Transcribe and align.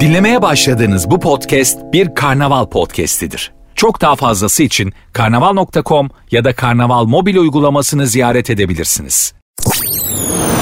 Dinlemeye 0.00 0.42
başladığınız 0.42 1.10
bu 1.10 1.20
podcast 1.20 1.78
bir 1.92 2.14
karnaval 2.14 2.66
podcastidir. 2.66 3.52
Çok 3.74 4.00
daha 4.00 4.16
fazlası 4.16 4.62
için 4.62 4.92
karnaval.com 5.12 6.10
ya 6.30 6.44
da 6.44 6.54
karnaval 6.54 7.04
mobil 7.04 7.36
uygulamasını 7.36 8.06
ziyaret 8.06 8.50
edebilirsiniz. 8.50 9.34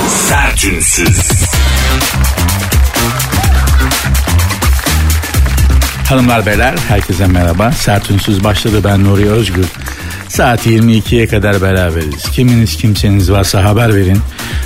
Sertünsüz. 0.08 1.32
Hanımlar 6.08 6.46
beyler 6.46 6.74
herkese 6.88 7.26
merhaba. 7.26 7.72
Sertünsüz 7.72 8.44
başladı 8.44 8.80
ben 8.84 9.04
Nuri 9.04 9.30
Özgür. 9.30 9.66
Saat 10.32 10.66
22'ye 10.66 11.26
kadar 11.26 11.62
beraberiz. 11.62 12.30
Kiminiz 12.32 12.76
kimseniz 12.76 13.32
varsa 13.32 13.64
haber 13.64 13.94
verin. 13.94 14.18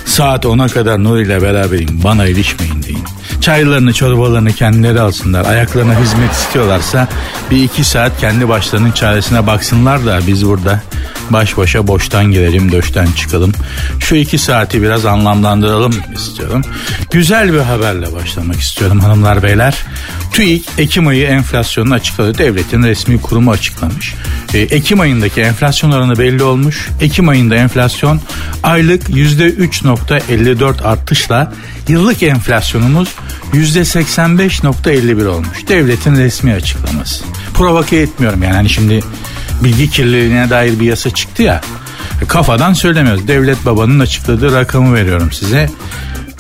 Saat 0.05 0.45
10'a 0.45 0.69
kadar 0.69 1.05
Nuri 1.05 1.23
ile 1.23 1.43
beraberim. 1.43 2.01
Bana 2.05 2.27
ilişmeyin 2.27 2.83
deyin. 2.83 3.05
Çaylarını 3.41 3.93
çorbalarını 3.93 4.53
kendileri 4.53 5.01
alsınlar. 5.01 5.45
Ayaklarına 5.45 6.01
hizmet 6.01 6.33
istiyorlarsa 6.33 7.09
bir 7.51 7.63
iki 7.63 7.85
saat 7.85 8.21
kendi 8.21 8.49
başlarının 8.49 8.93
çaresine 8.93 9.47
baksınlar 9.47 10.07
da 10.07 10.21
biz 10.27 10.47
burada 10.47 10.83
baş 11.31 11.57
başa 11.57 11.87
boştan 11.87 12.25
girelim 12.25 12.73
döşten 12.73 13.07
çıkalım. 13.17 13.53
Şu 14.01 14.15
iki 14.15 14.39
saati 14.39 14.83
biraz 14.83 15.07
anlamlandıralım 15.07 15.95
istiyorum. 16.15 16.63
Güzel 17.11 17.53
bir 17.53 17.59
haberle 17.59 18.13
başlamak 18.13 18.61
istiyorum 18.61 19.01
hanımlar 19.01 19.43
beyler. 19.43 19.75
TÜİK 20.33 20.69
Ekim 20.79 21.07
ayı 21.07 21.27
enflasyonunu 21.27 21.95
açıkladı. 21.95 22.39
Devletin 22.39 22.83
resmi 22.83 23.21
kurumu 23.21 23.51
açıklamış. 23.51 24.15
E, 24.55 24.59
Ekim 24.59 25.01
ayındaki 25.01 25.41
enflasyon 25.41 25.91
oranı 25.91 26.19
belli 26.19 26.43
olmuş. 26.43 26.89
Ekim 27.01 27.29
ayında 27.29 27.57
enflasyon 27.57 28.21
aylık 28.63 29.09
%3.54 29.09 30.83
artışla 30.83 31.53
yıllık 31.89 32.23
enflasyonumuz 32.23 33.09
%85.51 33.53 35.27
olmuş. 35.27 35.69
Devletin 35.69 36.17
resmi 36.17 36.53
açıklaması. 36.53 37.25
Provoke 37.55 37.97
etmiyorum 37.97 38.43
yani 38.43 38.55
hani 38.55 38.71
şimdi 38.71 39.01
bilgi 39.65 39.91
kirliliğine 39.91 40.51
dair 40.51 40.81
bir 40.81 40.87
yasa 40.87 41.11
çıktı 41.11 41.43
ya. 41.43 41.61
Kafadan 42.29 42.73
söylemiyoruz. 42.73 43.29
Devlet 43.29 43.67
babanın 43.67 44.01
açıkladığı 44.01 44.53
rakamı 44.53 44.95
veriyorum 44.95 45.33
size. 45.33 45.71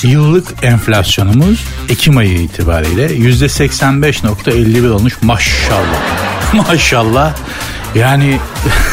Yıllık 0.03 0.64
enflasyonumuz 0.64 1.64
Ekim 1.89 2.17
ayı 2.17 2.39
itibariyle 2.39 3.06
%85.51 3.06 4.89
olmuş 4.89 5.14
maşallah. 5.23 6.03
maşallah. 6.69 7.34
Yani 7.95 8.39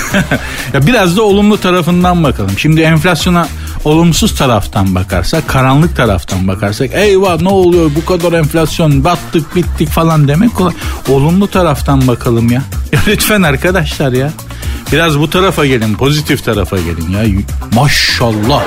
ya 0.73 0.87
biraz 0.87 1.17
da 1.17 1.21
olumlu 1.21 1.57
tarafından 1.57 2.23
bakalım. 2.23 2.59
Şimdi 2.59 2.81
enflasyona 2.81 3.47
olumsuz 3.85 4.35
taraftan 4.35 4.95
bakarsak, 4.95 5.47
karanlık 5.47 5.97
taraftan 5.97 6.47
bakarsak 6.47 6.89
eyvah 6.93 7.41
ne 7.41 7.49
oluyor 7.49 7.91
bu 7.95 8.05
kadar 8.05 8.33
enflasyon 8.37 9.03
battık 9.03 9.55
bittik 9.55 9.89
falan 9.89 10.27
demek 10.27 10.55
kolay. 10.55 10.73
Olumlu 11.09 11.47
taraftan 11.47 12.07
bakalım 12.07 12.51
ya. 12.51 12.61
ya 12.91 12.99
lütfen 13.07 13.41
arkadaşlar 13.41 14.11
ya. 14.11 14.31
Biraz 14.91 15.19
bu 15.19 15.29
tarafa 15.29 15.65
gelin, 15.65 15.93
pozitif 15.93 16.45
tarafa 16.45 16.77
gelin 16.77 17.09
ya. 17.09 17.41
Maşallah. 17.73 18.63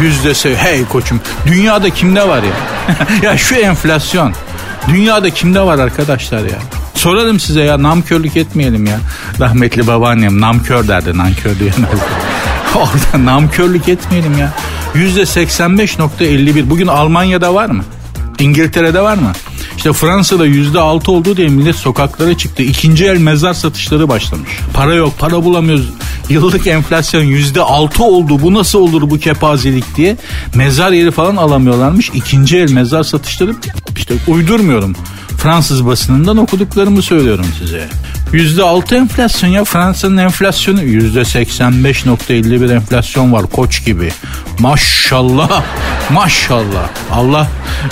Yüzdesi 0.00 0.56
hey 0.56 0.84
koçum 0.84 1.20
dünyada 1.46 1.90
kimde 1.90 2.28
var 2.28 2.42
ya? 2.42 2.52
ya 3.30 3.38
şu 3.38 3.54
enflasyon 3.54 4.34
dünyada 4.88 5.30
kimde 5.30 5.60
var 5.60 5.78
arkadaşlar 5.78 6.38
ya? 6.38 6.58
Sorarım 6.94 7.40
size 7.40 7.60
ya 7.60 7.82
namkörlük 7.82 8.36
etmeyelim 8.36 8.86
ya. 8.86 8.98
Rahmetli 9.40 9.86
babaannem 9.86 10.40
namkör 10.40 10.88
derdi 10.88 11.18
nankör 11.18 11.58
diyemezdi. 11.58 11.86
Orada 12.76 13.24
namkörlük 13.24 13.88
etmeyelim 13.88 14.38
ya. 14.38 14.52
%85.51 14.94 16.70
bugün 16.70 16.86
Almanya'da 16.86 17.54
var 17.54 17.66
mı? 17.66 17.84
İngiltere'de 18.38 19.00
var 19.00 19.16
mı? 19.16 19.32
İşte 19.76 19.92
Fransa'da 19.92 20.46
yüzde 20.46 20.80
altı 20.80 21.12
oldu 21.12 21.36
diye 21.36 21.48
millet 21.48 21.76
sokaklara 21.76 22.38
çıktı. 22.38 22.62
İkinci 22.62 23.04
el 23.04 23.18
mezar 23.18 23.54
satışları 23.54 24.08
başlamış. 24.08 24.50
Para 24.74 24.94
yok, 24.94 25.18
para 25.18 25.44
bulamıyoruz. 25.44 25.90
Yıllık 26.28 26.66
enflasyon 26.66 27.22
yüzde 27.22 27.60
altı 27.60 28.04
oldu. 28.04 28.42
Bu 28.42 28.54
nasıl 28.54 28.78
olur 28.78 29.10
bu 29.10 29.18
kepazelik 29.18 29.96
diye. 29.96 30.16
Mezar 30.54 30.92
yeri 30.92 31.10
falan 31.10 31.36
alamıyorlarmış. 31.36 32.10
İkinci 32.14 32.58
el 32.58 32.70
mezar 32.72 33.02
satışları 33.02 33.54
işte 33.96 34.14
uydurmuyorum. 34.26 34.96
Fransız 35.38 35.86
basınından 35.86 36.36
okuduklarımı 36.36 37.02
söylüyorum 37.02 37.46
size. 37.58 37.88
Yüzde 38.32 38.62
altı 38.62 38.96
enflasyon 38.96 39.50
ya 39.50 39.64
Fransa'nın 39.64 40.16
enflasyonu 40.16 40.82
yüzde 40.82 41.20
85.51 41.20 42.74
enflasyon 42.74 43.32
var 43.32 43.46
koç 43.46 43.84
gibi. 43.84 44.12
Maşallah 44.58 45.62
maşallah 46.10 46.88
Allah 47.12 47.48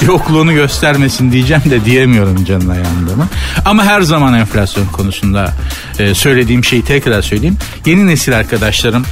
yokluğunu 0.07 0.53
göstermesin 0.53 1.33
diyeceğim 1.33 1.63
de 1.71 1.85
diyemiyorum 1.85 2.45
canına 2.45 2.77
yandığımı. 2.77 3.29
Ama 3.65 3.85
her 3.85 4.01
zaman 4.01 4.35
enflasyon 4.35 4.87
konusunda 4.87 5.53
e, 5.99 6.15
söylediğim 6.15 6.65
şeyi 6.65 6.85
tekrar 6.85 7.23
söyleyeyim. 7.23 7.57
Yeni 7.87 8.07
nesil 8.07 8.37
arkadaşlarım 8.37 9.05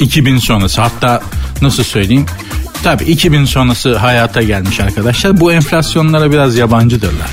2000 0.00 0.38
sonrası 0.38 0.82
hatta 0.82 1.22
nasıl 1.62 1.84
söyleyeyim 1.84 2.26
Tabii 2.82 3.04
2000 3.04 3.44
sonrası 3.44 3.96
hayata 3.96 4.42
gelmiş 4.42 4.80
arkadaşlar. 4.80 5.40
Bu 5.40 5.52
enflasyonlara 5.52 6.30
biraz 6.30 6.56
yabancıdırlar. 6.56 7.30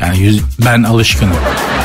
Yani 0.00 0.18
yüz, 0.18 0.40
ben 0.64 0.82
alışkınım. 0.82 1.36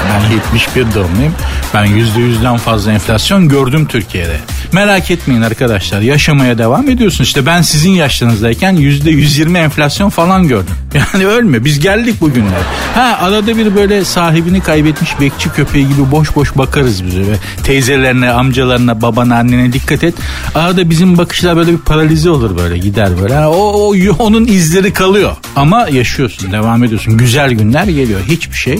Ben 0.09 0.35
71 0.35 0.95
doğumluyum. 0.95 1.33
Ben 1.73 1.85
%100'den 1.85 2.57
fazla 2.57 2.91
enflasyon 2.91 3.49
gördüm 3.49 3.85
Türkiye'de. 3.85 4.37
Merak 4.71 5.11
etmeyin 5.11 5.41
arkadaşlar 5.41 6.01
yaşamaya 6.01 6.57
devam 6.57 6.89
ediyorsun. 6.89 7.23
İşte 7.23 7.45
ben 7.45 7.61
sizin 7.61 7.91
yaşlarınızdayken 7.91 8.75
%120 8.75 9.57
enflasyon 9.57 10.09
falan 10.09 10.47
gördüm. 10.47 10.75
Yani 11.13 11.27
ölme 11.27 11.65
biz 11.65 11.79
geldik 11.79 12.21
bugünler. 12.21 12.61
Ha 12.95 13.19
arada 13.21 13.57
bir 13.57 13.75
böyle 13.75 14.05
sahibini 14.05 14.61
kaybetmiş 14.61 15.19
bekçi 15.19 15.49
köpeği 15.49 15.87
gibi 15.87 16.11
boş 16.11 16.35
boş 16.35 16.57
bakarız 16.57 17.05
bize. 17.05 17.19
Ve 17.21 17.35
teyzelerine, 17.63 18.29
amcalarına, 18.31 19.01
babana, 19.01 19.35
annene 19.37 19.73
dikkat 19.73 20.03
et. 20.03 20.13
Arada 20.55 20.89
bizim 20.89 21.17
bakışlar 21.17 21.55
böyle 21.55 21.71
bir 21.71 21.77
paralize 21.77 22.29
olur 22.29 22.57
böyle 22.57 22.77
gider 22.77 23.09
böyle. 23.21 23.39
o, 23.39 23.53
o 23.53 23.95
onun 24.19 24.45
izleri 24.45 24.93
kalıyor. 24.93 25.35
Ama 25.55 25.87
yaşıyorsun, 25.89 26.51
devam 26.51 26.83
ediyorsun. 26.83 27.17
Güzel 27.17 27.51
günler 27.51 27.83
geliyor. 27.83 28.19
Hiçbir 28.27 28.57
şey 28.57 28.79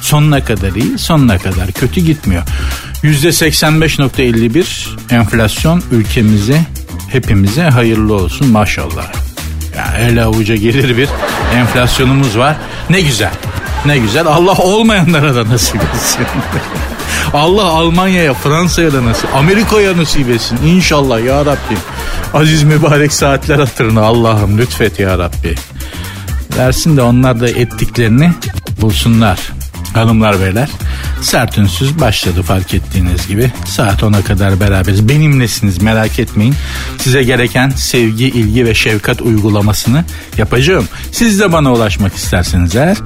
sonuna 0.00 0.44
kadar 0.44 0.72
iyi, 0.72 0.98
sonuna 0.98 1.38
kadar 1.38 1.72
kötü 1.72 2.00
gitmiyor. 2.00 2.42
%85.51 3.04 4.88
enflasyon 5.10 5.82
ülkemize 5.92 6.60
hepimize 7.08 7.62
hayırlı 7.62 8.14
olsun 8.14 8.48
maşallah. 8.48 9.12
Ya 9.76 9.94
el 9.98 10.24
avuca 10.24 10.56
gelir 10.56 10.96
bir 10.96 11.08
enflasyonumuz 11.54 12.38
var. 12.38 12.56
Ne 12.90 13.00
güzel. 13.00 13.32
Ne 13.86 13.98
güzel. 13.98 14.26
Allah 14.26 14.52
olmayanlara 14.52 15.34
da 15.34 15.48
nasip 15.48 15.82
etsin. 15.94 16.26
Allah 17.32 17.64
Almanya'ya, 17.64 18.34
Fransa'ya 18.34 18.92
da 18.92 19.04
nasip, 19.04 19.34
Amerika'ya 19.34 19.96
nasip 19.96 20.30
etsin. 20.30 20.58
İnşallah 20.66 21.24
ya 21.24 21.46
Rabbi. 21.46 21.76
Aziz 22.34 22.62
mübarek 22.62 23.12
saatler 23.12 23.58
hatırına 23.58 24.00
Allah'ım 24.00 24.58
lütfet 24.58 25.00
ya 25.00 25.18
Rabbi. 25.18 25.54
Versin 26.56 26.96
de 26.96 27.02
onlar 27.02 27.40
da 27.40 27.48
ettiklerini 27.48 28.32
bulsunlar. 28.80 29.38
Hanımlar 29.94 30.40
beyler 30.40 30.68
sert 31.20 31.58
ünsüz 31.58 32.00
başladı 32.00 32.42
fark 32.42 32.74
ettiğiniz 32.74 33.28
gibi. 33.28 33.52
Saat 33.64 34.02
10'a 34.02 34.22
kadar 34.22 34.60
beraberiz. 34.60 35.08
Benimlesiniz 35.08 35.82
merak 35.82 36.18
etmeyin. 36.18 36.54
Size 36.98 37.22
gereken 37.22 37.70
sevgi, 37.70 38.24
ilgi 38.24 38.66
ve 38.66 38.74
şefkat 38.74 39.22
uygulamasını 39.22 40.04
yapacağım. 40.38 40.88
Siz 41.12 41.40
de 41.40 41.52
bana 41.52 41.72
ulaşmak 41.72 42.14
isterseniz 42.14 42.76
eğer 42.76 42.96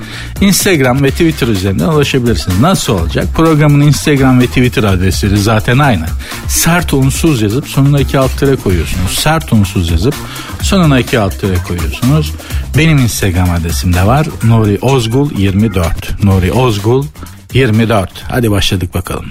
Instagram 0.40 1.02
ve 1.02 1.10
Twitter 1.10 1.48
üzerinden 1.48 1.88
ulaşabilirsiniz. 1.88 2.60
Nasıl 2.60 2.92
olacak? 2.92 3.26
Programın 3.36 3.80
Instagram 3.80 4.40
ve 4.40 4.46
Twitter 4.46 4.82
adresleri 4.82 5.38
zaten 5.38 5.78
aynı. 5.78 6.06
Sert 6.48 6.94
unsuz 6.94 7.42
yazıp 7.42 7.68
sonuna 7.68 8.00
iki 8.00 8.18
alt 8.18 8.38
tere 8.38 8.56
koyuyorsunuz. 8.56 9.18
Sert 9.18 9.52
unsuz 9.52 9.90
yazıp 9.90 10.14
sonuna 10.62 10.98
iki 10.98 11.18
alt 11.18 11.40
tere 11.40 11.56
koyuyorsunuz. 11.68 12.32
Benim 12.78 12.98
Instagram 12.98 13.50
adresim 13.50 13.92
de 13.92 14.06
var. 14.06 14.26
Nuri 14.44 14.78
Ozgul 14.82 15.30
24. 15.38 16.24
Nuri 16.24 16.52
Ozgul 16.52 17.06
24. 17.52 18.10
Hadi 18.28 18.50
başladık 18.50 18.94
bakalım. 18.94 19.26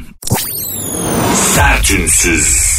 Sertünsüz. 1.36 2.71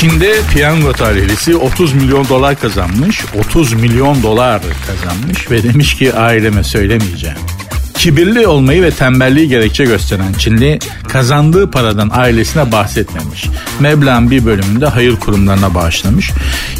Çin'de 0.00 0.34
piyango 0.52 0.92
talihlisi 0.92 1.56
30 1.56 1.92
milyon 1.92 2.28
dolar 2.28 2.60
kazanmış. 2.60 3.24
30 3.38 3.72
milyon 3.72 4.22
dolar 4.22 4.62
kazanmış 4.86 5.50
ve 5.50 5.62
demiş 5.62 5.94
ki 5.94 6.14
aileme 6.14 6.64
söylemeyeceğim. 6.64 7.36
Kibirli 7.94 8.46
olmayı 8.46 8.82
ve 8.82 8.90
tembelliği 8.90 9.48
gerekçe 9.48 9.84
gösteren 9.84 10.32
Çinli 10.32 10.78
kazandığı 11.08 11.70
paradan 11.70 12.10
ailesine 12.12 12.72
bahsetmemiş. 12.72 13.46
Meblağın 13.80 14.30
bir 14.30 14.44
bölümünde 14.44 14.86
hayır 14.86 15.16
kurumlarına 15.16 15.74
bağışlamış. 15.74 16.30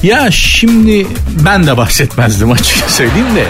Ya 0.03 0.31
şimdi 0.31 1.07
ben 1.45 1.67
de 1.67 1.77
bahsetmezdim 1.77 2.53
açık 2.53 2.91
söyleyeyim 2.91 3.37
de 3.37 3.47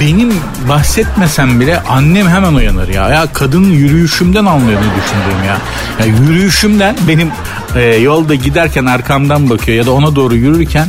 benim 0.00 0.34
bahsetmesem 0.68 1.60
bile 1.60 1.80
annem 1.80 2.28
hemen 2.28 2.54
uyanır 2.54 2.88
ya. 2.88 3.08
Ya 3.08 3.26
kadın 3.32 3.64
yürüyüşümden 3.64 4.44
anlıyor 4.44 4.80
ne 4.80 5.02
düşündüğüm 5.02 5.44
ya. 5.46 5.58
ya 6.00 6.06
yürüyüşümden 6.06 6.96
benim 7.08 7.30
e, 7.76 7.82
yolda 7.82 8.34
giderken 8.34 8.86
arkamdan 8.86 9.50
bakıyor 9.50 9.78
ya 9.78 9.86
da 9.86 9.92
ona 9.92 10.16
doğru 10.16 10.34
yürürken 10.34 10.88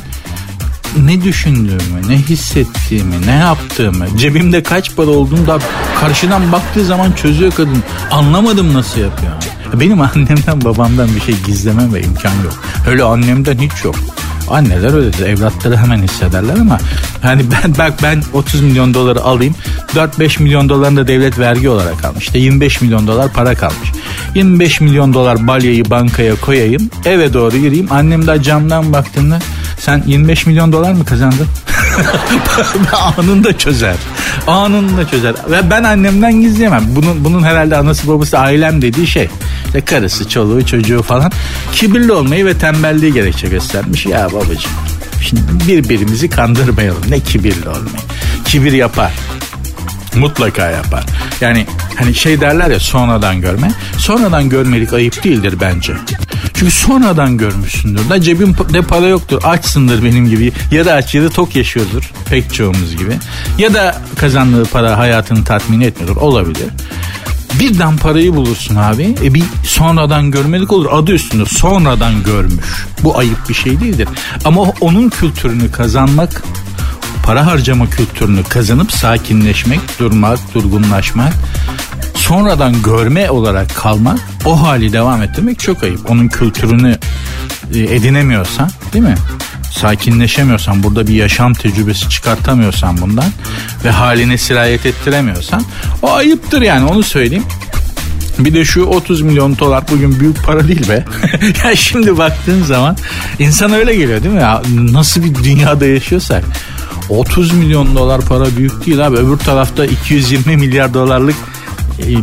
ne 0.97 1.23
düşündüğümü, 1.23 2.09
ne 2.09 2.17
hissettiğimi, 2.17 3.27
ne 3.27 3.35
yaptığımı, 3.35 4.17
cebimde 4.17 4.63
kaç 4.63 4.95
para 4.95 5.09
olduğunu 5.09 5.47
da 5.47 5.59
karşıdan 5.99 6.51
baktığı 6.51 6.85
zaman 6.85 7.11
çözüyor 7.11 7.51
kadın. 7.51 7.83
Anlamadım 8.11 8.73
nasıl 8.73 9.01
yapıyor. 9.01 9.31
Benim 9.73 10.01
annemden 10.01 10.61
babamdan 10.65 11.15
bir 11.15 11.21
şey 11.21 11.35
gizlemem 11.45 11.93
ve 11.93 12.01
imkan 12.01 12.33
yok. 12.43 12.63
Öyle 12.87 13.03
annemden 13.03 13.57
hiç 13.57 13.83
yok. 13.83 13.95
Anneler 14.49 14.93
öyledir. 14.93 15.25
Evlatları 15.25 15.77
hemen 15.77 16.03
hissederler 16.03 16.55
ama 16.61 16.79
hani 17.21 17.43
ben 17.51 17.75
bak 17.77 17.93
ben 18.03 18.23
30 18.33 18.61
milyon 18.61 18.93
doları 18.93 19.21
alayım. 19.21 19.55
4-5 19.95 20.43
milyon 20.43 20.69
dolarını 20.69 20.97
da 20.97 21.07
devlet 21.07 21.39
vergi 21.39 21.69
olarak 21.69 22.05
almış. 22.05 22.23
İşte 22.23 22.39
25 22.39 22.81
milyon 22.81 23.07
dolar 23.07 23.33
para 23.33 23.55
kalmış. 23.55 23.91
25 24.35 24.81
milyon 24.81 25.13
dolar 25.13 25.47
balyayı 25.47 25.89
bankaya 25.89 26.35
koyayım. 26.35 26.89
Eve 27.05 27.33
doğru 27.33 27.57
gireyim. 27.57 27.87
Annem 27.91 28.27
de 28.27 28.43
camdan 28.43 28.93
baktığında 28.93 29.39
sen 29.79 30.03
25 30.07 30.45
milyon 30.45 30.73
dolar 30.73 30.93
mı 30.93 31.05
kazandın? 31.05 31.47
anında 33.17 33.57
çözer. 33.57 33.95
Anında 34.47 35.07
çözer. 35.07 35.35
Ve 35.51 35.69
ben 35.69 35.83
annemden 35.83 36.41
gizleyemem. 36.41 36.83
Bunun, 36.87 37.25
bunun 37.25 37.43
herhalde 37.43 37.77
anası 37.77 38.07
babası 38.07 38.39
ailem 38.39 38.81
dediği 38.81 39.07
şey. 39.07 39.29
İşte 39.73 39.85
karısı, 39.85 40.29
çoluğu, 40.29 40.65
çocuğu 40.65 41.01
falan. 41.01 41.31
Kibirli 41.71 42.11
olmayı 42.11 42.45
ve 42.45 42.57
tembelliği 42.57 43.13
gerekçe 43.13 43.47
göstermiş. 43.47 44.05
Ya 44.05 44.27
babacığım 44.33 44.71
şimdi 45.21 45.41
birbirimizi 45.67 46.29
kandırmayalım. 46.29 47.01
Ne 47.09 47.19
kibirli 47.19 47.69
olmayı. 47.69 48.03
Kibir 48.45 48.71
yapar. 48.71 49.11
Mutlaka 50.15 50.69
yapar. 50.69 51.03
Yani 51.41 51.65
hani 51.95 52.15
şey 52.15 52.41
derler 52.41 52.69
ya 52.71 52.79
sonradan 52.79 53.41
görme. 53.41 53.71
Sonradan 53.97 54.49
görmelik 54.49 54.93
ayıp 54.93 55.23
değildir 55.23 55.55
bence. 55.61 55.93
Çünkü 56.53 56.71
sonradan 56.71 57.37
görmüşsündür. 57.37 58.09
Da 58.09 58.21
cebimde 58.21 58.81
para 58.81 59.07
yoktur. 59.07 59.41
Açsındır 59.43 60.03
benim 60.03 60.29
gibi. 60.29 60.51
Ya 60.71 60.85
da 60.85 60.93
aç 60.93 61.15
ya 61.15 61.23
da 61.23 61.29
tok 61.29 61.55
yaşıyordur. 61.55 62.11
Pek 62.29 62.53
çoğumuz 62.53 62.97
gibi. 62.97 63.13
Ya 63.57 63.73
da 63.73 63.95
kazandığı 64.15 64.65
para 64.65 64.97
hayatını 64.97 65.43
tatmin 65.43 65.81
etmiyordur. 65.81 66.21
Olabilir. 66.21 66.67
Birden 67.59 67.97
parayı 67.97 68.35
bulursun 68.35 68.75
abi. 68.75 69.15
E 69.23 69.33
bir 69.33 69.43
sonradan 69.63 70.31
görmelik 70.31 70.73
olur. 70.73 70.87
Adı 70.91 71.11
üstünde 71.11 71.45
sonradan 71.45 72.23
görmüş. 72.23 72.85
Bu 73.03 73.17
ayıp 73.17 73.49
bir 73.49 73.53
şey 73.53 73.79
değildir. 73.79 74.07
Ama 74.45 74.61
onun 74.61 75.09
kültürünü 75.09 75.71
kazanmak 75.71 76.43
para 77.25 77.45
harcama 77.45 77.89
kültürünü 77.89 78.43
kazanıp 78.43 78.91
sakinleşmek, 78.91 79.79
durmak, 79.99 80.53
durgunlaşmak, 80.53 81.33
sonradan 82.15 82.81
görme 82.81 83.31
olarak 83.31 83.75
kalmak, 83.75 84.19
o 84.45 84.61
hali 84.61 84.93
devam 84.93 85.21
ettirmek 85.21 85.59
çok 85.59 85.83
ayıp. 85.83 86.11
Onun 86.11 86.27
kültürünü 86.27 86.97
e, 87.73 87.79
edinemiyorsan 87.79 88.69
değil 88.93 89.05
mi? 89.05 89.15
Sakinleşemiyorsan, 89.71 90.83
burada 90.83 91.07
bir 91.07 91.13
yaşam 91.13 91.53
tecrübesi 91.53 92.09
çıkartamıyorsan 92.09 93.01
bundan 93.01 93.25
ve 93.85 93.91
haline 93.91 94.37
sirayet 94.37 94.85
ettiremiyorsan 94.85 95.63
o 96.01 96.13
ayıptır 96.13 96.61
yani 96.61 96.85
onu 96.85 97.03
söyleyeyim. 97.03 97.45
Bir 98.39 98.53
de 98.53 98.65
şu 98.65 98.83
30 98.83 99.21
milyon 99.21 99.57
dolar 99.57 99.83
bugün 99.91 100.19
büyük 100.19 100.43
para 100.43 100.67
değil 100.67 100.89
be. 100.89 101.05
ya 101.63 101.75
şimdi 101.75 102.17
baktığın 102.17 102.63
zaman 102.63 102.97
insan 103.39 103.73
öyle 103.73 103.95
geliyor 103.95 104.23
değil 104.23 104.35
mi? 104.35 104.41
Ya, 104.41 104.61
nasıl 104.91 105.23
bir 105.23 105.35
dünyada 105.43 105.85
yaşıyorsak. 105.85 106.43
30 107.09 107.53
milyon 107.53 107.95
dolar 107.95 108.21
para 108.21 108.45
büyük 108.57 108.85
değil 108.85 109.07
abi. 109.07 109.17
Öbür 109.17 109.37
tarafta 109.37 109.85
220 109.85 110.57
milyar 110.57 110.93
dolarlık 110.93 111.35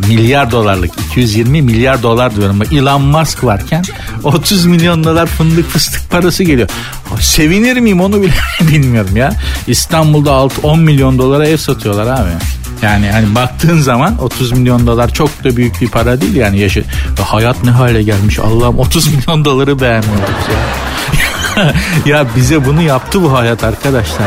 milyar 0.08 0.50
dolarlık 0.50 0.90
220 1.10 1.62
milyar 1.62 2.02
dolar 2.02 2.36
diyorum. 2.36 2.62
Elon 2.72 3.02
Musk 3.02 3.44
varken 3.44 3.84
30 4.24 4.66
milyon 4.66 5.04
dolar 5.04 5.26
fındık 5.26 5.68
fıstık 5.68 6.10
parası 6.10 6.44
geliyor. 6.44 6.68
Sevinir 7.20 7.76
miyim 7.76 8.00
onu 8.00 8.22
bile 8.22 8.32
bilmiyorum 8.60 9.16
ya. 9.16 9.32
İstanbul'da 9.66 10.32
6 10.32 10.60
10 10.60 10.80
milyon 10.80 11.18
dolara 11.18 11.46
ev 11.46 11.56
satıyorlar 11.56 12.06
abi. 12.06 12.30
Yani 12.82 13.10
hani 13.10 13.34
baktığın 13.34 13.78
zaman 13.78 14.18
30 14.18 14.52
milyon 14.52 14.86
dolar 14.86 15.12
çok 15.14 15.44
da 15.44 15.56
büyük 15.56 15.80
bir 15.80 15.88
para 15.88 16.20
değil 16.20 16.34
yani 16.34 16.58
yaşı. 16.58 16.84
Hayat 17.20 17.64
ne 17.64 17.70
hale 17.70 18.02
gelmiş 18.02 18.38
Allah'ım 18.38 18.78
30 18.78 19.14
milyon 19.14 19.44
doları 19.44 19.80
beğenmiyoruz 19.80 20.48
ya. 20.48 21.74
ya 22.06 22.26
bize 22.36 22.64
bunu 22.64 22.82
yaptı 22.82 23.22
bu 23.22 23.32
hayat 23.32 23.64
arkadaşlar. 23.64 24.26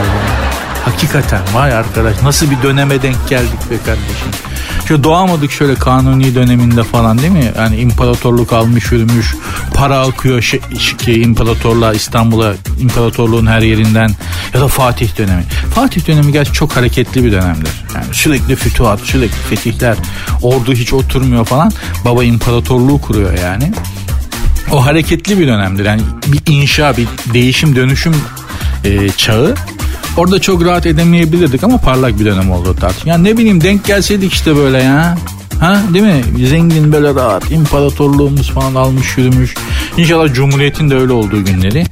Hakikaten 0.86 1.42
vay 1.54 1.74
arkadaş 1.74 2.22
nasıl 2.24 2.52
bir 2.52 2.62
döneme 2.64 3.02
denk 3.02 3.30
geldik 3.30 3.72
be 3.72 3.78
kardeşim. 3.86 4.53
Şöyle 4.88 5.04
doğamadık 5.04 5.52
şöyle 5.52 5.76
kanuni 5.76 6.36
döneminde 6.36 6.84
falan 6.84 7.18
değil 7.18 7.32
mi? 7.32 7.52
Yani 7.58 7.76
imparatorluk 7.76 8.54
almış 8.54 8.92
yürümüş. 8.92 9.36
Para 9.74 10.00
akıyor 10.00 10.42
şey, 10.42 10.62
şey, 11.06 11.22
imparatorluğa 11.22 11.94
İstanbul'a 11.94 12.54
imparatorluğun 12.80 13.48
her 13.48 13.62
yerinden 13.62 14.10
ya 14.54 14.62
da 14.62 14.68
Fatih 14.68 15.18
dönemi. 15.18 15.44
Fatih 15.76 16.08
dönemi 16.08 16.32
gerçi 16.32 16.54
çok 16.54 16.76
hareketli 16.76 17.24
bir 17.24 17.32
dönemdir. 17.32 17.72
Yani 17.96 18.06
sürekli 18.12 18.56
fütuhat, 18.56 19.00
sürekli 19.00 19.56
fetihler. 19.56 19.98
Ordu 20.42 20.74
hiç 20.74 20.94
oturmuyor 20.94 21.46
falan. 21.46 21.72
Baba 22.06 22.24
imparatorluğu 22.24 23.02
kuruyor 23.02 23.38
yani. 23.38 23.72
O 24.72 24.86
hareketli 24.86 25.40
bir 25.40 25.48
dönemdir. 25.48 25.86
Yani 25.86 26.02
bir 26.28 26.42
inşa, 26.52 26.98
bir 26.98 27.08
değişim, 27.34 27.76
dönüşüm 27.76 28.16
e, 28.86 29.10
çağı. 29.10 29.56
Orada 30.18 30.42
çok 30.42 30.66
rahat 30.66 30.86
edemeyebilirdik 30.86 31.64
ama 31.64 31.78
parlak 31.78 32.20
bir 32.20 32.26
dönem 32.26 32.52
oldu 32.52 32.76
tartışma. 32.80 33.12
Yani 33.12 33.24
ne 33.24 33.38
bileyim 33.38 33.64
denk 33.64 33.86
gelseydik 33.86 34.34
işte 34.34 34.56
böyle 34.56 34.84
ya. 34.84 35.18
Ha 35.60 35.82
değil 35.94 36.06
mi? 36.06 36.48
Zengin 36.48 36.94
böyle 36.94 37.16
rahat. 37.16 37.52
imparatorluğumuz 37.52 38.52
falan 38.52 38.76
almış 38.76 39.18
yürümüş. 39.18 39.56
İnşallah 39.98 40.34
Cumhuriyet'in 40.34 40.90
de 40.90 40.96
öyle 40.96 41.14
olduğu 41.14 41.46
günleri 41.46 41.86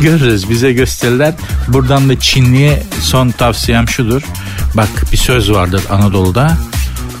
görürüz. 0.00 0.50
Bize 0.50 0.72
gösterirler. 0.72 1.34
Buradan 1.68 2.08
da 2.08 2.20
Çinli'ye 2.20 2.82
son 3.00 3.30
tavsiyem 3.30 3.88
şudur. 3.88 4.22
Bak 4.74 4.88
bir 5.12 5.16
söz 5.16 5.50
vardır 5.50 5.82
Anadolu'da. 5.90 6.56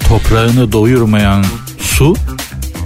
Toprağını 0.08 0.72
doyurmayan 0.72 1.44
su 1.80 2.16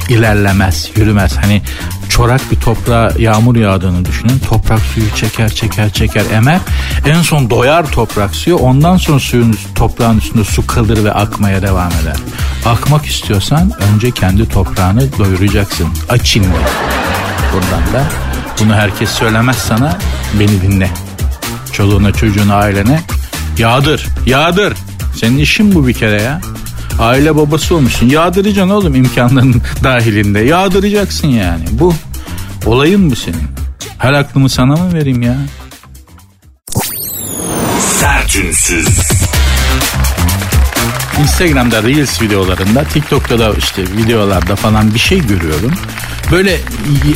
ilerlemez, 0.09 0.91
yürümez. 0.97 1.37
Hani 1.37 1.63
çorak 2.13 2.51
bir 2.51 2.57
toprağa 2.57 3.13
yağmur 3.19 3.57
yağdığını 3.57 4.05
düşünün. 4.05 4.39
Toprak 4.39 4.81
suyu 4.81 5.15
çeker 5.15 5.49
çeker 5.49 5.93
çeker 5.93 6.25
emer. 6.33 6.61
En 7.07 7.23
son 7.23 7.51
doyar 7.51 7.91
toprak 7.91 8.35
suyu. 8.35 8.57
Ondan 8.57 8.97
sonra 8.97 9.19
suyun 9.19 9.57
toprağın 9.75 10.19
üstünde 10.19 10.45
su 10.45 10.67
kalır 10.67 11.05
ve 11.05 11.13
akmaya 11.13 11.63
devam 11.63 11.93
eder. 12.03 12.17
Akmak 12.67 13.07
istiyorsan 13.07 13.73
önce 13.93 14.11
kendi 14.11 14.49
toprağını 14.49 15.19
doyuracaksın. 15.19 15.89
Açın 16.09 16.45
Buradan 17.53 17.93
da 17.93 18.05
bunu 18.61 18.75
herkes 18.75 19.11
söylemez 19.11 19.57
sana 19.57 19.99
beni 20.41 20.63
dinle. 20.63 20.91
Çoluğuna 21.73 22.13
çocuğuna 22.13 22.55
ailene 22.55 23.01
yağdır 23.59 24.07
yağdır. 24.27 24.77
Senin 25.17 25.39
işin 25.39 25.75
bu 25.75 25.87
bir 25.87 25.95
kere 25.95 26.23
ya. 26.23 26.41
Aile 26.99 27.37
babası 27.37 27.77
olmuşsun. 27.77 28.09
Yağdıracaksın 28.09 28.71
oğlum 28.71 28.95
imkanların 28.95 29.63
dahilinde. 29.85 30.41
Yağdıracaksın 30.41 31.29
yani. 31.29 31.65
Bu 31.73 31.95
olayın 32.67 33.11
bu 33.11 33.17
senin. 33.17 33.43
Her 33.99 34.13
aklımı 34.13 34.49
sana 34.49 34.77
mı 34.77 34.95
vereyim 34.95 35.23
ya? 35.23 35.37
Sertünsüz. 38.01 38.89
Instagram'da 41.21 41.83
Reels 41.83 42.23
videolarında, 42.23 42.85
TikTok'ta 42.85 43.39
da 43.39 43.53
işte 43.59 43.83
videolarda 43.83 44.57
falan 44.57 44.95
bir 44.95 44.99
şey 44.99 45.27
görüyorum. 45.27 45.73
Böyle 46.33 46.57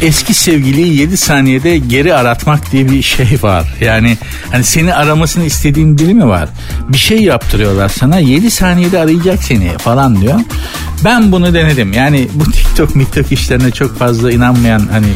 eski 0.02 0.34
sevgiliyi 0.34 1.00
7 1.00 1.16
saniyede 1.16 1.78
geri 1.78 2.14
aratmak 2.14 2.72
diye 2.72 2.90
bir 2.90 3.02
şey 3.02 3.38
var. 3.42 3.74
Yani 3.80 4.16
hani 4.52 4.64
seni 4.64 4.94
aramasını 4.94 5.44
istediğin 5.44 5.98
biri 5.98 6.14
mi 6.14 6.28
var? 6.28 6.48
Bir 6.88 6.98
şey 6.98 7.22
yaptırıyorlar 7.22 7.88
sana 7.88 8.18
7 8.18 8.50
saniyede 8.50 8.98
arayacak 8.98 9.42
seni 9.42 9.78
falan 9.78 10.20
diyor. 10.20 10.40
Ben 11.04 11.32
bunu 11.32 11.54
denedim. 11.54 11.92
Yani 11.92 12.28
bu 12.34 12.44
TikTok, 12.52 12.92
TikTok 12.92 13.32
işlerine 13.32 13.70
çok 13.70 13.98
fazla 13.98 14.32
inanmayan 14.32 14.88
hani 14.92 15.06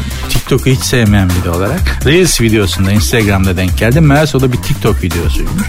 TikTok'u 0.51 0.71
hiç 0.71 0.85
sevmeyen 0.85 1.31
biri 1.31 1.51
olarak 1.51 1.81
Reels 2.05 2.41
videosunda 2.41 2.93
Instagram'da 2.93 3.57
denk 3.57 3.79
geldim. 3.79 4.07
Meğerse 4.07 4.37
o 4.37 4.41
da 4.41 4.53
bir 4.53 4.57
TikTok 4.57 5.03
videosuymuş. 5.03 5.63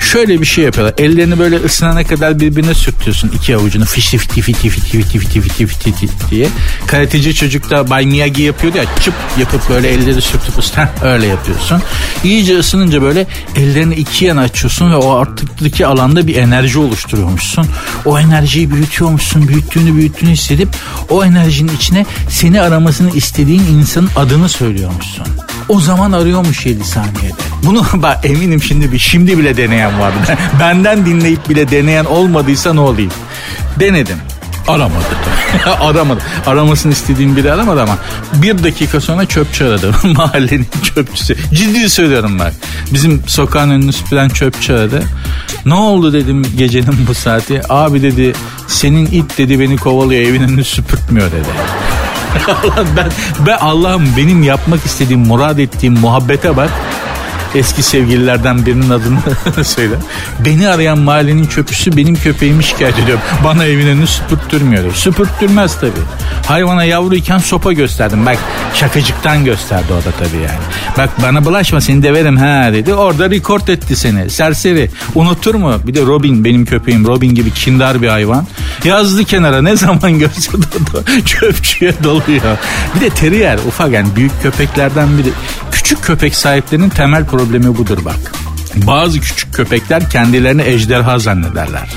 Şöyle 0.00 0.40
bir 0.40 0.46
şey 0.46 0.64
yapıyorlar. 0.64 0.94
Ellerini 0.98 1.38
böyle 1.38 1.56
ısınana 1.56 2.04
kadar 2.04 2.40
birbirine 2.40 2.74
sürtüyorsun 2.74 3.28
iki 3.34 3.56
avucunu 3.56 3.84
fişti 3.84 4.18
fiti 4.18 4.42
fiti 4.42 4.68
fiti 4.68 5.02
fiti 5.02 5.18
fiti 5.18 5.40
fiti 5.40 5.66
fiti 5.66 5.92
fiti 5.92 6.30
diye. 6.30 6.48
Karateci 6.86 7.34
çocukta 7.34 7.90
Bay 7.90 8.06
Miyagi 8.06 8.42
yapıyordu 8.42 8.78
ya 8.78 8.84
çıp 9.00 9.14
yapıp 9.38 9.68
böyle 9.68 9.88
elleri 9.88 10.22
sürtüp 10.22 10.58
ısıtan 10.58 10.88
öyle 11.02 11.26
yapıyorsun. 11.26 11.82
İyice 12.24 12.58
ısınınca 12.58 13.02
böyle 13.02 13.26
ellerini 13.56 13.94
iki 13.94 14.24
yana 14.24 14.40
açıyorsun 14.40 14.90
ve 14.90 14.96
o 14.96 15.16
artıktaki 15.16 15.86
alanda 15.86 16.26
bir 16.26 16.36
enerji 16.36 16.78
oluşturuyormuşsun. 16.78 17.66
O 18.04 18.18
enerjiyi 18.18 18.70
büyütüyormuşsun. 18.70 19.48
Büyüttüğünü 19.48 19.94
büyüttüğünü 19.94 20.30
hissedip 20.30 20.68
o 21.08 21.24
enerjinin 21.24 21.76
içine 21.76 22.06
seni 22.28 22.62
aramasını 22.62 23.10
istediğin 23.10 23.64
insanın 23.64 24.11
adını 24.16 24.48
söylüyormuşsun. 24.48 25.26
O 25.68 25.80
zaman 25.80 26.12
arıyormuş 26.12 26.66
7 26.66 26.84
saniyede. 26.84 27.34
Bunu 27.62 27.84
bak 27.94 28.24
eminim 28.24 28.62
şimdi 28.62 28.92
bir 28.92 28.98
şimdi 28.98 29.38
bile 29.38 29.56
deneyen 29.56 30.00
vardı. 30.00 30.16
Benden 30.60 31.06
dinleyip 31.06 31.48
bile 31.48 31.70
deneyen 31.70 32.04
olmadıysa 32.04 32.74
ne 32.74 32.80
olayım? 32.80 33.12
Denedim. 33.80 34.16
Aramadı. 34.68 35.04
aramadı. 35.80 36.20
Aramasını 36.46 36.92
istediğim 36.92 37.36
biri 37.36 37.52
aramadı 37.52 37.82
ama 37.82 37.98
bir 38.34 38.64
dakika 38.64 39.00
sonra 39.00 39.26
çöpçü 39.26 39.64
aradı. 39.64 39.94
Mahallenin 40.16 40.66
çöpçüsü. 40.82 41.36
Ciddi 41.54 41.90
söylüyorum 41.90 42.38
bak. 42.38 42.52
Bizim 42.92 43.22
sokağın 43.26 43.70
önünü 43.70 43.92
süpüren 43.92 44.28
çöpçü 44.28 44.72
aradı. 44.72 45.02
Ne 45.66 45.74
oldu 45.74 46.12
dedim 46.12 46.42
gecenin 46.56 47.06
bu 47.08 47.14
saati. 47.14 47.62
Abi 47.68 48.02
dedi 48.02 48.32
senin 48.66 49.06
it 49.06 49.38
dedi 49.38 49.60
beni 49.60 49.76
kovalıyor 49.76 50.22
evin 50.22 50.42
önünü 50.42 50.64
süpürtmüyor 50.64 51.32
dedi. 51.32 51.48
Ben, 52.96 53.08
ben 53.46 53.56
Allah'ım 53.56 54.08
benim 54.16 54.42
yapmak 54.42 54.84
istediğim, 54.86 55.20
murad 55.20 55.58
ettiğim 55.58 55.98
muhabbete 55.98 56.56
bak 56.56 56.70
eski 57.54 57.82
sevgililerden 57.82 58.66
birinin 58.66 58.90
adını 58.90 59.18
söyle. 59.64 59.94
Beni 60.44 60.68
arayan 60.68 60.98
mahallenin 60.98 61.46
çöpüsü 61.46 61.96
benim 61.96 62.14
köpeğimi 62.14 62.64
şikayet 62.64 62.98
ediyor. 62.98 63.18
Bana 63.44 63.64
evin 63.64 63.86
önünü 63.86 64.06
süpürttürmüyor. 64.06 64.94
Süpürttürmez 64.94 65.80
tabii. 65.80 65.90
Hayvana 66.46 66.84
yavruyken 66.84 67.38
sopa 67.38 67.72
gösterdim. 67.72 68.26
Bak 68.26 68.38
şakacıktan 68.74 69.44
gösterdi 69.44 69.92
o 69.92 69.96
da 69.96 70.10
tabii 70.18 70.42
yani. 70.42 70.58
Bak 70.98 71.10
bana 71.22 71.44
bulaşma 71.44 71.80
seni 71.80 72.02
deverim 72.02 72.36
ha 72.36 72.72
dedi. 72.72 72.94
Orada 72.94 73.30
rekord 73.30 73.68
etti 73.68 73.96
seni. 73.96 74.30
Serseri. 74.30 74.90
Unutur 75.14 75.54
mu? 75.54 75.74
Bir 75.86 75.94
de 75.94 76.02
Robin 76.02 76.44
benim 76.44 76.64
köpeğim. 76.66 77.06
Robin 77.06 77.34
gibi 77.34 77.50
kindar 77.50 78.02
bir 78.02 78.08
hayvan. 78.08 78.46
Yazdı 78.84 79.24
kenara 79.24 79.62
ne 79.62 79.76
zaman 79.76 80.18
görse 80.18 80.50
çöpçüye 81.26 81.94
doluyor. 82.04 82.58
Bir 82.94 83.00
de 83.00 83.10
terrier 83.10 83.58
ufak 83.58 83.92
yani 83.92 84.08
büyük 84.16 84.42
köpeklerden 84.42 85.18
biri. 85.18 85.28
Küçük 85.72 86.02
köpek 86.02 86.36
sahiplerinin 86.36 86.88
temel 86.88 87.26
problemi 87.26 87.78
budur 87.78 87.98
bak. 88.04 88.41
Bazı 88.76 89.20
küçük 89.20 89.54
köpekler 89.54 90.10
kendilerini 90.10 90.62
ejderha 90.62 91.18
zannederler. 91.18 91.88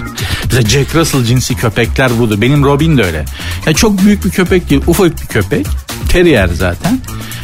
Mesela 0.44 0.70
Jack 0.70 0.96
Russell 0.96 1.24
cinsi 1.24 1.56
köpekler 1.56 2.20
budur. 2.20 2.42
Benim 2.42 2.64
Robin 2.64 2.98
de 2.98 3.04
öyle. 3.04 3.26
Ya 3.66 3.74
çok 3.74 4.02
büyük 4.02 4.26
bir 4.26 4.30
köpek 4.30 4.70
değil, 4.70 4.82
ufak 4.88 5.22
bir 5.22 5.28
köpek. 5.28 5.68
Terrier 6.10 6.48
zaten. 6.54 7.00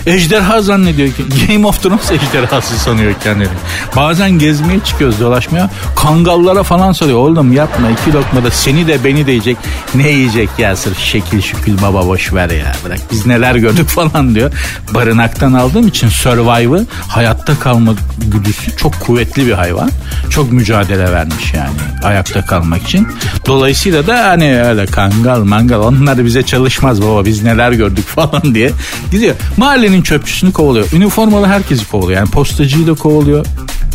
Ejderha 0.05 0.61
zannediyor 0.61 1.09
ki 1.13 1.23
Game 1.47 1.67
of 1.67 1.83
Thrones 1.83 2.11
ejderhası 2.11 2.79
sanıyor 2.79 3.13
kendini. 3.23 3.47
Bazen 3.95 4.31
gezmeye 4.31 4.79
çıkıyoruz 4.79 5.19
dolaşmaya. 5.19 5.69
Kangallara 5.95 6.63
falan 6.63 6.91
soruyor. 6.91 7.17
Oğlum 7.17 7.53
yapma 7.53 7.89
iki 7.89 8.13
lokmada 8.13 8.51
seni 8.51 8.87
de 8.87 9.03
beni 9.03 9.27
de 9.27 9.31
yiyecek. 9.31 9.57
Ne 9.95 10.09
yiyecek 10.09 10.49
ya 10.57 10.75
sırf 10.75 10.99
şekil 10.99 11.41
şükül 11.41 11.81
baba 11.81 12.07
boş 12.07 12.33
ver 12.33 12.49
ya. 12.49 12.71
Bırak 12.85 12.99
biz 13.11 13.25
neler 13.25 13.55
gördük 13.55 13.87
falan 13.87 14.35
diyor. 14.35 14.51
Barınaktan 14.93 15.53
aldığım 15.53 15.87
için 15.87 16.09
Survive'ı 16.09 16.85
hayatta 17.07 17.59
kalma 17.59 17.93
güdüsü 18.17 18.77
çok 18.77 18.99
kuvvetli 18.99 19.20
bir 19.25 19.51
hayvan. 19.51 19.91
Çok 20.29 20.51
mücadele 20.51 21.11
vermiş 21.11 21.53
yani 21.53 22.03
ayakta 22.03 22.45
kalmak 22.45 22.83
için. 22.83 23.07
Dolayısıyla 23.45 24.07
da 24.07 24.23
hani 24.23 24.63
öyle 24.63 24.85
kangal 24.85 25.43
mangal 25.43 25.79
onlar 25.79 26.25
bize 26.25 26.43
çalışmaz 26.43 27.01
baba 27.01 27.25
biz 27.25 27.43
neler 27.43 27.71
gördük 27.71 28.05
falan 28.07 28.55
diye 28.55 28.71
gidiyor. 29.11 29.35
Mahallenin 29.57 30.01
çöpçüsünü 30.01 30.53
kovalıyor. 30.53 30.87
Üniformalı 30.93 31.45
herkesi 31.47 31.89
kovalıyor. 31.89 32.19
Yani 32.19 32.31
postacıyı 32.31 32.87
da 32.87 32.93
kovalıyor. 32.93 33.45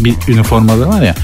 Bir 0.01 0.15
üniformalı 0.29 0.89
var 0.89 1.03
ya. 1.03 1.15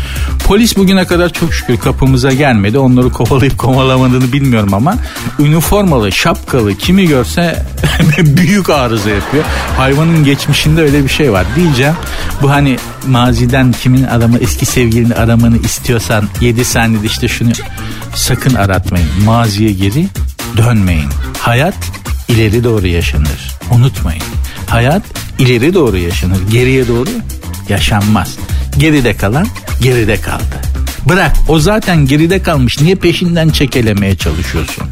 Polis 0.46 0.76
bugüne 0.76 1.04
kadar 1.04 1.32
çok 1.32 1.54
şükür 1.54 1.76
kapımıza 1.76 2.32
gelmedi. 2.32 2.78
Onları 2.78 3.10
kovalayıp 3.10 3.58
kovalamadığını 3.58 4.32
bilmiyorum 4.32 4.74
ama 4.74 4.96
üniformalı, 5.38 6.12
şapkalı 6.12 6.74
kimi 6.74 7.06
görse 7.06 7.66
büyük 8.18 8.70
arıza 8.70 9.10
yapıyor. 9.10 9.44
Hayvanın 9.76 10.24
geçmişinde 10.24 10.82
öyle 10.82 11.04
bir 11.04 11.08
şey 11.08 11.32
var. 11.32 11.46
Diyeceğim 11.56 11.94
bu 12.42 12.50
hani 12.50 12.78
maziden 13.06 13.72
kimin 13.72 14.04
adamı 14.04 14.38
eski 14.38 14.66
sevgilini 14.66 15.14
aramanı 15.14 15.58
istiyorsan 15.58 16.24
7 16.40 16.64
saniyede 16.64 17.06
işte 17.06 17.28
şunu 17.28 17.50
sakın 18.14 18.54
aratmayın. 18.54 19.08
Maziye 19.24 19.72
geri 19.72 20.06
dönmeyin. 20.56 21.08
Hayat 21.38 21.74
ileri 22.28 22.64
doğru 22.64 22.86
yaşanır. 22.86 23.58
Unutmayın. 23.70 24.22
Hayat 24.66 25.02
ileri 25.38 25.74
doğru 25.74 25.96
yaşanır. 25.96 26.38
Geriye 26.50 26.88
doğru 26.88 27.10
yaşanmaz. 27.68 28.36
Geride 28.78 29.16
kalan 29.16 29.46
geride 29.80 30.20
kaldı. 30.20 30.60
Bırak 31.08 31.32
o 31.48 31.58
zaten 31.58 32.06
geride 32.06 32.42
kalmış. 32.42 32.80
Niye 32.80 32.94
peşinden 32.94 33.48
çekelemeye 33.48 34.16
çalışıyorsun? 34.16 34.84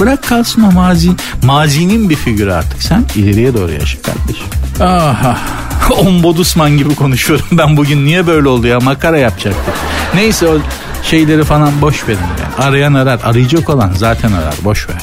Bırak 0.00 0.28
kalsın 0.28 0.62
o 0.62 0.72
mazi. 0.72 1.10
Mazinin 1.42 2.10
bir 2.10 2.16
figürü 2.16 2.52
artık. 2.52 2.82
Sen 2.82 3.04
ileriye 3.14 3.54
doğru 3.54 3.72
yaşa 3.72 3.98
kardeşim. 4.02 4.46
Aha. 4.80 5.38
Ombodusman 5.98 6.78
gibi 6.78 6.94
konuşuyorum 6.94 7.46
ben 7.52 7.76
bugün. 7.76 8.04
Niye 8.06 8.26
böyle 8.26 8.48
oldu 8.48 8.66
ya? 8.66 8.80
Makara 8.80 9.18
yapacaktık. 9.18 9.74
Neyse 10.14 10.48
o 10.48 10.58
şeyleri 11.04 11.44
falan 11.44 11.80
boş 11.80 12.08
verin. 12.08 12.18
Yani. 12.18 12.66
Arayan 12.68 12.94
arar. 12.94 13.20
Arayacak 13.24 13.70
olan 13.70 13.92
zaten 13.96 14.32
arar. 14.32 14.54
Boş 14.64 14.88
ver. 14.88 15.02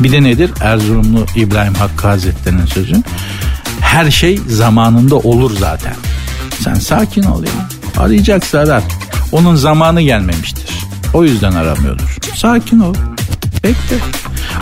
Bir 0.00 0.12
de 0.12 0.22
nedir? 0.22 0.50
Erzurumlu 0.60 1.26
İbrahim 1.36 1.74
Hakkı 1.74 2.08
Hazretleri'nin 2.08 2.66
sözü. 2.66 2.96
Her 3.80 4.10
şey 4.10 4.40
zamanında 4.48 5.16
olur 5.16 5.56
zaten. 5.58 5.94
Sen 6.64 6.74
sakin 6.74 7.22
ol 7.22 7.44
ya. 7.44 7.68
Arayacaksa 7.98 8.58
arar. 8.58 8.82
Onun 9.32 9.54
zamanı 9.54 10.00
gelmemiştir. 10.00 10.70
O 11.14 11.24
yüzden 11.24 11.52
aramıyordur. 11.52 12.16
Sakin 12.34 12.80
ol. 12.80 12.94
Bekle. 13.64 13.96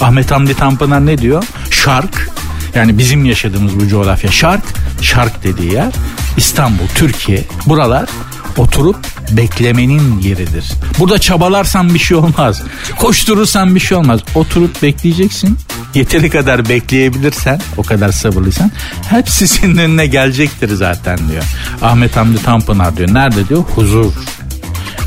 Ahmet 0.01 0.31
Hamdi 0.31 0.55
Tanpınar 0.55 1.07
ne 1.07 1.19
diyor? 1.19 1.45
Şark 1.71 2.31
yani 2.75 2.99
bizim 2.99 3.25
yaşadığımız 3.25 3.81
bu 3.81 3.89
coğrafya 3.89 4.31
şark, 4.31 4.63
şark 5.03 5.45
dediği 5.45 5.73
yer 5.73 5.93
İstanbul, 6.37 6.87
Türkiye. 6.95 7.45
Buralar 7.67 8.09
oturup 8.59 8.97
beklemenin 9.31 10.19
yeridir. 10.19 10.65
Burada 10.99 11.19
çabalarsan 11.19 11.95
bir 11.95 11.99
şey 11.99 12.17
olmaz. 12.17 12.63
Koşturursan 12.99 13.75
bir 13.75 13.81
şey 13.81 13.99
olmaz. 13.99 14.21
Oturup 14.35 14.83
bekleyeceksin. 14.83 15.59
Yeteri 15.95 16.31
kadar 16.31 16.69
bekleyebilirsen, 16.69 17.61
o 17.77 17.83
kadar 17.83 18.13
sabırlıysan 18.13 18.71
hepsi 19.11 19.49
senin 19.49 19.77
önüne 19.79 20.07
gelecektir 20.07 20.75
zaten 20.75 21.19
diyor. 21.29 21.45
Ahmet 21.83 22.17
Hamdi 22.17 22.43
Tanpınar 22.43 22.97
diyor. 22.97 23.15
Nerede 23.15 23.49
diyor? 23.49 23.65
Huzur. 23.75 24.13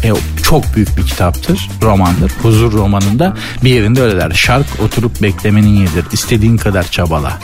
E, 0.03 0.11
çok 0.43 0.75
büyük 0.75 0.97
bir 0.97 1.05
kitaptır, 1.05 1.69
romandır. 1.81 2.31
Huzur 2.41 2.73
romanında 2.73 3.37
bir 3.63 3.69
yerinde 3.69 4.01
öyle 4.01 4.17
der. 4.17 4.31
Şark 4.31 4.65
oturup 4.83 5.21
beklemenin 5.21 5.75
yeridir. 5.75 6.05
İstediğin 6.11 6.57
kadar 6.57 6.91
çabala. 6.91 7.39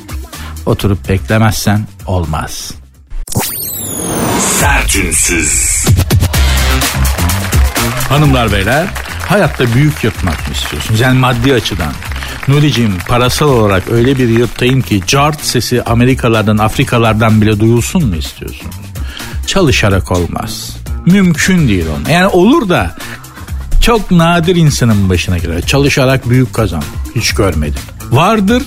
Oturup 0.66 1.10
beklemezsen 1.10 1.88
olmaz. 2.06 2.72
Sertünsüz. 4.60 5.77
Hanımlar 8.10 8.52
beyler 8.52 8.88
hayatta 9.28 9.74
büyük 9.74 10.04
yırtmak 10.04 10.48
mı 10.48 10.54
istiyorsunuz? 10.54 11.00
Yani 11.00 11.20
maddi 11.20 11.54
açıdan. 11.54 11.94
Nuri'cim 12.48 12.98
parasal 13.08 13.48
olarak 13.50 13.90
öyle 13.92 14.18
bir 14.18 14.30
yırtayım 14.30 14.82
ki 14.82 15.02
cart 15.08 15.42
sesi 15.42 15.84
Amerikalardan 15.84 16.58
Afrikalardan 16.58 17.42
bile 17.42 17.60
duyulsun 17.60 18.06
mu 18.08 18.16
istiyorsunuz? 18.16 18.76
Çalışarak 19.48 20.12
olmaz. 20.12 20.78
Mümkün 21.06 21.68
değil 21.68 21.86
onu. 22.00 22.12
Yani 22.14 22.28
olur 22.28 22.70
da 22.70 22.96
çok 23.82 24.12
nadir 24.12 24.56
insanın 24.56 25.10
başına 25.10 25.38
girer. 25.38 25.62
Çalışarak 25.62 26.30
büyük 26.30 26.54
kazan. 26.54 26.84
Hiç 27.16 27.34
görmedim. 27.34 27.82
Vardır 28.12 28.64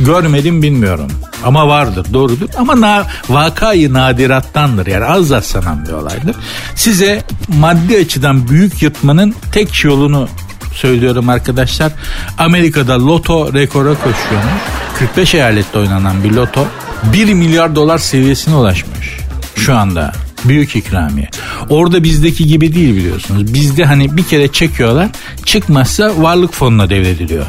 görmedim 0.00 0.62
bilmiyorum. 0.62 1.10
Ama 1.44 1.68
vardır 1.68 2.06
doğrudur. 2.12 2.48
Ama 2.56 2.80
na, 2.80 3.06
vakayı 3.28 3.92
nadirattandır. 3.92 4.86
Yani 4.86 5.04
az 5.04 5.30
rastlanan 5.30 5.86
bir 5.86 5.92
olaydır. 5.92 6.36
Size 6.74 7.22
maddi 7.48 7.96
açıdan 7.96 8.48
büyük 8.48 8.82
yırtmanın 8.82 9.34
tek 9.52 9.84
yolunu 9.84 10.28
söylüyorum 10.74 11.28
arkadaşlar. 11.28 11.92
Amerika'da 12.38 13.06
loto 13.06 13.54
rekora 13.54 13.94
koşuyormuş. 13.94 14.62
45 14.98 15.34
eyalette 15.34 15.78
oynanan 15.78 16.24
bir 16.24 16.30
loto 16.30 16.66
1 17.12 17.34
milyar 17.34 17.74
dolar 17.74 17.98
seviyesine 17.98 18.54
ulaşmış. 18.54 19.16
Şu 19.56 19.76
anda 19.76 20.12
büyük 20.44 20.76
ikramiye. 20.76 21.30
Orada 21.68 22.02
bizdeki 22.02 22.46
gibi 22.46 22.74
değil 22.74 22.96
biliyorsunuz. 22.96 23.54
Bizde 23.54 23.84
hani 23.84 24.16
bir 24.16 24.22
kere 24.22 24.52
çekiyorlar 24.52 25.08
çıkmazsa 25.44 26.22
varlık 26.22 26.54
fonuna 26.54 26.90
devrediliyor. 26.90 27.46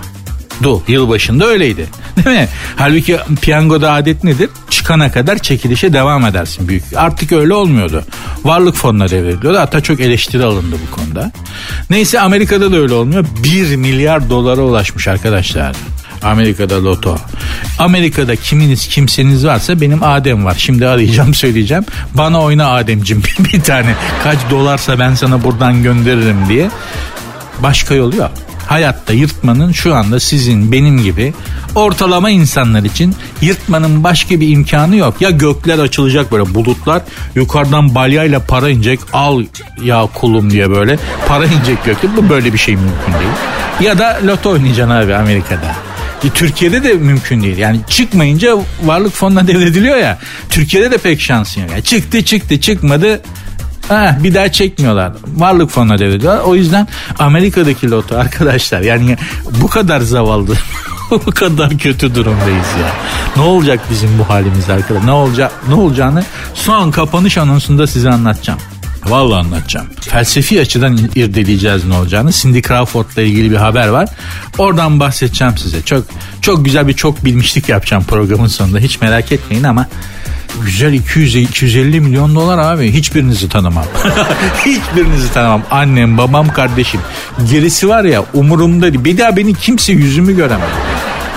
Du 0.63 0.83
yılbaşında 0.87 1.45
öyleydi. 1.45 1.87
Değil 2.17 2.37
mi? 2.37 2.47
Halbuki 2.75 3.17
piyangoda 3.41 3.91
adet 3.91 4.23
nedir? 4.23 4.49
Çıkana 4.69 5.11
kadar 5.11 5.37
çekilişe 5.37 5.93
devam 5.93 6.25
edersin 6.25 6.67
büyük. 6.67 6.83
Artık 6.95 7.31
öyle 7.31 7.53
olmuyordu. 7.53 8.03
Varlık 8.43 8.75
fonuna 8.75 9.09
devrediliyordu. 9.09 9.59
Hatta 9.59 9.81
çok 9.81 9.99
eleştiri 9.99 10.43
alındı 10.43 10.75
bu 10.87 10.95
konuda. 10.95 11.31
Neyse 11.89 12.19
Amerika'da 12.19 12.71
da 12.71 12.77
öyle 12.77 12.93
olmuyor. 12.93 13.25
1 13.43 13.75
milyar 13.75 14.29
dolara 14.29 14.61
ulaşmış 14.61 15.07
arkadaşlar. 15.07 15.75
Amerika'da 16.23 16.83
loto. 16.83 17.17
Amerika'da 17.79 18.35
kiminiz 18.35 18.87
kimseniz 18.87 19.45
varsa 19.45 19.81
benim 19.81 20.03
Adem 20.03 20.45
var. 20.45 20.55
Şimdi 20.57 20.87
arayacağım 20.87 21.33
söyleyeceğim. 21.33 21.85
Bana 22.13 22.41
oyna 22.41 22.71
Ademcim 22.71 23.23
bir 23.39 23.61
tane. 23.61 23.95
Kaç 24.23 24.37
dolarsa 24.49 24.99
ben 24.99 25.15
sana 25.15 25.43
buradan 25.43 25.83
gönderirim 25.83 26.49
diye. 26.49 26.69
Başka 27.63 27.95
yolu 27.95 28.15
yok. 28.15 28.31
Hayatta 28.69 29.13
yırtmanın 29.13 29.71
şu 29.71 29.95
anda 29.95 30.19
sizin 30.19 30.71
benim 30.71 31.03
gibi 31.03 31.33
ortalama 31.75 32.29
insanlar 32.29 32.83
için 32.83 33.15
yırtmanın 33.41 34.03
başka 34.03 34.39
bir 34.39 34.49
imkanı 34.49 34.95
yok. 34.95 35.21
Ya 35.21 35.29
gökler 35.29 35.79
açılacak 35.79 36.31
böyle 36.31 36.53
bulutlar 36.53 37.01
yukarıdan 37.35 37.95
balyayla 37.95 38.39
para 38.39 38.69
inecek 38.69 38.99
al 39.13 39.43
ya 39.83 40.07
kulum 40.13 40.51
diye 40.51 40.69
böyle 40.69 40.99
para 41.27 41.45
inecek 41.45 41.85
gökte 41.85 42.07
bu 42.17 42.29
böyle 42.29 42.53
bir 42.53 42.57
şey 42.57 42.75
mümkün 42.75 43.13
değil. 43.13 43.33
Ya 43.81 43.97
da 43.97 44.19
loto 44.25 44.49
oynayacaksın 44.49 44.95
abi 44.95 45.15
Amerika'da. 45.15 45.75
E, 46.23 46.29
Türkiye'de 46.29 46.83
de 46.83 46.93
mümkün 46.93 47.41
değil. 47.43 47.57
Yani 47.57 47.79
çıkmayınca 47.89 48.57
varlık 48.83 49.13
fonuna 49.13 49.47
devrediliyor 49.47 49.97
ya. 49.97 50.17
Türkiye'de 50.49 50.91
de 50.91 50.97
pek 50.97 51.21
şansın 51.21 51.61
yok. 51.61 51.71
Yani 51.71 51.83
çıktı 51.83 52.23
çıktı 52.25 52.61
çıkmadı 52.61 53.21
Ha, 53.89 54.17
bir 54.24 54.34
daha 54.34 54.51
çekmiyorlar. 54.51 55.12
Varlık 55.27 55.72
fonuna 55.72 56.00
devrediyorlar. 56.00 56.43
O 56.43 56.55
yüzden 56.55 56.88
Amerika'daki 57.19 57.91
loto 57.91 58.17
arkadaşlar 58.17 58.81
yani 58.81 59.17
bu 59.62 59.67
kadar 59.67 60.00
zavallı 60.00 60.53
bu 61.12 61.31
kadar 61.31 61.77
kötü 61.77 62.15
durumdayız 62.15 62.67
ya. 62.81 62.91
Ne 63.36 63.41
olacak 63.41 63.79
bizim 63.91 64.19
bu 64.19 64.29
halimiz 64.29 64.69
arkadaşlar? 64.69 65.08
Ne 65.08 65.12
olacak 65.12 65.51
ne 65.69 65.74
olacağını 65.74 66.24
son 66.53 66.91
kapanış 66.91 67.38
anonsunda 67.38 67.88
size 67.88 68.10
anlatacağım. 68.10 68.60
Vallahi 69.05 69.39
anlatacağım. 69.39 69.88
Felsefi 70.01 70.62
açıdan 70.62 70.98
irdeleyeceğiz 71.15 71.86
ne 71.86 71.93
olacağını. 71.98 72.31
Cindy 72.31 72.62
Crawford'la 72.62 73.22
ilgili 73.22 73.51
bir 73.51 73.55
haber 73.55 73.88
var. 73.88 74.10
Oradan 74.58 75.00
bahsedeceğim 75.00 75.58
size. 75.58 75.81
Çok 75.81 76.05
çok 76.41 76.65
güzel 76.65 76.88
bir 76.88 76.93
çok 76.93 77.25
bilmişlik 77.25 77.69
yapacağım 77.69 78.03
programın 78.03 78.48
sonunda. 78.48 78.79
Hiç 78.79 79.01
merak 79.01 79.31
etmeyin 79.31 79.63
ama 79.63 79.88
Güzel 80.65 80.94
200 80.94 81.36
250 81.36 82.00
milyon 82.00 82.36
dolar 82.36 82.58
abi. 82.58 82.91
Hiçbirinizi 82.91 83.50
tanımam. 83.50 83.86
Hiçbirinizi 84.65 85.34
tanımam. 85.34 85.63
Annem, 85.72 86.18
babam, 86.18 86.48
kardeşim. 86.53 87.00
Gerisi 87.51 87.89
var 87.89 88.03
ya 88.03 88.25
umurumda 88.34 88.94
değil. 88.94 89.06
Bir 89.06 89.18
daha 89.18 89.38
beni 89.38 89.53
kimse 89.53 89.94
yüzümü 89.94 90.36
göremez. 90.36 90.70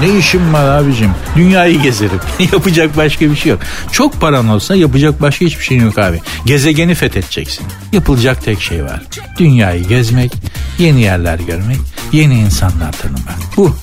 Ne 0.01 0.19
işim 0.19 0.53
var 0.53 0.65
abicim? 0.65 1.11
Dünyayı 1.37 1.83
gezerim. 1.83 2.21
yapacak 2.53 2.97
başka 2.97 3.31
bir 3.31 3.37
şey 3.37 3.51
yok. 3.51 3.61
Çok 3.93 4.21
paran 4.21 4.49
olsa 4.49 4.75
yapacak 4.75 5.23
başka 5.23 5.45
hiçbir 5.47 5.65
şey 5.65 5.77
yok 5.77 5.99
abi. 5.99 6.21
Gezegeni 6.47 6.95
fethedeceksin. 6.95 7.67
Yapılacak 7.93 8.45
tek 8.45 8.61
şey 8.61 8.85
var. 8.85 9.03
Dünyayı 9.39 9.85
gezmek, 9.89 10.33
yeni 10.79 11.01
yerler 11.01 11.39
görmek, 11.39 11.79
yeni 12.13 12.35
insanlar 12.35 12.93
tanımak. 12.93 13.39
Bu. 13.57 13.77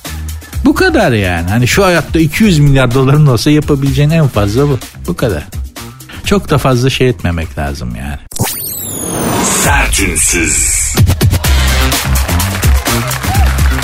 Bu 0.70 0.74
kadar 0.74 1.12
yani. 1.12 1.50
Hani 1.50 1.68
şu 1.68 1.86
hayatta 1.86 2.20
200 2.20 2.60
milyar 2.60 2.94
doların 2.94 3.28
olsa 3.28 3.52
yapabileceğin 3.52 4.10
en 4.10 4.28
fazla 4.28 4.68
bu. 4.68 4.80
Bu 5.08 5.16
kadar. 5.16 5.44
Çok 6.26 6.50
da 6.50 6.58
fazla 6.58 6.90
şey 6.90 7.10
etmemek 7.10 7.58
lazım 7.58 7.96
yani. 7.96 8.18
Sertünsüz. 9.44 10.70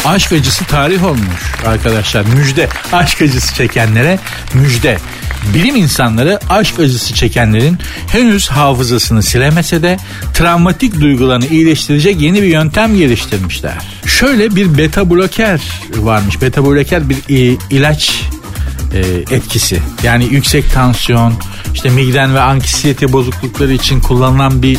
Aşk 0.06 0.32
acısı 0.32 0.65
tarih 0.65 1.04
olmuş 1.04 1.54
arkadaşlar. 1.65 2.25
Müjde. 2.25 2.70
Aşk 2.94 3.22
acısı 3.22 3.56
çekenlere 3.56 4.20
müjde. 4.54 4.98
Bilim 5.54 5.75
insanları 5.75 6.40
aşk 6.50 6.80
acısı 6.80 7.14
çekenlerin 7.14 7.78
henüz 8.08 8.48
hafızasını 8.48 9.24
silemese 9.24 9.82
de 9.82 9.98
travmatik 10.34 11.02
duygularını 11.02 11.48
iyileştirecek 11.48 12.22
yeni 12.22 12.42
bir 12.42 12.48
yöntem 12.48 12.98
geliştirmişler. 12.98 13.78
Şöyle 14.06 14.56
bir 14.56 14.78
beta 14.78 15.10
bloker 15.10 15.62
varmış. 15.98 16.42
Beta 16.42 16.66
bloker 16.66 17.10
bir 17.10 17.18
ilaç 17.70 18.22
e, 18.94 19.36
etkisi. 19.36 19.80
Yani 20.04 20.25
yüksek 20.32 20.72
tansiyon, 20.74 21.34
işte 21.74 21.90
migren 21.90 22.36
ve 22.36 22.40
anksiyete 22.40 23.14
bozuklukları 23.14 23.74
için 23.74 24.00
kullanılan 24.00 24.64
bir 24.64 24.78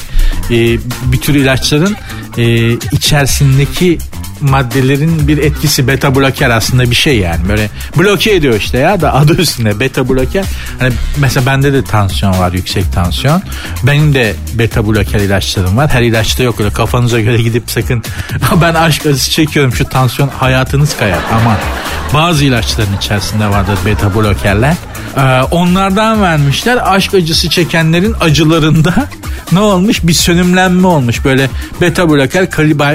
e, 0.50 0.78
bir 1.12 1.20
tür 1.20 1.34
ilaçların 1.34 1.96
e, 2.38 2.72
içerisindeki 2.72 3.98
maddelerin 4.40 5.28
bir 5.28 5.38
etkisi 5.38 5.88
beta 5.88 6.14
bloker 6.14 6.50
aslında 6.50 6.90
bir 6.90 6.96
şey 6.96 7.18
yani. 7.18 7.48
Böyle 7.48 7.70
bloke 7.98 8.34
ediyor 8.34 8.54
işte 8.54 8.78
ya 8.78 9.00
da 9.00 9.14
adı 9.14 9.36
üstünde 9.36 9.80
beta 9.80 10.08
bloker 10.08 10.44
hani 10.78 10.92
mesela 11.16 11.46
bende 11.46 11.72
de 11.72 11.84
tansiyon 11.84 12.38
var 12.38 12.52
yüksek 12.52 12.92
tansiyon. 12.92 13.42
Benim 13.82 14.14
de 14.14 14.34
beta 14.54 14.86
bloker 14.86 15.20
ilaçlarım 15.20 15.76
var. 15.76 15.90
Her 15.90 16.02
ilaçta 16.02 16.42
yok 16.42 16.60
öyle. 16.60 16.70
Kafanıza 16.70 17.20
göre 17.20 17.42
gidip 17.42 17.70
sakın 17.70 18.02
ben 18.60 18.74
aşk 18.74 19.06
acısı 19.06 19.30
çekiyorum 19.30 19.74
şu 19.74 19.84
tansiyon 19.84 20.28
hayatınız 20.28 20.96
kayar. 20.96 21.20
Ama 21.32 21.56
bazı 22.14 22.44
ilaçların 22.44 22.96
içerisinde 22.96 23.48
vardır 23.48 23.78
beta 23.86 24.14
blokerler. 24.14 24.74
Ee, 25.16 25.42
onlardan 25.50 26.22
vermişler. 26.22 26.94
Aşk 26.94 27.14
acısı 27.14 27.50
çekenlerin 27.50 28.14
acılarında 28.20 28.94
ne 29.52 29.60
olmuş? 29.60 30.02
Bir 30.02 30.12
sönümlenme 30.12 30.86
olmuş. 30.86 31.24
Böyle 31.24 31.50
beta 31.80 32.10
bloker 32.10 32.50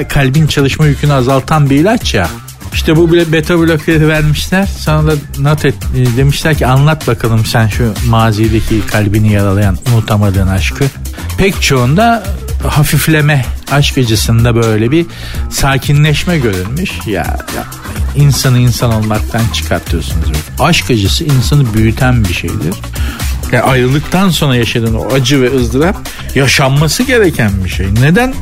kalbin 0.08 0.46
çalışma 0.46 0.86
yükünü 0.86 1.12
azaltan 1.32 1.70
bir 1.70 1.76
ilaç 1.76 2.14
ya. 2.14 2.28
İşte 2.72 2.96
bu 2.96 3.12
beta 3.12 3.58
blokeri 3.58 4.08
vermişler. 4.08 4.68
Sana 4.78 5.06
da 5.06 5.14
not 5.38 5.64
et, 5.64 5.74
e, 5.96 6.16
demişler 6.16 6.54
ki 6.58 6.66
anlat 6.66 7.08
bakalım 7.08 7.46
sen 7.46 7.68
şu 7.68 7.94
mazideki 8.06 8.86
kalbini 8.86 9.32
yaralayan 9.32 9.78
unutamadığın 9.92 10.48
aşkı. 10.48 10.84
Pek 11.38 11.62
çoğunda 11.62 12.22
hafifleme 12.68 13.44
aşk 13.70 13.98
acısında 13.98 14.56
böyle 14.56 14.90
bir 14.90 15.06
sakinleşme 15.50 16.38
görülmüş. 16.38 16.90
Ya, 17.06 17.36
ya 17.56 17.64
insanı 18.16 18.58
insan 18.58 18.92
olmaktan 18.92 19.42
çıkartıyorsunuz. 19.52 20.28
Aşk 20.58 20.90
acısı 20.90 21.24
insanı 21.24 21.74
büyüten 21.74 22.24
bir 22.24 22.34
şeydir. 22.34 22.74
Yani 23.52 23.62
ayrılıktan 23.62 24.30
sonra 24.30 24.56
yaşadığın 24.56 24.94
o 24.94 25.12
acı 25.14 25.42
ve 25.42 25.56
ızdırap 25.56 25.96
yaşanması 26.34 27.02
gereken 27.02 27.64
bir 27.64 27.68
şey. 27.68 27.86
Neden 28.00 28.34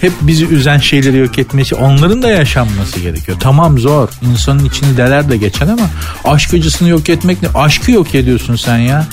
hep 0.00 0.12
bizi 0.20 0.46
üzen 0.46 0.78
şeyleri 0.78 1.16
yok 1.16 1.38
etmesi 1.38 1.74
onların 1.74 2.22
da 2.22 2.30
yaşanması 2.30 3.00
gerekiyor. 3.00 3.38
Tamam 3.40 3.78
zor. 3.78 4.08
İnsanın 4.22 4.64
içini 4.64 4.96
deler 4.96 5.30
de 5.30 5.36
geçen 5.36 5.68
ama 5.68 5.90
aşk 6.24 6.54
acısını 6.54 6.88
yok 6.88 7.08
etmek 7.08 7.42
ne? 7.42 7.48
Aşkı 7.54 7.92
yok 7.92 8.14
ediyorsun 8.14 8.56
sen 8.56 8.78
ya. 8.78 9.06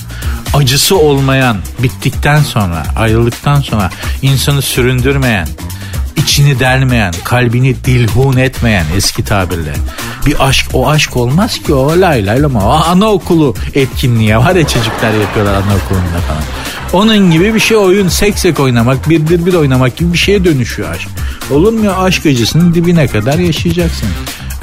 Acısı 0.54 0.98
olmayan 0.98 1.58
bittikten 1.84 2.39
sonra 2.39 2.84
ayrılıktan 2.96 3.62
sonra 3.62 3.89
insanı 4.22 4.62
süründürmeyen 4.62 5.48
içini 6.18 6.60
delmeyen, 6.60 7.13
kalbini 7.24 7.76
dilhun 7.86 8.38
etmeyen 8.38 8.86
eski 8.98 9.24
tabirle 9.24 9.74
bir 10.26 10.48
aşk 10.48 10.70
o 10.74 10.90
aşk 10.90 11.18
olmaz 11.18 11.60
ki 11.60 11.74
o 11.74 12.02
lay 12.02 12.26
lay 12.26 12.42
lama. 12.42 12.86
Anaokulu 12.86 13.56
etkinliği 13.74 14.38
var 14.38 14.56
ya 14.56 14.68
çocuklar 14.68 15.14
yapıyorlar 15.14 15.54
anaokulunda 15.54 16.20
falan. 16.28 16.44
Onun 16.94 17.32
gibi 17.32 17.54
bir 17.54 17.60
şey 17.60 17.78
oyun 17.78 18.08
seksek 18.08 18.60
oynamak, 18.60 19.10
birdir 19.10 19.46
bir 19.46 19.54
oynamak 19.54 19.98
gibi 19.98 20.14
bir 20.14 20.18
şeye 20.18 20.44
dönüşüyor 20.46 20.90
aşk. 20.96 21.08
Olur 21.52 21.74
mu 21.74 21.90
aşk 21.98 22.26
acısının 22.26 22.74
dibine 22.74 23.08
kadar 23.08 23.40
yaşayacaksın. 23.40 24.10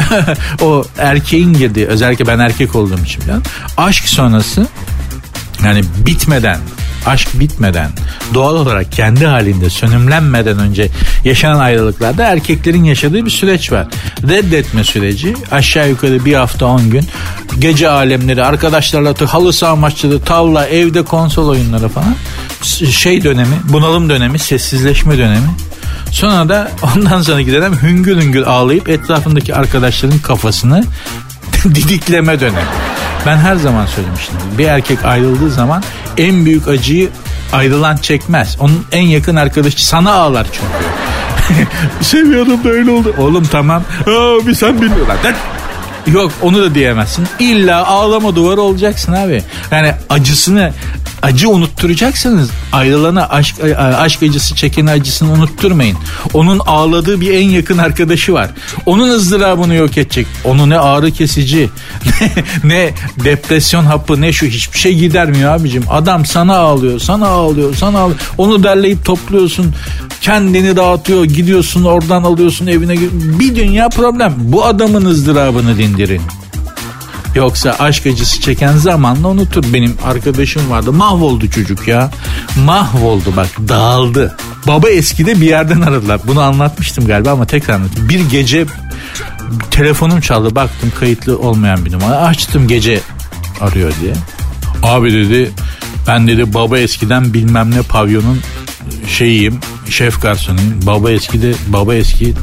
o 0.62 0.84
erkeğin 0.98 1.52
girdiği 1.52 1.86
özellikle 1.86 2.26
ben 2.26 2.38
erkek 2.38 2.76
olduğum 2.76 3.04
için 3.04 3.20
falan. 3.20 3.42
Aşk 3.76 4.04
sonrası 4.04 4.66
yani 5.64 5.82
bitmeden 6.06 6.58
aşk 7.06 7.28
bitmeden 7.40 7.90
doğal 8.34 8.54
olarak 8.54 8.92
kendi 8.92 9.26
halinde 9.26 9.70
sönümlenmeden 9.70 10.58
önce 10.58 10.88
yaşanan 11.24 11.58
ayrılıklarda 11.58 12.24
erkeklerin 12.24 12.84
yaşadığı 12.84 13.24
bir 13.24 13.30
süreç 13.30 13.72
var. 13.72 13.86
Reddetme 14.28 14.84
süreci 14.84 15.34
aşağı 15.50 15.88
yukarı 15.88 16.24
bir 16.24 16.34
hafta 16.34 16.66
on 16.66 16.90
gün 16.90 17.04
gece 17.58 17.88
alemleri 17.88 18.44
arkadaşlarla 18.44 19.14
halı 19.26 19.52
saha 19.52 19.76
maçları 19.76 20.20
tavla 20.20 20.66
evde 20.66 21.02
konsol 21.02 21.48
oyunları 21.48 21.88
falan 21.88 22.14
şey 22.90 23.24
dönemi 23.24 23.56
bunalım 23.64 24.10
dönemi 24.10 24.38
sessizleşme 24.38 25.18
dönemi 25.18 25.48
Sonra 26.12 26.48
da 26.48 26.70
ondan 26.82 27.22
sonraki 27.22 27.52
dönem 27.52 27.82
hüngür 27.82 28.22
hüngür 28.22 28.42
ağlayıp 28.42 28.88
etrafındaki 28.88 29.54
arkadaşların 29.54 30.18
kafasını 30.18 30.84
didikleme 31.64 32.40
dönemi. 32.40 32.66
Ben 33.26 33.36
her 33.36 33.56
zaman 33.56 33.86
söylemiştim. 33.86 34.38
Bir 34.58 34.64
erkek 34.64 35.04
ayrıldığı 35.04 35.50
zaman 35.50 35.82
en 36.18 36.44
büyük 36.44 36.68
acıyı 36.68 37.08
ayrılan 37.52 37.96
çekmez. 37.96 38.56
Onun 38.60 38.86
en 38.92 39.02
yakın 39.02 39.36
arkadaşı 39.36 39.86
sana 39.86 40.12
ağlar 40.12 40.46
çünkü. 40.52 41.68
Seviyorum 42.00 42.60
böyle 42.64 42.90
oldu. 42.90 43.14
Oğlum 43.18 43.44
tamam. 43.50 43.82
Aa, 44.06 44.46
bir 44.46 44.54
sen 44.54 44.82
bilmiyorlar. 44.82 45.16
Yok 46.06 46.32
onu 46.42 46.62
da 46.62 46.74
diyemezsin. 46.74 47.28
İlla 47.38 47.86
ağlama 47.86 48.36
duvarı 48.36 48.60
olacaksın 48.60 49.12
abi. 49.12 49.42
Yani 49.70 49.94
acısını 50.10 50.72
acı 51.22 51.48
unutturacaksınız. 51.48 52.50
Ayrılana 52.72 53.28
aşk, 53.28 53.56
aşk 53.78 54.22
acısı 54.22 54.54
çekeni 54.54 54.90
acısını 54.90 55.32
unutturmayın. 55.32 55.96
Onun 56.34 56.58
ağladığı 56.58 57.20
bir 57.20 57.34
en 57.34 57.48
yakın 57.48 57.78
arkadaşı 57.78 58.32
var. 58.32 58.50
Onun 58.86 59.08
ızdırabını 59.08 59.74
yok 59.74 59.98
edecek. 59.98 60.26
Onu 60.44 60.70
ne 60.70 60.78
ağrı 60.78 61.10
kesici 61.10 61.70
ne, 62.64 62.74
ne 62.74 62.94
depresyon 63.24 63.84
hapı 63.84 64.20
ne 64.20 64.32
şu 64.32 64.46
hiçbir 64.46 64.78
şey 64.78 64.94
gidermiyor 64.94 65.54
abicim. 65.54 65.84
Adam 65.90 66.26
sana 66.26 66.56
ağlıyor 66.56 66.98
sana 66.98 67.26
ağlıyor 67.26 67.74
sana 67.74 67.98
ağlıyor. 67.98 68.18
Onu 68.38 68.62
derleyip 68.62 69.04
topluyorsun. 69.04 69.74
Kendini 70.20 70.76
dağıtıyor 70.76 71.24
gidiyorsun 71.24 71.84
oradan 71.84 72.22
alıyorsun 72.22 72.66
evine. 72.66 72.94
Bir 73.12 73.56
dünya 73.56 73.88
problem. 73.88 74.34
Bu 74.38 74.64
adamın 74.64 75.04
ızdırabını 75.04 75.78
dindirin. 75.78 76.22
Yoksa 77.34 77.76
aşk 77.78 78.06
acısı 78.06 78.40
çeken 78.40 78.76
zamanla 78.76 79.28
unutur. 79.28 79.64
Benim 79.72 79.96
arkadaşım 80.04 80.70
vardı 80.70 80.92
mahvoldu 80.92 81.50
çocuk 81.50 81.88
ya. 81.88 82.10
Mahvoldu 82.64 83.36
bak 83.36 83.48
dağıldı. 83.68 84.36
Baba 84.66 84.90
eskide 84.90 85.40
bir 85.40 85.46
yerden 85.46 85.80
aradılar. 85.80 86.20
Bunu 86.26 86.40
anlatmıştım 86.40 87.06
galiba 87.06 87.30
ama 87.30 87.46
tekrar 87.46 87.74
anlatayım. 87.74 88.08
Bir 88.08 88.30
gece 88.30 88.66
telefonum 89.70 90.20
çaldı 90.20 90.54
baktım 90.54 90.92
kayıtlı 91.00 91.38
olmayan 91.38 91.84
bir 91.84 91.92
numara. 91.92 92.16
Açtım 92.16 92.68
gece 92.68 93.00
arıyor 93.60 93.92
diye. 94.00 94.14
Abi 94.82 95.12
dedi 95.12 95.50
ben 96.06 96.28
dedi 96.28 96.54
baba 96.54 96.78
eskiden 96.78 97.34
bilmem 97.34 97.70
ne 97.70 97.82
pavyonun 97.82 98.40
şeyiyim 99.08 99.58
şef 99.90 100.22
garsonuyum. 100.22 100.80
Baba 100.86 101.10
eski 101.10 101.42
de 101.42 101.52
baba 101.68 101.94
eski 101.94 102.34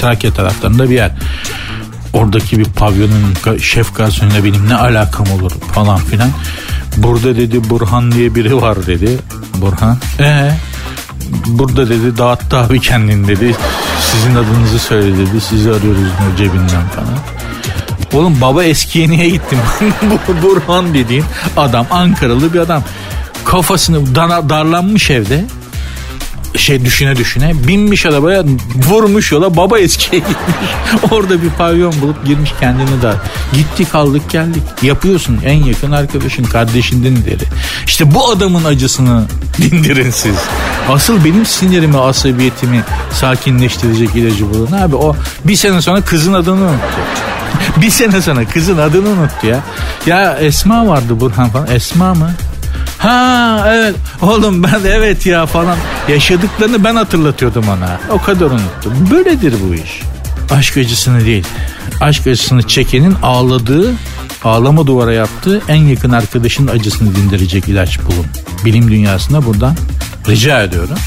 Trakya 0.00 0.32
taraflarında 0.32 0.90
bir 0.90 0.94
yer. 0.94 1.12
Oradaki 2.18 2.58
bir 2.58 2.64
pavyonun 2.64 3.58
şef 3.62 3.96
garsonuyla 3.96 4.44
benim 4.44 4.68
ne 4.68 4.74
alakam 4.74 5.26
olur 5.30 5.50
falan 5.50 5.98
filan. 5.98 6.30
Burada 6.96 7.36
dedi 7.36 7.70
Burhan 7.70 8.12
diye 8.12 8.34
biri 8.34 8.62
var 8.62 8.86
dedi. 8.86 9.18
Burhan. 9.54 9.98
Ee 10.20 10.50
burada 11.46 11.88
dedi 11.88 12.18
dağıttı 12.18 12.56
abi 12.56 12.80
kendini 12.80 13.28
dedi. 13.28 13.56
Sizin 14.00 14.34
adınızı 14.34 14.78
söyle 14.78 15.18
dedi. 15.18 15.40
Sizi 15.40 15.70
arıyoruz 15.70 16.08
cebinden 16.38 16.88
falan. 16.88 17.18
Oğlum 18.12 18.40
baba 18.40 18.64
eskiye 18.64 19.08
niye 19.08 19.28
gittim? 19.28 19.58
Burhan 20.42 20.94
dediğin 20.94 21.24
adam 21.56 21.86
Ankaralı 21.90 22.54
bir 22.54 22.58
adam. 22.58 22.82
Kafasını 23.44 24.14
dar, 24.14 24.48
darlanmış 24.48 25.10
evde 25.10 25.44
şey 26.56 26.84
düşüne 26.84 27.16
düşüne 27.16 27.52
binmiş 27.68 28.06
arabaya 28.06 28.44
vurmuş 28.88 29.32
yola 29.32 29.56
baba 29.56 29.78
eskiye 29.78 30.22
gitmiş. 30.22 30.70
Orada 31.10 31.42
bir 31.42 31.50
pavyon 31.50 31.94
bulup 32.00 32.26
girmiş 32.26 32.52
kendini 32.60 33.02
dar. 33.02 33.16
Gitti 33.52 33.84
kaldık 33.84 34.30
geldik. 34.30 34.62
Yapıyorsun 34.82 35.40
en 35.44 35.64
yakın 35.64 35.92
arkadaşın 35.92 36.44
kardeşinden 36.44 37.12
ileri. 37.12 37.44
İşte 37.86 38.14
bu 38.14 38.30
adamın 38.30 38.64
acısını 38.64 39.24
dindirin 39.58 40.10
siz. 40.10 40.36
Asıl 40.88 41.24
benim 41.24 41.46
sinirimi 41.46 41.98
asabiyetimi 41.98 42.84
sakinleştirecek 43.12 44.16
ilacı 44.16 44.50
bulun 44.50 44.72
abi. 44.72 44.96
O 44.96 45.16
bir 45.44 45.56
sene 45.56 45.82
sonra 45.82 46.00
kızın 46.00 46.32
adını 46.32 46.60
unuttu. 46.60 47.00
bir 47.76 47.90
sene 47.90 48.22
sonra 48.22 48.44
kızın 48.44 48.78
adını 48.78 49.08
unuttu 49.08 49.46
ya. 49.46 49.60
Ya 50.06 50.38
Esma 50.38 50.86
vardı 50.86 51.20
Burhan 51.20 51.50
falan. 51.50 51.66
Esma 51.70 52.14
mı? 52.14 52.30
Ha 52.98 53.64
evet 53.68 53.96
oğlum 54.22 54.62
ben 54.62 54.80
evet 54.84 55.26
ya 55.26 55.46
falan 55.46 55.76
yaşadıklarını 56.08 56.84
ben 56.84 56.96
hatırlatıyordum 56.96 57.68
ona. 57.68 58.00
O 58.10 58.22
kadar 58.22 58.46
unuttum. 58.46 59.08
Böyledir 59.10 59.54
bu 59.68 59.74
iş. 59.74 60.02
Aşk 60.50 60.76
acısını 60.76 61.24
değil. 61.24 61.46
Aşk 62.00 62.26
acısını 62.26 62.62
çekenin 62.62 63.14
ağladığı, 63.22 63.94
ağlama 64.44 64.86
duvara 64.86 65.12
yaptığı 65.12 65.62
en 65.68 65.84
yakın 65.84 66.10
arkadaşının 66.10 66.72
acısını 66.72 67.16
dindirecek 67.16 67.68
ilaç 67.68 67.98
bulun. 67.98 68.26
Bilim 68.64 68.90
dünyasında 68.90 69.46
buradan 69.46 69.76
rica 70.28 70.62
ediyorum. 70.62 70.98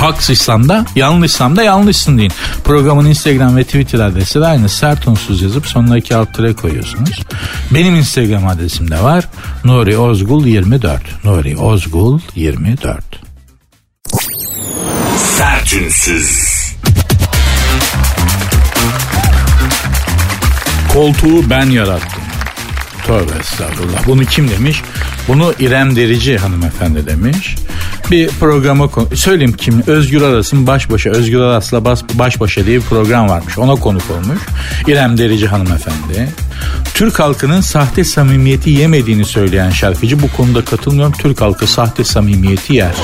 Haksızsam 0.00 0.68
da 0.68 0.84
yanlışsam 0.96 1.56
da 1.56 1.62
yanlışsın 1.62 2.18
deyin. 2.18 2.32
Programın 2.64 3.06
Instagram 3.06 3.56
ve 3.56 3.64
Twitter 3.64 3.98
adresi 3.98 4.40
de 4.40 4.46
aynı. 4.46 4.68
Sert 4.68 5.08
unsuz 5.08 5.42
yazıp 5.42 5.66
sonuna 5.66 5.98
iki 5.98 6.16
alt 6.16 6.34
tere 6.34 6.52
koyuyorsunuz. 6.52 7.22
Benim 7.70 7.94
Instagram 7.94 8.46
adresim 8.46 8.90
de 8.90 9.02
var. 9.02 9.28
Nuri 9.64 9.98
Ozgul 9.98 10.46
24. 10.46 11.24
Nuri 11.24 11.56
Ozgul 11.56 12.20
24. 12.34 13.04
Sertünsüz. 15.16 16.56
Koltuğu 20.92 21.50
ben 21.50 21.66
yarattım. 21.70 22.22
Tövbe 23.06 23.38
estağfurullah. 23.40 24.06
Bunu 24.06 24.24
kim 24.24 24.50
demiş? 24.50 24.82
Bunu 25.28 25.54
İrem 25.58 25.96
Derici 25.96 26.38
hanımefendi 26.38 27.06
demiş. 27.06 27.56
Bir 28.10 28.28
programa 28.28 28.90
söyleyeyim 29.14 29.52
kim? 29.52 29.82
Özgür 29.86 30.22
Aras'ın 30.22 30.66
baş 30.66 30.90
başa 30.90 31.10
Özgür 31.10 31.40
Aras'la 31.40 31.84
baş, 31.84 32.00
baş 32.14 32.40
başa 32.40 32.66
diye 32.66 32.78
bir 32.78 32.84
program 32.84 33.28
varmış. 33.28 33.58
Ona 33.58 33.74
konuk 33.74 34.10
olmuş. 34.10 34.38
İrem 34.86 35.18
Derici 35.18 35.46
hanımefendi. 35.46 36.28
Türk 36.94 37.20
halkının 37.20 37.60
sahte 37.60 38.04
samimiyeti 38.04 38.70
yemediğini 38.70 39.24
söyleyen 39.24 39.70
şarkıcı 39.70 40.22
bu 40.22 40.32
konuda 40.36 40.64
katılmıyorum. 40.64 41.12
Türk 41.18 41.40
halkı 41.40 41.66
sahte 41.66 42.04
samimiyeti 42.04 42.74
yer. 42.74 42.94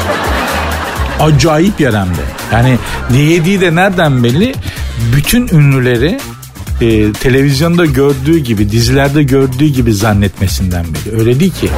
Acayip 1.21 1.81
yer 1.81 1.95
hem 1.95 2.09
de. 2.09 2.25
Yani 2.53 2.79
yediği 3.19 3.61
de 3.61 3.75
nereden 3.75 4.25
belli? 4.25 4.55
Bütün 5.17 5.49
ünlüleri 5.49 6.21
e, 6.81 7.13
televizyonda 7.13 7.87
gördüğü 7.87 8.39
gibi, 8.39 8.71
dizilerde 8.73 9.23
gördüğü 9.23 9.67
gibi 9.67 9.95
zannetmesinden 9.95 10.85
beri. 10.85 11.21
Öyle 11.21 11.41
değil 11.41 11.53
ki. 11.53 11.69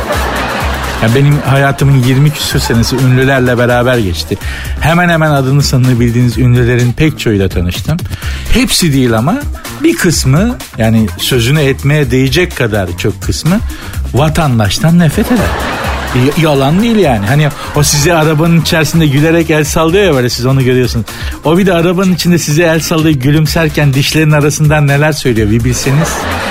Yani 1.05 1.15
benim 1.15 1.39
hayatımın 1.39 2.03
20 2.03 2.31
küsur 2.31 2.59
senesi 2.59 2.97
ünlülerle 2.97 3.59
beraber 3.59 3.99
geçti. 3.99 4.39
Hemen 4.81 5.09
hemen 5.09 5.31
adını 5.31 5.63
sanını 5.63 6.01
bildiğiniz 6.01 6.39
ünlülerin 6.39 6.93
pek 6.93 7.19
çoğuyla 7.19 7.49
tanıştım. 7.49 7.97
Hepsi 8.53 8.93
değil 8.93 9.19
ama 9.19 9.35
bir 9.83 9.97
kısmı 9.97 10.57
yani 10.79 11.07
sözünü 11.19 11.61
etmeye 11.61 12.11
değecek 12.11 12.57
kadar 12.57 12.99
çok 12.99 13.23
kısmı 13.23 13.61
vatandaştan 14.15 14.99
nefret 14.99 15.33
eder. 15.33 15.47
Y- 16.15 16.45
yalan 16.45 16.83
değil 16.83 16.97
yani. 16.97 17.27
Hani 17.27 17.49
o 17.77 17.83
size 17.83 18.15
arabanın 18.15 18.61
içerisinde 18.61 19.07
gülerek 19.07 19.51
el 19.51 19.65
sallıyor 19.65 20.05
ya 20.05 20.15
böyle 20.15 20.31
siz 20.31 20.47
onu 20.47 20.65
görüyorsunuz. 20.65 21.07
O 21.45 21.59
bir 21.59 21.67
de 21.67 21.73
arabanın 21.73 22.15
içinde 22.15 22.39
size 22.39 22.63
el 22.63 22.81
sallıyor 22.81 23.15
gülümserken 23.15 23.95
dişlerin 23.95 24.33
arasından 24.33 24.87
neler 24.87 25.13
söylüyor 25.13 25.51
bir 25.51 25.65
bilseniz. 25.65 26.09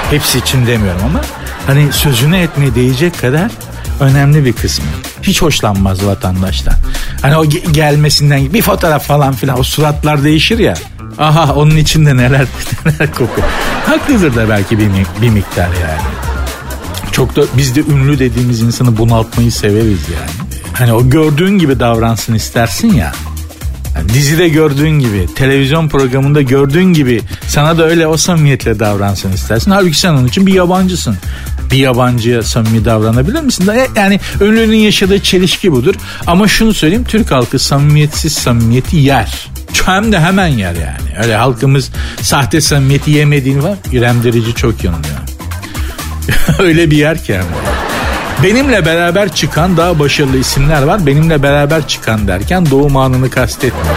Hepsi 0.09 0.37
için 0.37 0.67
demiyorum 0.67 1.01
ama 1.05 1.21
hani 1.67 1.93
sözünü 1.93 2.37
etmeye 2.37 2.75
değecek 2.75 3.21
kadar 3.21 3.51
önemli 3.99 4.45
bir 4.45 4.53
kısmı. 4.53 4.85
Hiç 5.23 5.41
hoşlanmaz 5.41 6.05
vatandaştan. 6.05 6.73
Hani 7.21 7.37
o 7.37 7.45
gelmesinden 7.71 8.53
bir 8.53 8.61
fotoğraf 8.61 9.07
falan 9.07 9.33
filan 9.33 9.59
o 9.59 9.63
suratlar 9.63 10.23
değişir 10.23 10.59
ya. 10.59 10.73
Aha 11.17 11.53
onun 11.53 11.77
içinde 11.77 12.17
neler 12.17 12.45
neler 12.85 13.11
kokuyor. 13.11 13.47
Haklıdır 13.85 14.35
da 14.35 14.49
belki 14.49 14.77
bir, 14.77 14.89
bir 15.21 15.29
miktar 15.29 15.67
yani. 15.67 16.01
Çok 17.11 17.35
da 17.35 17.41
biz 17.57 17.75
de 17.75 17.79
ünlü 17.79 18.19
dediğimiz 18.19 18.61
insanı 18.61 18.97
bunaltmayı 18.97 19.51
severiz 19.51 20.01
yani. 20.09 20.49
Hani 20.73 20.93
o 20.93 21.09
gördüğün 21.09 21.57
gibi 21.57 21.79
davransın 21.79 22.33
istersin 22.33 22.93
ya. 22.93 23.11
Yani 23.95 24.09
dizide 24.09 24.49
gördüğün 24.49 24.99
gibi, 24.99 25.27
televizyon 25.35 25.89
programında 25.89 26.41
gördüğün 26.41 26.93
gibi 26.93 27.21
sana 27.47 27.77
da 27.77 27.83
öyle 27.83 28.07
o 28.07 28.17
samimiyetle 28.17 28.79
davransın 28.79 29.31
istersin. 29.31 29.71
Halbuki 29.71 29.99
sen 29.99 30.13
onun 30.13 30.27
için 30.27 30.47
bir 30.47 30.53
yabancısın. 30.53 31.17
Bir 31.71 31.77
yabancıya 31.77 32.43
samimi 32.43 32.85
davranabilir 32.85 33.41
misin? 33.41 33.67
E, 33.67 33.87
yani 33.95 34.19
ünlünün 34.41 34.77
yaşadığı 34.77 35.19
çelişki 35.19 35.71
budur. 35.71 35.95
Ama 36.27 36.47
şunu 36.47 36.73
söyleyeyim 36.73 37.05
Türk 37.07 37.31
halkı 37.31 37.59
samimiyetsiz 37.59 38.33
samimiyeti 38.33 38.97
yer. 38.97 39.47
Hem 39.85 40.11
de 40.11 40.19
hemen 40.19 40.47
yer 40.47 40.73
yani. 40.75 41.23
Öyle 41.23 41.35
halkımız 41.35 41.91
sahte 42.21 42.61
samimiyeti 42.61 43.11
yemediğini 43.11 43.63
var. 43.63 43.77
İrem 43.91 44.23
Derici 44.23 44.55
çok 44.55 44.83
yanılıyor. 44.83 45.17
öyle 46.59 46.91
bir 46.91 46.97
yer 46.97 47.23
ki 47.23 47.31
yani. 47.31 47.45
Benimle 48.43 48.85
beraber 48.85 49.35
çıkan 49.35 49.77
daha 49.77 49.99
başarılı 49.99 50.37
isimler 50.37 50.83
var. 50.83 51.05
Benimle 51.05 51.43
beraber 51.43 51.87
çıkan 51.87 52.27
derken 52.27 52.71
doğum 52.71 52.97
anını 52.97 53.29
kastetmiyor. 53.29 53.95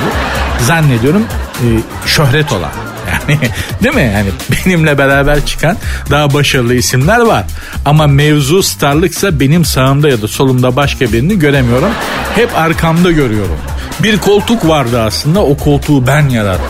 Zannediyorum 0.60 1.26
e, 1.54 1.66
şöhret 2.06 2.52
olan. 2.52 2.85
Yani 3.28 3.38
değil 3.82 3.94
mi? 3.94 4.12
Yani 4.14 4.30
benimle 4.50 4.98
beraber 4.98 5.46
çıkan 5.46 5.76
daha 6.10 6.34
başarılı 6.34 6.74
isimler 6.74 7.20
var. 7.20 7.44
Ama 7.84 8.06
mevzu 8.06 8.62
starlıksa 8.62 9.40
benim 9.40 9.64
sağımda 9.64 10.08
ya 10.08 10.22
da 10.22 10.28
solumda 10.28 10.76
başka 10.76 11.12
birini 11.12 11.38
göremiyorum. 11.38 11.90
Hep 12.34 12.58
arkamda 12.58 13.10
görüyorum. 13.10 13.56
Bir 14.02 14.18
koltuk 14.18 14.68
vardı 14.68 15.02
aslında 15.02 15.42
o 15.42 15.56
koltuğu 15.56 16.06
ben 16.06 16.28
yarattım. 16.28 16.66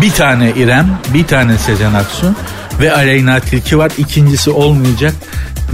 Bir 0.00 0.10
tane 0.10 0.52
İrem, 0.56 0.98
bir 1.14 1.26
tane 1.26 1.58
Sezen 1.58 1.94
Aksu 1.94 2.34
ve 2.80 2.94
Aleyna 2.94 3.40
Tilki 3.40 3.78
var. 3.78 3.92
İkincisi 3.98 4.50
olmayacak 4.50 5.14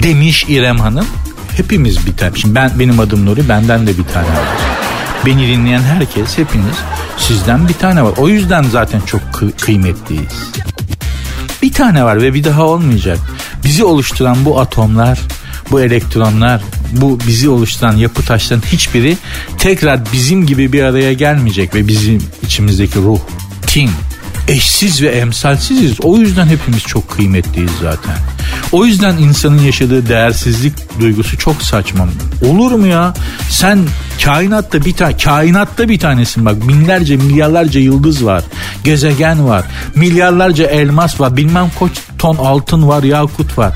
demiş 0.03 0.45
İrem 0.49 0.79
Hanım. 0.79 1.07
Hepimiz 1.57 2.07
bir 2.07 2.17
tane. 2.17 2.37
Şimdi 2.37 2.55
ben 2.55 2.71
benim 2.79 3.01
adım 3.01 3.27
Nuri 3.27 3.49
benden 3.49 3.87
de 3.87 3.99
bir 3.99 4.05
tane 4.05 4.27
var. 4.27 4.78
Beni 5.27 5.49
dinleyen 5.49 5.81
herkes 5.83 6.39
hepiniz 6.39 6.77
sizden 7.19 7.69
bir 7.69 7.75
tane 7.75 8.03
var. 8.03 8.13
O 8.17 8.29
yüzden 8.29 8.63
zaten 8.63 9.01
çok 9.01 9.21
kı- 9.21 9.57
kıymetliyiz. 9.61 10.33
Bir 11.63 11.73
tane 11.73 12.05
var 12.05 12.23
ve 12.23 12.35
bir 12.35 12.45
daha 12.45 12.63
olmayacak. 12.63 13.19
Bizi 13.65 13.85
oluşturan 13.85 14.45
bu 14.45 14.61
atomlar, 14.61 15.19
bu 15.71 15.81
elektronlar, 15.81 16.63
bu 16.93 17.19
bizi 17.27 17.49
oluşturan 17.49 17.97
yapı 17.97 18.23
taşların 18.23 18.63
hiçbiri 18.67 19.17
tekrar 19.59 20.01
bizim 20.13 20.47
gibi 20.47 20.73
bir 20.73 20.83
araya 20.83 21.13
gelmeyecek 21.13 21.75
ve 21.75 21.89
bizim 21.89 22.23
içimizdeki 22.43 22.99
ruh, 22.99 23.19
tin, 23.67 23.91
eşsiz 24.49 25.03
ve 25.03 25.09
emsalsiziz. 25.09 26.01
O 26.01 26.17
yüzden 26.17 26.47
hepimiz 26.47 26.83
çok 26.83 27.11
kıymetliyiz 27.11 27.71
zaten. 27.83 28.17
O 28.73 28.85
yüzden 28.85 29.17
insanın 29.17 29.59
yaşadığı 29.63 30.09
değersizlik 30.09 31.01
duygusu 31.01 31.39
çok 31.39 31.63
saçma. 31.63 32.09
Olur 32.49 32.73
mu 32.73 32.87
ya? 32.87 33.15
Sen 33.51 33.79
kainatta 34.25 34.85
bir 34.85 34.93
tane 34.93 35.17
kainatta 35.17 35.89
bir 35.89 35.99
tanesin 35.99 36.45
bak. 36.45 36.69
Binlerce 36.69 37.17
milyarlarca 37.17 37.81
yıldız 37.81 38.25
var. 38.25 38.45
Gezegen 38.85 39.49
var. 39.49 39.65
Milyarlarca 39.95 40.67
elmas 40.67 41.21
var. 41.21 41.37
Bilmem 41.37 41.71
kaç 41.79 41.93
ton 42.19 42.37
altın 42.37 42.89
var, 42.89 43.03
yakut 43.03 43.59
var. 43.59 43.73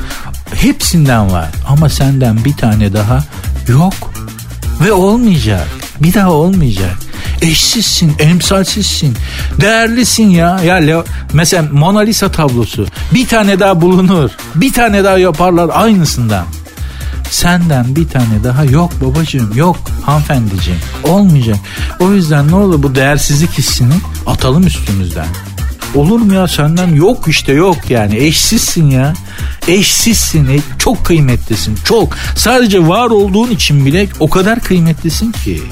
Hepsinden 0.55 1.33
var. 1.33 1.49
Ama 1.69 1.89
senden 1.89 2.45
bir 2.45 2.57
tane 2.57 2.93
daha 2.93 3.25
yok. 3.69 3.95
Ve 4.85 4.93
olmayacak. 4.93 5.67
Bir 6.01 6.15
daha 6.15 6.31
olmayacak. 6.31 6.97
Eşsizsin, 7.43 8.13
emsalsizsin, 8.19 9.17
değerlisin 9.61 10.31
ya. 10.31 10.61
Ya 10.65 10.75
Leo, 10.75 11.05
mesela 11.33 11.69
Mona 11.73 12.01
Lisa 12.01 12.33
tablosu 12.33 12.87
bir 13.15 13.29
tane 13.29 13.61
daha 13.61 13.81
bulunur. 13.81 14.31
Bir 14.55 14.73
tane 14.73 15.05
daha 15.05 15.19
yaparlar 15.19 15.71
aynısından. 15.73 16.45
Senden 17.33 17.97
bir 17.97 18.09
tane 18.09 18.45
daha 18.45 18.65
yok 18.65 18.93
babacığım 19.01 19.57
yok 19.57 19.77
hanımefendiciğim 20.03 20.81
olmayacak. 21.05 21.57
O 22.01 22.13
yüzden 22.13 22.49
ne 22.49 22.55
olur 22.55 22.83
bu 22.83 22.95
değersizlik 22.95 23.51
hissini 23.51 23.95
atalım 24.27 24.67
üstümüzden. 24.67 25.27
Olur 25.95 26.21
mu 26.21 26.35
ya 26.35 26.49
senden 26.49 26.95
yok 26.95 27.29
işte 27.29 27.53
yok 27.53 27.77
yani 27.91 28.17
eşsizsin 28.17 28.91
ya. 28.91 29.15
Eşsizsin 29.69 30.47
e, 30.47 30.61
çok 30.79 31.05
kıymetlisin 31.05 31.79
çok. 31.85 32.17
Sadece 32.37 32.89
var 32.89 33.11
olduğun 33.11 33.51
için 33.51 33.87
bile 33.87 34.09
o 34.21 34.31
kadar 34.31 34.61
kıymetlisin 34.61 35.33
ki. 35.33 35.63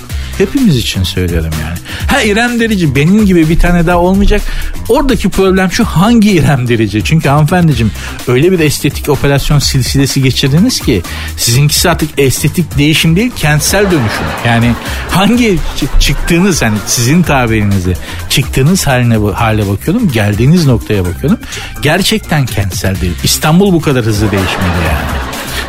Hepimiz 0.41 0.77
için 0.77 1.03
söylüyorum 1.03 1.51
yani. 1.63 1.79
Ha 2.07 2.23
İrem 2.23 2.61
Derici 2.61 2.95
benim 2.95 3.27
gibi 3.27 3.49
bir 3.49 3.59
tane 3.59 3.87
daha 3.87 3.99
olmayacak. 3.99 4.43
Oradaki 4.89 5.29
problem 5.29 5.73
şu 5.73 5.85
hangi 5.85 6.31
İrem 6.31 6.69
Derici? 6.69 7.05
Çünkü 7.05 7.29
hanımefendiciğim 7.29 7.93
öyle 8.29 8.53
bir 8.53 8.61
estetik 8.61 9.09
operasyon 9.09 9.59
silsilesi 9.59 10.23
geçirdiniz 10.23 10.81
ki 10.81 11.03
sizinkisi 11.37 11.91
artık 11.91 12.11
estetik 12.19 12.79
değişim 12.79 13.17
değil 13.17 13.31
kentsel 13.37 13.85
dönüşüm. 13.85 14.27
Yani 14.47 14.73
hangi 15.11 15.59
çıktığınız 16.01 16.63
hani 16.63 16.77
sizin 16.87 17.23
tabirinizi 17.23 17.97
çıktığınız 18.29 18.87
haline 18.87 19.17
hale 19.33 19.69
bakıyorum 19.69 20.09
geldiğiniz 20.09 20.67
noktaya 20.67 21.05
bakıyorum. 21.05 21.39
Gerçekten 21.83 22.47
kentsel 22.47 23.01
değil. 23.01 23.15
İstanbul 23.25 23.73
bu 23.73 23.81
kadar 23.81 24.05
hızlı 24.05 24.31
değişmedi 24.31 24.79
yani. 24.89 25.20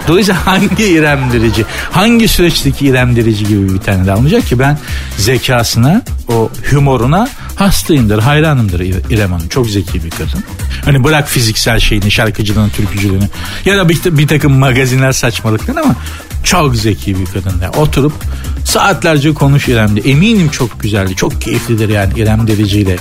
Dolayısıyla 0.08 0.48
hangi 0.48 0.84
iremdirici, 0.84 1.66
hangi 1.92 2.28
süreçteki 2.28 2.86
iremdirici 2.88 3.46
gibi 3.46 3.74
bir 3.74 3.80
tane 3.80 4.06
de 4.06 4.12
almayacak 4.12 4.48
ki 4.48 4.60
ben 4.60 4.78
zekasına, 5.18 6.02
o 6.28 6.50
humoruna 6.72 7.30
hastayımdır, 7.62 8.20
hayranımdır 8.20 8.80
İrem 9.10 9.32
Hanım. 9.32 9.48
Çok 9.48 9.70
zeki 9.70 10.04
bir 10.04 10.10
kadın. 10.10 10.44
Hani 10.86 11.04
bırak 11.04 11.30
fiziksel 11.30 11.80
şeyini, 11.80 12.12
şarkıcılığını, 12.12 12.70
türkücülüğünü 12.70 13.30
ya 13.66 13.78
da 13.78 13.90
bir, 13.90 14.00
bir 14.06 14.28
takım 14.28 14.54
magazinler 14.54 15.12
saçmalıklarını 15.12 15.82
ama 15.82 15.96
çok 16.44 16.76
zeki 16.76 17.20
bir 17.20 17.26
kadın. 17.26 17.62
Yani 17.62 17.76
oturup 17.78 18.14
saatlerce 18.66 19.34
konuş 19.34 19.68
İrem'de. 19.68 20.00
Eminim 20.00 20.50
çok 20.50 20.80
güzeldi. 20.80 21.16
Çok 21.16 21.42
keyiflidir 21.42 21.90
yani 21.90 22.14
İrem 22.18 22.48
Derici 22.48 22.98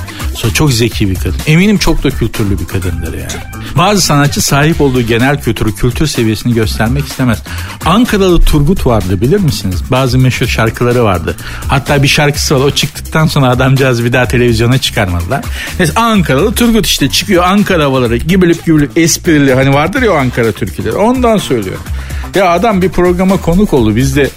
çok 0.54 0.72
zeki 0.72 1.10
bir 1.10 1.14
kadın. 1.14 1.38
Eminim 1.46 1.78
çok 1.78 2.04
da 2.04 2.10
kültürlü 2.10 2.58
bir 2.58 2.66
kadındır 2.66 3.14
yani. 3.14 3.32
Bazı 3.76 4.00
sanatçı 4.00 4.42
sahip 4.42 4.80
olduğu 4.80 5.02
genel 5.02 5.40
kültürü, 5.40 5.74
kültür 5.74 6.06
seviyesini 6.06 6.54
göstermek 6.54 7.06
istemez. 7.06 7.42
Ankaralı 7.86 8.40
Turgut 8.40 8.86
vardı 8.86 9.20
bilir 9.20 9.40
misiniz? 9.40 9.82
Bazı 9.90 10.18
meşhur 10.18 10.46
şarkıları 10.46 11.04
vardı. 11.04 11.36
Hatta 11.68 12.02
bir 12.02 12.08
şarkısı 12.08 12.54
var. 12.54 12.60
O 12.60 12.70
çıktıktan 12.70 13.26
sonra 13.26 13.48
adamcağız 13.48 14.04
bir 14.04 14.12
daha 14.12 14.28
televizyona 14.50 14.78
çıkarmadılar. 14.78 15.44
Neyse 15.78 15.92
Ankaralı 15.96 16.54
Turgut 16.54 16.86
işte 16.86 17.08
çıkıyor 17.08 17.44
Ankara 17.44 17.84
havaları 17.84 18.16
gibilip 18.16 18.66
gibilip 18.66 18.98
esprili 18.98 19.54
hani 19.54 19.74
vardır 19.74 20.02
ya 20.02 20.12
Ankara 20.12 20.52
türküleri. 20.52 20.94
Ondan 20.96 21.36
söylüyor. 21.36 21.76
Ya 22.34 22.50
adam 22.50 22.82
bir 22.82 22.88
programa 22.88 23.36
konuk 23.36 23.74
oldu. 23.74 23.96
Biz 23.96 24.16
de 24.16 24.30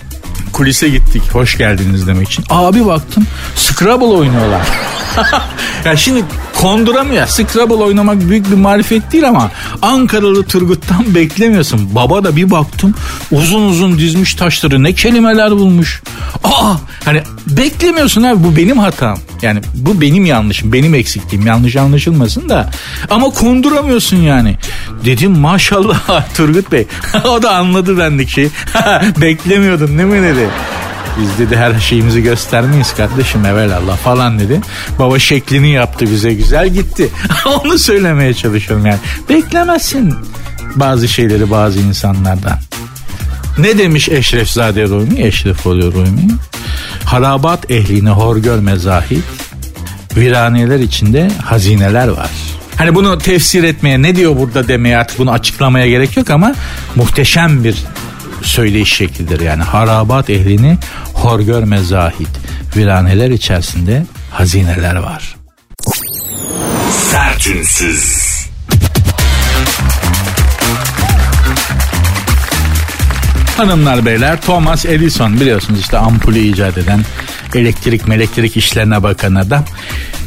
kulise 0.54 0.90
gittik 0.90 1.24
hoş 1.32 1.58
geldiniz 1.58 2.08
demek 2.08 2.30
için. 2.30 2.46
Abi 2.50 2.86
baktım 2.86 3.26
Scrabble 3.56 4.06
oynuyorlar. 4.06 4.62
ya 5.86 5.98
şimdi 5.98 6.24
konduramıyor. 6.62 7.28
Scrabble 7.28 7.74
oynamak 7.74 8.30
büyük 8.30 8.52
bir 8.52 8.56
marifet 8.56 9.12
değil 9.12 9.28
ama 9.28 9.52
Ankaralı 9.82 10.44
Turgut'tan 10.46 11.16
beklemiyorsun. 11.16 11.96
Baba 11.96 12.24
da 12.24 12.36
bir 12.36 12.52
baktım 12.52 12.94
uzun 13.32 13.62
uzun 13.62 13.98
dizmiş 13.98 14.36
taşları 14.36 14.84
ne 14.84 14.94
kelimeler 14.94 15.52
bulmuş. 15.52 16.02
Aa 16.44 16.74
hani 17.06 17.22
beklemiyorsun 17.48 18.24
abi 18.24 18.44
bu 18.44 18.56
benim 18.58 18.78
hatam. 18.80 19.18
Yani 19.42 19.62
bu 19.74 20.02
benim 20.02 20.26
yanlışım 20.26 20.74
benim 20.74 20.96
eksikliğim 20.96 21.48
yanlış 21.48 21.76
anlaşılmasın 21.76 22.50
da 22.50 22.70
ama 23.10 23.30
konduramıyorsun 23.30 24.18
yani. 24.18 24.58
Dedim 25.06 25.32
maşallah 25.40 26.34
Turgut 26.38 26.72
Bey 26.72 26.88
o 27.26 27.42
da 27.42 27.56
anladı 27.56 27.98
bendik 27.98 28.30
şey. 28.30 28.50
Beklemiyordun 29.22 29.88
değil 29.88 30.10
mi 30.10 30.22
dedi. 30.24 30.50
Biz 31.22 31.40
dedi 31.40 31.58
her 31.58 31.80
şeyimizi 31.80 32.24
göstermeyiz 32.24 32.96
kardeşim 32.96 33.46
evelallah 33.46 33.98
falan 33.98 34.40
dedi. 34.40 34.62
Baba 35.00 35.20
şeklini 35.20 35.70
yaptı 35.70 36.06
bize 36.12 36.34
güzel 36.34 36.70
gitti. 36.70 37.10
Onu 37.46 37.78
söylemeye 37.78 38.34
çalışıyorum 38.34 38.86
yani. 38.86 39.00
Beklemezsin 39.30 40.16
bazı 40.76 41.08
şeyleri 41.08 41.52
bazı 41.52 41.80
insanlardan. 41.80 42.60
Ne 43.58 43.78
demiş 43.78 44.10
Eşrefzade 44.10 44.84
Rumi? 44.84 45.22
Eşref 45.22 45.68
oluyor 45.68 45.94
Rumi. 45.94 46.28
Harabat 47.06 47.72
ehline 47.72 48.10
hor 48.10 48.38
görme 48.38 48.76
zahit. 48.76 49.24
Viraneler 50.16 50.80
içinde 50.80 51.32
hazineler 51.46 52.08
var. 52.08 52.30
Hani 52.76 52.96
bunu 52.96 53.18
tefsir 53.18 53.64
etmeye 53.64 54.02
ne 54.02 54.16
diyor 54.16 54.38
burada 54.38 54.68
demeye 54.68 54.98
artık 54.98 55.20
bunu 55.20 55.32
açıklamaya 55.32 55.88
gerek 55.88 56.18
yok 56.18 56.30
ama 56.30 56.56
muhteşem 56.96 57.64
bir 57.64 57.76
söyleyiş 58.44 58.94
şeklidir. 58.94 59.40
Yani 59.40 59.64
harabat 59.64 60.30
ehlini 60.30 60.78
hor 61.14 61.40
görme 61.40 61.78
zahit. 61.78 62.30
Viraneler 62.76 63.30
içerisinde 63.30 64.06
hazineler 64.32 64.96
var. 64.96 65.36
Sertünsüz. 67.12 68.34
Hanımlar 73.58 74.06
beyler 74.06 74.42
Thomas 74.42 74.86
Edison 74.86 75.40
biliyorsunuz 75.40 75.80
işte 75.80 75.98
ampulü 75.98 76.40
icat 76.40 76.78
eden 76.78 77.02
elektrik 77.56 78.08
melektrik 78.08 78.58
işlerine 78.58 79.04
bakan 79.04 79.36
adam 79.36 79.66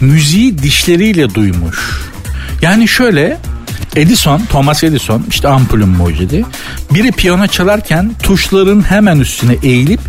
müziği 0.01 0.59
dişleriyle 0.59 1.35
duymuş. 1.35 2.01
Yani 2.63 2.89
şöyle 2.89 3.39
Edison, 3.97 4.43
Thomas 4.51 4.85
Edison 4.85 5.25
işte 5.29 5.49
ampulün 5.49 5.89
mucidi. 5.89 6.45
Biri 6.95 7.13
piyano 7.13 7.47
çalarken 7.47 8.13
tuşların 8.23 8.91
hemen 8.91 9.21
üstüne 9.21 9.57
eğilip 9.63 10.01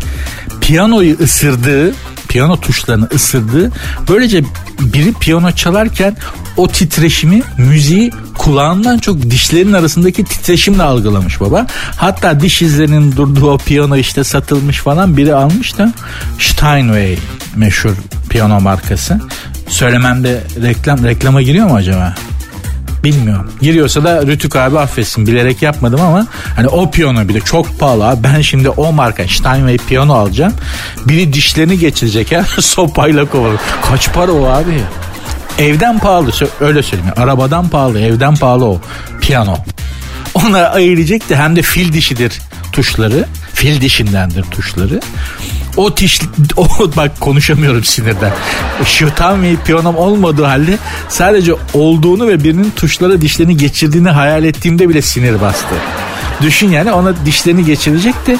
piyanoyu 0.60 1.16
ısırdığı 1.20 1.94
piyano 2.28 2.60
tuşlarını 2.60 3.08
ısırdığı 3.14 3.72
böylece 4.08 4.44
biri 4.80 5.12
piyano 5.12 5.50
çalarken 5.50 6.16
o 6.56 6.68
titreşimi 6.68 7.42
müziği 7.58 8.12
kulağından 8.38 8.98
çok 8.98 9.22
dişlerin 9.22 9.72
arasındaki 9.72 10.24
titreşimle 10.24 10.82
algılamış 10.82 11.40
baba. 11.40 11.66
Hatta 11.96 12.40
diş 12.40 12.62
izlerinin 12.62 13.16
durduğu 13.16 13.50
o 13.50 13.58
piyano 13.58 13.96
işte 13.96 14.24
satılmış 14.24 14.78
falan 14.78 15.16
biri 15.16 15.34
almış 15.34 15.78
da 15.78 15.92
Steinway 16.38 17.18
meşhur 17.56 17.94
piyano 18.28 18.60
markası. 18.60 19.20
Söylememde 19.68 20.42
reklam 20.62 21.04
reklama 21.04 21.42
giriyor 21.42 21.66
mu 21.66 21.74
acaba? 21.74 22.14
Bilmiyorum. 23.04 23.52
Giriyorsa 23.62 24.04
da 24.04 24.26
Rütük 24.26 24.56
abi 24.56 24.78
affetsin. 24.78 25.26
Bilerek 25.26 25.62
yapmadım 25.62 26.00
ama 26.00 26.26
hani 26.56 26.68
o 26.68 26.90
piyano 26.90 27.28
bile 27.28 27.40
çok 27.40 27.78
pahalı 27.78 28.06
abi. 28.08 28.24
Ben 28.24 28.40
şimdi 28.40 28.68
o 28.70 28.92
marka 28.92 29.28
Steinway 29.28 29.78
piyano 29.78 30.14
alacağım. 30.14 30.52
Biri 31.08 31.32
dişlerini 31.32 31.78
geçirecek 31.78 32.32
ya 32.32 32.44
sopayla 32.60 33.24
kovalım. 33.24 33.58
Kaç 33.90 34.12
para 34.12 34.32
o 34.32 34.46
abi? 34.46 34.80
Evden 35.58 35.98
pahalı 35.98 36.30
öyle 36.60 36.82
söyleyeyim. 36.82 37.14
Arabadan 37.16 37.68
pahalı, 37.68 38.00
evden 38.00 38.36
pahalı 38.36 38.64
o 38.64 38.80
piyano. 39.20 39.56
Ona 40.34 40.68
ayıracak 40.68 41.30
da 41.30 41.36
hem 41.36 41.56
de 41.56 41.62
fil 41.62 41.92
dişidir 41.92 42.38
tuşları. 42.72 43.24
Fil 43.54 43.80
dişindendir 43.80 44.42
tuşları. 44.42 45.00
O 45.78 45.94
tiş, 45.94 46.20
o 46.56 46.68
bak 46.96 47.20
konuşamıyorum 47.20 47.84
sinirden. 47.84 48.32
Şu 48.84 49.14
tam 49.14 49.42
bir 49.42 49.56
piyanom 49.56 49.96
olmadığı 49.96 50.44
halde 50.44 50.78
sadece 51.08 51.52
olduğunu 51.74 52.28
ve 52.28 52.44
birinin 52.44 52.70
tuşlara 52.70 53.20
dişlerini 53.20 53.56
geçirdiğini 53.56 54.10
hayal 54.10 54.44
ettiğimde 54.44 54.88
bile 54.88 55.02
sinir 55.02 55.40
bastı. 55.40 55.74
Düşün 56.42 56.70
yani 56.70 56.92
ona 56.92 57.26
dişlerini 57.26 57.64
geçirecek 57.64 58.26
de 58.26 58.38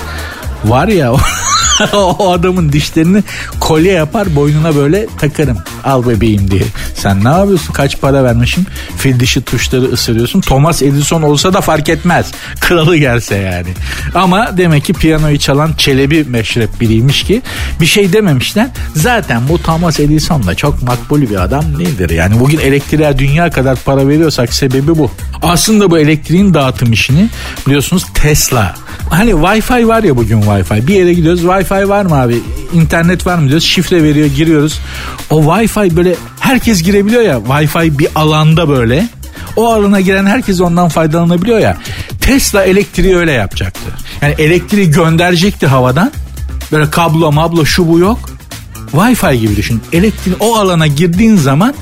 var 0.64 0.88
ya 0.88 1.12
o 1.92 2.32
adamın 2.32 2.72
dişlerini 2.72 3.22
kolye 3.60 3.92
yapar 3.92 4.36
boynuna 4.36 4.76
böyle 4.76 5.06
takarım. 5.20 5.58
Al 5.84 6.06
bebeğim 6.06 6.50
diye. 6.50 6.62
Sen 6.94 7.24
ne 7.24 7.28
yapıyorsun? 7.28 7.72
Kaç 7.72 8.00
para 8.00 8.24
vermişim? 8.24 8.66
Fil 8.96 9.20
dişi 9.20 9.42
tuşları 9.42 9.84
ısırıyorsun. 9.84 10.40
Thomas 10.40 10.82
Edison 10.82 11.22
olsa 11.22 11.54
da 11.54 11.60
fark 11.60 11.88
etmez. 11.88 12.30
Kralı 12.60 12.96
gelse 12.96 13.36
yani. 13.36 13.68
Ama 14.14 14.56
demek 14.56 14.84
ki 14.84 14.92
piyanoyu 14.92 15.38
çalan 15.38 15.72
Çelebi 15.78 16.24
meşrep 16.24 16.80
biriymiş 16.80 17.22
ki 17.22 17.42
bir 17.80 17.86
şey 17.86 18.12
dememişler. 18.12 18.66
Zaten 18.94 19.48
bu 19.48 19.62
Thomas 19.62 20.00
Edison 20.00 20.46
da 20.46 20.54
çok 20.54 20.82
makbul 20.82 21.20
bir 21.20 21.42
adam 21.42 21.64
nedir? 21.78 22.10
Yani 22.10 22.40
bugün 22.40 22.58
elektriğe 22.58 23.18
dünya 23.18 23.50
kadar 23.50 23.78
para 23.84 24.08
veriyorsak 24.08 24.54
sebebi 24.54 24.98
bu. 24.98 25.10
Aslında 25.42 25.90
bu 25.90 25.98
elektriğin 25.98 26.54
dağıtım 26.54 26.92
işini 26.92 27.28
biliyorsunuz 27.66 28.06
Tesla. 28.14 28.74
Hani 29.10 29.30
Wi-Fi 29.30 29.88
var 29.88 30.02
ya 30.02 30.16
bugün 30.16 30.42
Wi-Fi. 30.42 30.86
Bir 30.86 30.94
yere 30.94 31.14
gidiyoruz 31.14 31.42
Wi-Fi 31.42 31.88
var 31.88 32.06
mı 32.06 32.14
abi? 32.20 32.38
İnternet 32.74 33.26
var 33.26 33.38
mı 33.38 33.48
diyoruz. 33.48 33.64
Şifre 33.64 34.02
veriyor 34.02 34.26
giriyoruz. 34.26 34.80
O 35.30 35.42
Wi-Fi 35.42 35.96
böyle 35.96 36.14
herkes 36.40 36.82
girebiliyor 36.82 37.22
ya. 37.22 37.36
Wi-Fi 37.36 37.98
bir 37.98 38.08
alanda 38.14 38.68
böyle. 38.68 39.08
O 39.56 39.72
alana 39.72 40.00
giren 40.00 40.26
herkes 40.26 40.60
ondan 40.60 40.88
faydalanabiliyor 40.88 41.58
ya. 41.58 41.76
Tesla 42.20 42.64
elektriği 42.64 43.16
öyle 43.16 43.32
yapacaktı. 43.32 43.90
Yani 44.22 44.34
elektriği 44.38 44.90
gönderecekti 44.90 45.66
havadan. 45.66 46.12
Böyle 46.72 46.90
kablo 46.90 47.32
mablo 47.32 47.64
şu 47.66 47.88
bu 47.88 47.98
yok. 47.98 48.30
Wi-Fi 48.92 49.34
gibi 49.34 49.56
düşün. 49.56 49.82
Elektrik 49.92 50.34
o 50.40 50.56
alana 50.56 50.86
girdiğin 50.86 51.36
zaman 51.36 51.74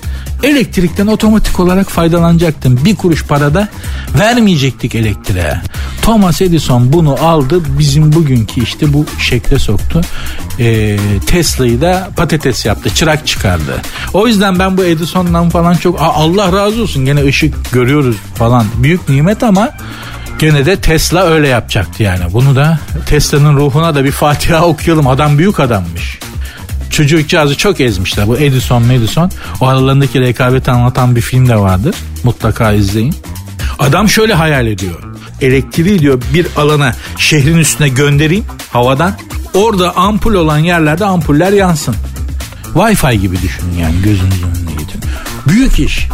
elektrikten 0.42 1.06
otomatik 1.06 1.60
olarak 1.60 1.90
faydalanacaktın. 1.90 2.84
Bir 2.84 2.96
kuruş 2.96 3.24
parada 3.24 3.68
vermeyecektik 4.18 4.94
elektriğe. 4.94 5.60
Thomas 6.02 6.42
Edison 6.42 6.92
bunu 6.92 7.12
aldı 7.24 7.62
bizim 7.78 8.12
bugünkü 8.12 8.62
işte 8.62 8.92
bu 8.92 9.06
şekle 9.20 9.58
soktu. 9.58 10.00
Ee, 10.58 10.98
Tesla'yı 11.26 11.80
da 11.80 12.10
patates 12.16 12.66
yaptı 12.66 12.94
çırak 12.94 13.26
çıkardı. 13.26 13.82
O 14.14 14.26
yüzden 14.26 14.58
ben 14.58 14.76
bu 14.76 14.84
Edison'dan 14.84 15.50
falan 15.50 15.74
çok 15.74 16.00
Allah 16.00 16.52
razı 16.52 16.82
olsun 16.82 17.04
gene 17.04 17.24
ışık 17.24 17.72
görüyoruz 17.72 18.16
falan 18.34 18.66
büyük 18.82 19.08
nimet 19.08 19.42
ama 19.42 19.72
Gene 20.38 20.66
de 20.66 20.76
Tesla 20.76 21.22
öyle 21.22 21.48
yapacaktı 21.48 22.02
yani. 22.02 22.32
Bunu 22.32 22.56
da 22.56 22.78
Tesla'nın 23.06 23.56
ruhuna 23.56 23.94
da 23.94 24.04
bir 24.04 24.10
Fatiha 24.10 24.64
okuyalım. 24.66 25.06
Adam 25.06 25.38
büyük 25.38 25.60
adammış. 25.60 26.18
Çocukcağızı 26.96 27.56
çok 27.56 27.80
ezmişler. 27.80 28.28
Bu 28.28 28.36
Edison 28.36 28.88
Edison. 28.88 29.30
O 29.60 29.66
aralarındaki 29.66 30.20
rekabeti 30.20 30.70
anlatan 30.70 31.16
bir 31.16 31.20
film 31.20 31.48
de 31.48 31.56
vardır. 31.56 31.94
Mutlaka 32.24 32.72
izleyin. 32.72 33.14
Adam 33.78 34.08
şöyle 34.08 34.34
hayal 34.34 34.66
ediyor. 34.66 35.02
Elektriği 35.40 35.98
diyor 35.98 36.22
bir 36.34 36.46
alana 36.56 36.94
şehrin 37.18 37.58
üstüne 37.58 37.88
göndereyim 37.88 38.44
havadan. 38.70 39.14
Orada 39.54 39.96
ampul 39.96 40.34
olan 40.34 40.58
yerlerde 40.58 41.04
ampuller 41.04 41.52
yansın. 41.52 41.96
Wi-Fi 42.74 43.14
gibi 43.14 43.42
düşünün 43.42 43.78
yani 43.80 44.02
gözünüzün 44.02 44.46
önüne 44.46 44.72
getirin. 44.82 45.04
Büyük 45.48 45.78
iş. 45.78 46.08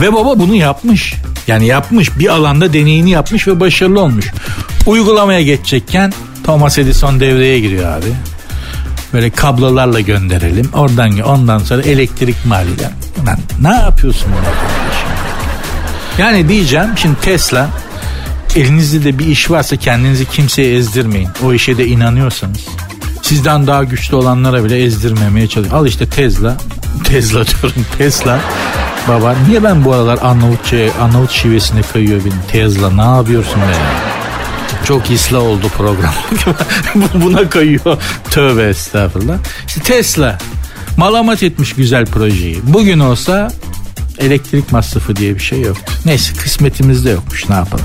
Ve 0.00 0.12
baba 0.12 0.38
bunu 0.38 0.54
yapmış. 0.54 1.14
Yani 1.46 1.66
yapmış 1.66 2.18
bir 2.18 2.28
alanda 2.28 2.72
deneyini 2.72 3.10
yapmış 3.10 3.48
ve 3.48 3.60
başarılı 3.60 4.00
olmuş. 4.00 4.26
Uygulamaya 4.86 5.42
geçecekken 5.42 6.12
Thomas 6.44 6.78
Edison 6.78 7.20
devreye 7.20 7.60
giriyor 7.60 7.92
abi. 7.92 8.29
Böyle 9.12 9.30
kablolarla 9.30 10.00
gönderelim. 10.00 10.70
Oradan 10.74 11.20
ondan 11.20 11.58
sonra 11.58 11.82
elektrik 11.82 12.46
maliyeden. 12.46 12.92
Lan 13.26 13.38
ne 13.60 13.74
yapıyorsun 13.74 14.26
kardeşim? 14.26 15.08
Yani 16.18 16.48
diyeceğim 16.48 16.88
şimdi 16.96 17.20
Tesla 17.20 17.68
elinizde 18.56 19.04
de 19.04 19.18
bir 19.18 19.26
iş 19.26 19.50
varsa 19.50 19.76
kendinizi 19.76 20.24
kimseye 20.24 20.76
ezdirmeyin. 20.76 21.28
O 21.44 21.52
işe 21.52 21.78
de 21.78 21.86
inanıyorsanız. 21.86 22.66
Sizden 23.22 23.66
daha 23.66 23.84
güçlü 23.84 24.16
olanlara 24.16 24.64
bile 24.64 24.82
ezdirmemeye 24.82 25.48
çalışın. 25.48 25.74
Al 25.74 25.86
işte 25.86 26.06
Tesla. 26.08 26.56
Tesla 27.04 27.46
diyorum 27.46 27.86
Tesla. 27.98 28.40
Baba 29.08 29.34
niye 29.48 29.64
ben 29.64 29.84
bu 29.84 29.94
aralar 29.94 30.18
Arnavutça, 30.22 30.76
Arnavut 31.02 31.30
şivesine 31.30 31.82
kayıyor 31.82 32.20
benim 32.24 32.42
Tesla 32.48 32.90
ne 32.90 33.16
yapıyorsun 33.16 33.60
be? 33.60 33.74
Çok 34.90 35.10
isla 35.10 35.38
oldu 35.38 35.68
program. 35.76 36.14
Buna 37.14 37.50
kayıyor. 37.50 38.02
Tövbe 38.30 38.68
estağfurullah. 38.68 39.38
İşte 39.66 39.80
Tesla 39.80 40.38
malamat 40.96 41.42
etmiş 41.42 41.72
güzel 41.72 42.06
projeyi. 42.06 42.60
Bugün 42.62 42.98
olsa 42.98 43.52
elektrik 44.18 44.72
masrafı 44.72 45.16
diye 45.16 45.34
bir 45.34 45.40
şey 45.40 45.60
yoktu. 45.60 45.92
Neyse 46.04 46.34
kısmetimizde 46.34 47.10
yokmuş 47.10 47.48
ne 47.48 47.54
yapalım. 47.54 47.84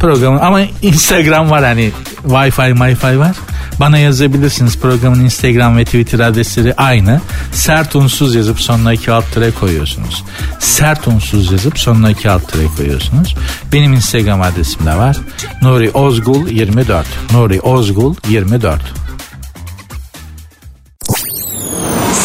Programın 0.00 0.38
ama 0.38 0.60
Instagram 0.82 1.50
var 1.50 1.64
hani 1.64 1.92
Wi-Fi, 2.28 2.74
Wi-Fi 2.74 3.18
var. 3.18 3.36
Bana 3.80 3.98
yazabilirsiniz. 3.98 4.78
Programın 4.78 5.24
Instagram 5.24 5.76
ve 5.76 5.84
Twitter 5.84 6.18
adresleri 6.18 6.74
aynı. 6.74 7.20
Sert 7.52 7.96
unsuz 7.96 8.34
yazıp 8.34 8.60
sonuna 8.60 8.92
iki 8.92 9.12
alt 9.12 9.32
tere 9.34 9.50
koyuyorsunuz. 9.50 10.24
Sert 10.58 11.08
unsuz 11.08 11.52
yazıp 11.52 11.78
sonuna 11.78 12.10
iki 12.10 12.30
alt 12.30 12.52
tere 12.52 12.66
koyuyorsunuz. 12.76 13.34
Benim 13.72 13.92
Instagram 13.92 14.42
adresim 14.42 14.86
de 14.86 14.94
var. 14.96 15.16
Nuri 15.62 15.90
Ozgul 15.90 16.48
24. 16.48 17.06
Nuri 17.32 17.60
Ozgul 17.60 18.14
24. 18.28 18.80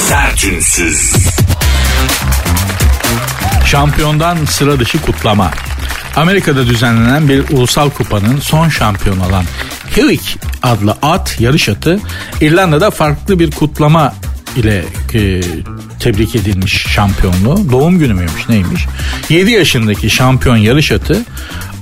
Sertünsüz. 0.07 1.13
Şampiyondan 3.65 4.45
sıra 4.45 4.79
dışı 4.79 5.01
kutlama. 5.01 5.51
Amerika'da 6.15 6.67
düzenlenen 6.67 7.29
bir 7.29 7.49
ulusal 7.49 7.89
kupanın 7.89 8.39
son 8.39 8.69
şampiyonu 8.69 9.25
olan 9.27 9.45
Hewitt 9.95 10.37
adlı 10.63 10.95
at 11.01 11.41
yarış 11.41 11.69
atı 11.69 11.99
İrlanda'da 12.41 12.91
farklı 12.91 13.39
bir 13.39 13.51
kutlama 13.51 14.13
ile 14.55 14.85
e, 15.13 15.41
tebrik 15.99 16.35
edilmiş 16.35 16.87
şampiyonluğu. 16.87 17.71
Doğum 17.71 17.99
günü 17.99 18.13
müymüş 18.13 18.49
neymiş? 18.49 18.85
7 19.29 19.51
yaşındaki 19.51 20.09
şampiyon 20.09 20.57
yarış 20.57 20.91
atı 20.91 21.25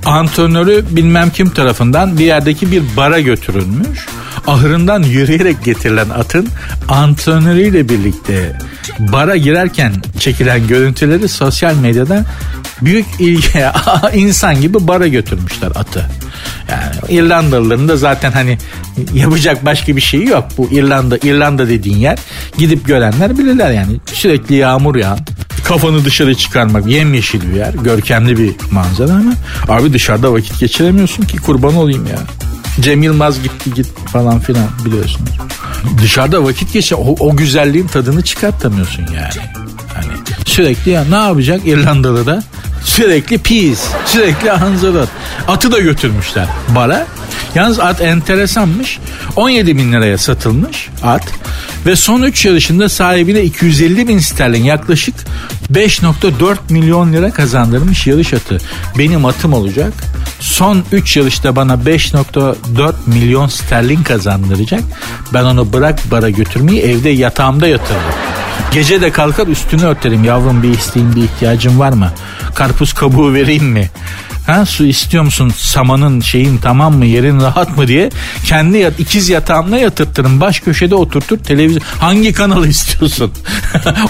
antrenörü 0.06 0.86
bilmem 0.90 1.30
kim 1.30 1.50
tarafından 1.50 2.20
bir 2.20 2.26
yerdeki 2.26 2.72
bir 2.72 2.84
bara 2.98 3.20
götürülmüş. 3.20 4.06
Ahırından 4.48 5.04
yürüyerek 5.04 5.64
getirilen 5.64 6.10
atın 6.10 6.48
antrenörüyle 6.90 7.90
birlikte 7.90 8.58
bara 9.00 9.36
girerken 9.36 9.94
çekilen 10.20 10.68
görüntüleri 10.68 11.28
sosyal 11.28 11.76
medyada 11.76 12.26
büyük 12.82 13.06
ilgi 13.20 13.66
insan 14.14 14.62
gibi 14.62 14.88
bara 14.88 15.08
götürmüşler 15.08 15.72
atı. 15.76 16.10
İrlandalıların 17.12 17.88
da 17.88 17.98
zaten 17.98 18.32
hani 18.32 18.58
yapacak 19.14 19.66
başka 19.66 19.96
bir 19.96 20.02
şey 20.02 20.24
yok. 20.24 20.46
Bu 20.58 20.70
İrlanda 20.72 21.18
İrlanda 21.18 21.70
dediğin 21.70 21.98
yer 21.98 22.20
gidip 22.58 22.88
görenler 22.88 23.38
bilirler 23.38 23.72
yani. 23.72 24.00
Sürekli 24.06 24.56
yağmur 24.56 24.96
yağan, 24.96 25.20
kafanı 25.64 26.06
dışarı 26.06 26.36
çıkarmak 26.36 26.88
yemyeşil 26.88 27.52
bir 27.52 27.56
yer, 27.56 27.74
görkemli 27.74 28.38
bir 28.38 28.56
manzara 28.72 29.12
ama 29.12 29.34
abi 29.68 29.94
dışarıda 29.94 30.34
vakit 30.34 30.60
geçiremiyorsun 30.60 31.24
ki 31.24 31.38
kurban 31.38 31.76
olayım 31.76 32.06
ya. 32.06 32.20
Cem 32.80 33.04
Yılmaz 33.04 33.44
gitti 33.44 33.74
git 33.74 33.88
falan 34.14 34.40
filan 34.40 34.68
biliyorsunuz. 34.86 35.32
Dışarıda 36.02 36.44
vakit 36.44 36.74
geçe 36.74 36.96
o, 36.96 37.16
o 37.20 37.36
güzelliğin 37.36 37.88
tadını 37.88 38.22
çıkartamıyorsun 38.22 39.02
yani. 39.02 39.46
Sürekli 40.52 40.92
ya 40.92 41.04
ne 41.10 41.16
yapacak 41.16 41.62
İrlandalı 41.68 42.26
da 42.26 42.44
Sürekli 42.86 43.38
pis, 43.38 43.80
sürekli 44.06 44.50
hanzalat. 44.50 45.10
Atı 45.48 45.72
da 45.72 45.80
götürmüşler 45.80 46.48
bara. 46.76 47.08
Yalnız 47.56 47.80
at 47.80 48.02
enteresanmış. 48.02 49.00
17 49.36 49.78
bin 49.78 49.94
liraya 49.94 50.18
satılmış 50.18 50.90
at. 51.04 51.24
Ve 51.86 51.96
son 51.96 52.22
3 52.22 52.46
yarışında 52.46 52.90
sahibine 52.90 53.42
250 53.42 54.08
bin 54.08 54.20
sterlin 54.20 54.64
yaklaşık 54.64 55.16
5.4 55.74 56.58
milyon 56.70 57.14
lira 57.14 57.32
kazandırmış 57.32 58.08
yarış 58.08 58.34
atı. 58.34 58.58
Benim 58.98 59.26
atım 59.26 59.54
olacak. 59.54 59.94
Son 60.40 60.84
3 60.92 61.18
yarışta 61.18 61.56
bana 61.56 61.74
5.4 61.74 62.94
milyon 63.08 63.48
sterlin 63.48 64.04
kazandıracak. 64.04 64.82
Ben 65.34 65.44
onu 65.44 65.74
bırak 65.74 66.00
bara 66.12 66.30
götürmeyi 66.30 66.82
evde 66.82 67.10
yatağımda 67.10 67.68
yatırırım. 67.68 68.41
Gece 68.74 69.02
de 69.02 69.12
kalkar 69.12 69.48
üstünü 69.48 69.84
örterim 69.84 70.24
yavrum 70.24 70.64
bir 70.64 70.70
isteğin 70.70 71.16
bir 71.16 71.24
ihtiyacın 71.24 71.80
var 71.80 71.94
mı? 71.94 72.12
Karpuz 72.56 72.94
kabuğu 72.94 73.34
vereyim 73.34 73.66
mi? 73.66 73.90
Ha 74.48 74.66
su 74.66 74.86
istiyor 74.86 75.24
musun? 75.24 75.54
Samanın 75.58 76.20
şeyin 76.22 76.58
tamam 76.58 76.98
mı? 76.98 77.06
Yerin 77.06 77.42
rahat 77.42 77.78
mı 77.78 77.88
diye 77.88 78.10
kendi 78.46 78.78
yat, 78.78 79.00
ikiz 79.00 79.30
yatağımla 79.30 79.78
yatırtırım. 79.78 80.42
Baş 80.42 80.60
köşede 80.60 80.96
oturtur 80.96 81.38
televizyon. 81.38 81.84
Hangi 82.00 82.34
kanalı 82.34 82.68
istiyorsun? 82.76 83.32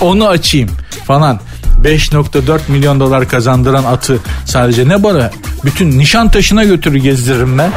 Onu 0.02 0.28
açayım 0.28 0.70
falan. 1.08 1.40
5.4 1.84 2.60
milyon 2.68 3.00
dolar 3.00 3.28
kazandıran 3.28 3.84
atı 3.84 4.20
sadece 4.46 4.88
ne 4.88 5.04
bara 5.04 5.32
bütün 5.66 6.00
nişan 6.00 6.32
taşına 6.32 6.64
götürür 6.64 6.98
gezdiririm 6.98 7.58
ben. 7.58 7.72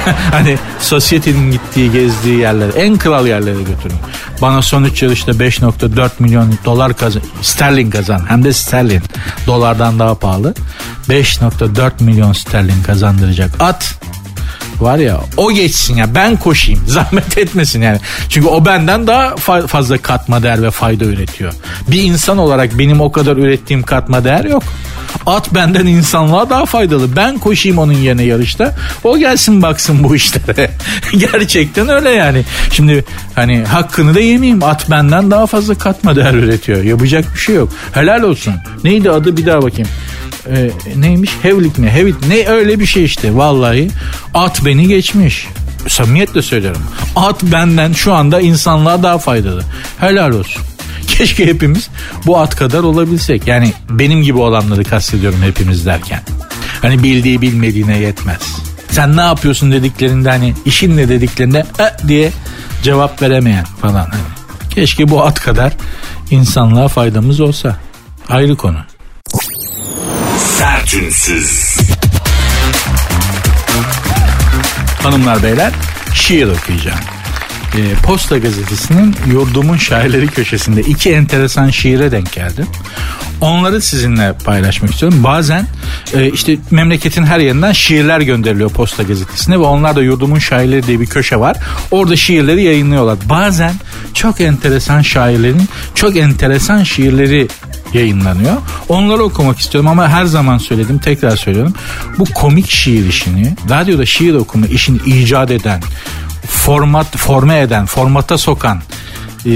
hani 0.30 0.58
sosyetenin 0.80 1.52
gittiği 1.52 1.92
gezdiği 1.92 2.38
yerlere 2.38 2.72
en 2.72 2.96
kral 2.96 3.26
yerlere 3.26 3.58
götürün. 3.58 3.96
Bana 4.42 4.62
son 4.62 4.84
3 4.84 5.02
yarışta 5.02 5.32
5.4 5.32 6.10
milyon 6.18 6.54
dolar 6.64 6.96
kazan 6.96 7.22
sterlin 7.42 7.90
kazan 7.90 8.30
hem 8.30 8.44
de 8.44 8.52
sterlin 8.52 9.02
dolardan 9.46 9.98
daha 9.98 10.14
pahalı 10.14 10.54
5.4 11.08 12.04
milyon 12.04 12.32
sterlin 12.32 12.82
kazandıracak 12.82 13.50
at 13.60 13.94
var 14.82 14.98
ya 14.98 15.20
o 15.36 15.52
geçsin 15.52 15.96
ya 15.96 16.14
ben 16.14 16.36
koşayım 16.36 16.80
zahmet 16.86 17.38
etmesin 17.38 17.82
yani. 17.82 17.98
Çünkü 18.28 18.48
o 18.48 18.64
benden 18.64 19.06
daha 19.06 19.26
fa- 19.26 19.66
fazla 19.66 19.98
katma 19.98 20.42
değer 20.42 20.62
ve 20.62 20.70
fayda 20.70 21.04
üretiyor. 21.04 21.52
Bir 21.88 22.02
insan 22.02 22.38
olarak 22.38 22.78
benim 22.78 23.00
o 23.00 23.12
kadar 23.12 23.36
ürettiğim 23.36 23.82
katma 23.82 24.24
değer 24.24 24.44
yok. 24.44 24.62
At 25.26 25.54
benden 25.54 25.86
insanlığa 25.86 26.50
daha 26.50 26.66
faydalı. 26.66 27.16
Ben 27.16 27.38
koşayım 27.38 27.78
onun 27.78 27.92
yerine 27.92 28.22
yarışta. 28.22 28.76
O 29.04 29.18
gelsin 29.18 29.62
baksın 29.62 30.04
bu 30.04 30.16
işlere. 30.16 30.70
Gerçekten 31.16 31.88
öyle 31.88 32.10
yani. 32.10 32.44
Şimdi 32.72 33.04
hani 33.34 33.64
hakkını 33.64 34.14
da 34.14 34.20
yemeyeyim. 34.20 34.64
At 34.64 34.90
benden 34.90 35.30
daha 35.30 35.46
fazla 35.46 35.74
katma 35.74 36.16
değer 36.16 36.34
üretiyor. 36.34 36.82
Yapacak 36.84 37.34
bir 37.34 37.38
şey 37.40 37.54
yok. 37.54 37.68
Helal 37.92 38.22
olsun. 38.22 38.54
Neydi 38.84 39.10
adı 39.10 39.36
bir 39.36 39.46
daha 39.46 39.62
bakayım 39.62 39.88
e, 40.46 40.70
neymiş? 40.96 41.30
Hevlik 41.42 41.78
mi 41.78 41.90
Hevit 41.90 42.28
ne? 42.28 42.48
Öyle 42.48 42.80
bir 42.80 42.86
şey 42.86 43.04
işte. 43.04 43.36
Vallahi 43.36 43.90
at 44.34 44.64
beni 44.64 44.88
geçmiş. 44.88 45.46
Samimiyetle 45.88 46.42
söylüyorum. 46.42 46.82
At 47.16 47.42
benden 47.42 47.92
şu 47.92 48.12
anda 48.12 48.40
insanlığa 48.40 49.02
daha 49.02 49.18
faydalı. 49.18 49.64
Helal 49.98 50.32
olsun. 50.32 50.62
Keşke 51.06 51.46
hepimiz 51.46 51.88
bu 52.26 52.38
at 52.38 52.56
kadar 52.56 52.82
olabilsek. 52.82 53.46
Yani 53.46 53.72
benim 53.90 54.22
gibi 54.22 54.38
olanları 54.38 54.84
kastediyorum 54.84 55.42
hepimiz 55.42 55.86
derken. 55.86 56.20
Hani 56.82 57.02
bildiği 57.02 57.40
bilmediğine 57.40 57.98
yetmez. 57.98 58.40
Sen 58.90 59.16
ne 59.16 59.20
yapıyorsun 59.20 59.72
dediklerinde 59.72 60.30
hani 60.30 60.54
işin 60.64 60.96
ne 60.96 61.08
dediklerinde 61.08 61.66
e 61.78 62.08
diye 62.08 62.32
cevap 62.82 63.22
veremeyen 63.22 63.64
falan. 63.64 64.06
Hani 64.06 64.40
Keşke 64.70 65.08
bu 65.08 65.22
at 65.24 65.40
kadar 65.40 65.72
insanlığa 66.30 66.88
faydamız 66.88 67.40
olsa. 67.40 67.76
Ayrı 68.28 68.56
konu. 68.56 68.78
Sertünsüz. 70.90 71.76
Hanımlar 75.02 75.42
beyler 75.42 75.72
şiir 76.14 76.46
okuyacağım. 76.46 76.98
E, 77.76 77.94
Posta 78.02 78.38
gazetesinin 78.38 79.16
yurdumun 79.26 79.76
şairleri 79.76 80.26
köşesinde 80.26 80.80
iki 80.80 81.12
enteresan 81.12 81.70
şiire 81.70 82.12
denk 82.12 82.32
geldim. 82.32 82.66
Onları 83.40 83.80
sizinle 83.80 84.32
paylaşmak 84.44 84.90
istiyorum. 84.90 85.24
Bazen 85.24 85.66
e, 86.14 86.30
işte 86.30 86.58
memleketin 86.70 87.24
her 87.24 87.38
yerinden 87.38 87.72
şiirler 87.72 88.20
gönderiliyor 88.20 88.70
Posta 88.70 89.02
gazetesine 89.02 89.54
ve 89.54 89.62
onlar 89.62 89.96
da 89.96 90.02
yurdumun 90.02 90.38
şairleri 90.38 90.86
diye 90.86 91.00
bir 91.00 91.06
köşe 91.06 91.36
var. 91.36 91.56
Orada 91.90 92.16
şiirleri 92.16 92.62
yayınlıyorlar. 92.62 93.18
Bazen 93.28 93.74
çok 94.14 94.40
enteresan 94.40 95.02
şairlerin 95.02 95.68
çok 95.94 96.16
enteresan 96.16 96.84
şiirleri 96.84 97.48
yayınlanıyor. 97.94 98.56
Onları 98.88 99.22
okumak 99.22 99.58
istiyorum 99.58 99.90
ama 99.90 100.08
her 100.08 100.24
zaman 100.24 100.58
söyledim 100.58 100.98
tekrar 100.98 101.36
söylüyorum. 101.36 101.74
Bu 102.18 102.24
komik 102.24 102.70
şiir 102.70 103.08
işini, 103.08 103.56
radyoda 103.70 104.06
şiir 104.06 104.34
okuma 104.34 104.66
işini 104.66 104.98
icat 105.06 105.50
eden, 105.50 105.82
format 106.46 107.16
forme 107.16 107.60
eden, 107.60 107.86
formata 107.86 108.38
sokan, 108.38 108.82
e, 109.46 109.50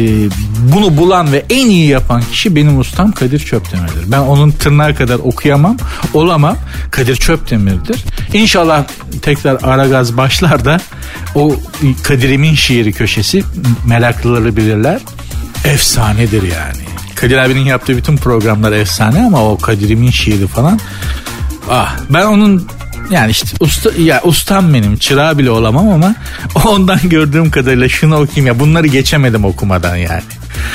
bunu 0.73 0.97
bulan 0.97 1.33
ve 1.33 1.45
en 1.51 1.67
iyi 1.71 1.89
yapan 1.89 2.23
kişi 2.33 2.57
benim 2.57 2.79
ustam 2.79 3.13
Kadir 3.13 3.39
Çöpdemir'dir. 3.39 4.13
Ben 4.13 4.19
onun 4.19 4.51
tırnağı 4.51 4.95
kadar 4.95 5.15
okuyamam, 5.15 5.77
olamam. 6.15 6.57
Kadir 6.91 7.17
Çöpdemir'dir. 7.17 8.05
İnşallah 8.33 8.85
tekrar 9.23 9.63
Aragaz 9.63 10.17
başlar 10.17 10.65
da 10.65 10.81
o 11.35 11.57
Kadir'imin 12.03 12.55
şiiri 12.55 12.93
köşesi 12.93 13.43
meraklıları 13.87 14.57
bilirler. 14.57 15.01
Efsanedir 15.65 16.43
yani. 16.43 16.84
Kadir 17.25 17.39
abinin 17.39 17.65
yaptığı 17.65 17.97
bütün 17.97 18.17
programlar 18.17 18.73
efsane 18.73 19.23
ama 19.27 19.45
o 19.45 19.59
Kadir'imin 19.59 20.11
şiiri 20.11 20.47
falan. 20.47 20.81
Ah 21.71 21.97
ben 22.11 22.27
onun 22.27 22.69
yani 23.11 23.31
işte 23.31 23.49
usta 23.61 23.91
ya 23.99 24.21
ustam 24.25 24.75
benim 24.75 24.97
çırağı 24.97 25.39
bile 25.39 25.51
olamam 25.51 25.89
ama 25.89 26.15
ondan 26.65 26.99
gördüğüm 27.05 27.51
kadarıyla 27.51 27.89
şunu 27.89 28.15
okuyayım 28.15 28.47
ya 28.47 28.61
bunları 28.61 28.87
geçemedim 28.87 29.45
okumadan 29.45 29.97
yani. 29.97 30.23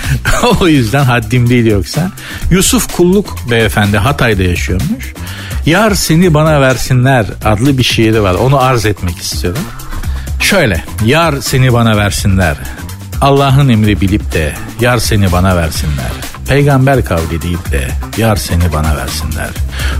o 0.59 0.67
yüzden 0.67 1.03
haddim 1.03 1.49
değil 1.49 1.65
yoksa. 1.65 2.11
Yusuf 2.51 2.95
Kulluk 2.97 3.37
beyefendi 3.51 3.97
Hatay'da 3.97 4.43
yaşıyormuş. 4.43 5.13
Yar 5.65 5.95
seni 5.95 6.33
bana 6.33 6.61
versinler 6.61 7.25
adlı 7.45 7.77
bir 7.77 7.83
şiiri 7.83 8.23
var. 8.23 8.33
Onu 8.33 8.59
arz 8.59 8.85
etmek 8.85 9.17
istiyorum. 9.17 9.63
Şöyle. 10.41 10.83
Yar 11.05 11.35
seni 11.41 11.73
bana 11.73 11.97
versinler. 11.97 12.57
Allah'ın 13.21 13.69
emri 13.69 14.01
bilip 14.01 14.33
de 14.33 14.53
yar 14.81 14.97
seni 14.97 15.31
bana 15.31 15.57
versinler. 15.57 16.11
Peygamber 16.47 17.05
kavli 17.05 17.41
deyip 17.41 17.71
de 17.71 17.87
yar 18.17 18.35
seni 18.35 18.73
bana 18.73 18.97
versinler. 18.97 19.49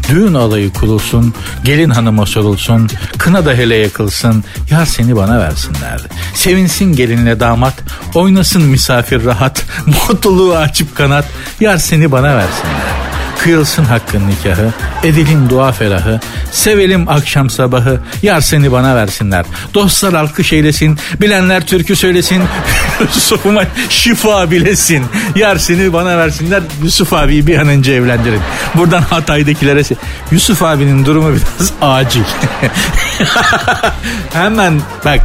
Düğün 0.10 0.34
alayı 0.34 0.74
kurulsun, 0.74 1.34
gelin 1.64 1.90
hanıma 1.90 2.26
sorulsun, 2.26 2.90
kına 3.18 3.46
da 3.46 3.54
hele 3.54 3.76
yakılsın, 3.76 4.44
yar 4.70 4.86
seni 4.86 5.16
bana 5.16 5.40
versinler. 5.40 6.02
Sevinsin 6.34 6.96
gelinle 6.96 7.40
damat, 7.40 7.74
oynasın 8.16 8.62
misafir 8.62 9.26
rahat, 9.26 9.66
mutluluğu 9.86 10.56
açıp 10.56 10.96
kanat, 10.96 11.26
yar 11.60 11.78
seni 11.78 12.12
bana 12.12 12.38
versinler. 12.38 13.09
Kıyılsın 13.44 13.84
hakkın 13.84 14.28
nikahı, 14.28 14.74
edilin 15.04 15.50
dua 15.50 15.72
ferahı, 15.72 16.20
sevelim 16.52 17.10
akşam 17.10 17.50
sabahı, 17.50 18.00
yar 18.24 18.42
seni 18.42 18.72
bana 18.72 18.96
versinler. 18.96 19.46
Dostlar 19.74 20.14
alkış 20.14 20.54
eylesin, 20.54 20.98
bilenler 21.22 21.66
türkü 21.66 21.96
söylesin, 21.96 22.44
Yusuf'uma 23.00 23.64
şifa 23.90 24.52
bilesin. 24.52 25.06
Yar 25.36 25.58
seni 25.58 25.94
bana 25.94 26.18
versinler, 26.18 26.64
Yusuf 26.84 27.14
abiyi 27.14 27.48
bir 27.48 27.58
an 27.60 27.68
önce 27.68 27.94
evlendirin. 27.94 28.42
Buradan 28.76 29.02
Hatay'dakilere 29.02 29.84
Yusuf 30.32 30.64
abinin 30.64 31.06
durumu 31.06 31.30
biraz 31.30 31.72
acil. 31.82 32.24
Hemen 34.34 34.82
bak 35.06 35.22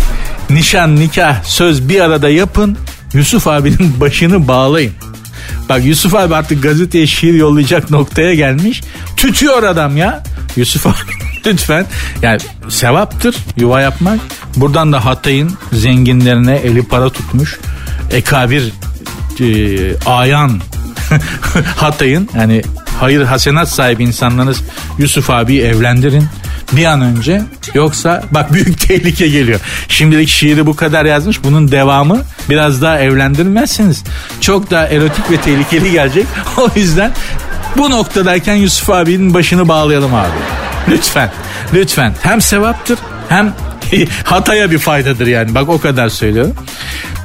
nişan, 0.51 0.97
nikah, 0.97 1.43
söz 1.45 1.89
bir 1.89 2.01
arada 2.01 2.29
yapın. 2.29 2.79
Yusuf 3.15 3.47
abinin 3.47 4.01
başını 4.01 4.49
bağlayın. 4.49 4.93
Bak 5.69 5.85
Yusuf 5.85 6.15
abi 6.15 6.35
artık 6.35 6.62
gazeteye 6.62 7.07
şiir 7.07 7.35
yollayacak 7.35 7.91
noktaya 7.91 8.35
gelmiş. 8.35 8.83
Tütüyor 9.17 9.62
adam 9.62 9.97
ya. 9.97 10.23
Yusuf 10.57 10.87
abi 10.87 10.95
lütfen. 11.47 11.87
Yani 12.23 12.41
sevaptır 12.69 13.37
yuva 13.57 13.81
yapmak. 13.81 14.21
Buradan 14.57 14.93
da 14.93 15.05
Hatay'ın 15.05 15.53
zenginlerine 15.73 16.57
eli 16.57 16.83
para 16.83 17.11
tutmuş. 17.11 17.59
Ekabir 18.11 18.73
e, 19.41 19.99
ayan 20.07 20.61
Hatay'ın 21.77 22.29
yani 22.37 22.62
hayır 23.01 23.23
hasenat 23.23 23.69
sahibi 23.69 24.05
insanlarınız 24.05 24.62
Yusuf 24.99 25.31
abi 25.31 25.59
evlendirin 25.61 26.25
bir 26.73 26.85
an 26.85 27.01
önce 27.01 27.43
yoksa 27.75 28.23
bak 28.31 28.53
büyük 28.53 28.81
tehlike 28.81 29.29
geliyor. 29.29 29.61
Şimdilik 29.89 30.29
şiiri 30.29 30.67
bu 30.67 30.77
kadar 30.77 31.05
yazmış 31.05 31.45
bunun 31.45 31.73
devamı 31.73 32.23
biraz 32.51 32.83
daha 32.83 32.99
evlendirmezseniz 32.99 34.05
çok 34.41 34.71
daha 34.71 34.87
erotik 34.87 35.31
ve 35.31 35.37
tehlikeli 35.37 35.93
gelecek. 35.93 36.27
O 36.57 36.69
yüzden 36.77 37.12
bu 37.77 37.91
noktadayken 37.91 38.55
Yusuf 38.55 38.91
abinin 38.91 39.35
başını 39.35 39.69
bağlayalım 39.69 40.15
abi. 40.15 40.29
Lütfen 40.89 41.33
lütfen 41.75 42.15
hem 42.23 42.41
sevaptır 42.41 42.99
hem 43.29 43.55
Hatay'a 44.25 44.71
bir 44.71 44.79
faydadır 44.79 45.27
yani 45.27 45.55
bak 45.55 45.69
o 45.69 45.81
kadar 45.81 46.09
söylüyorum. 46.09 46.55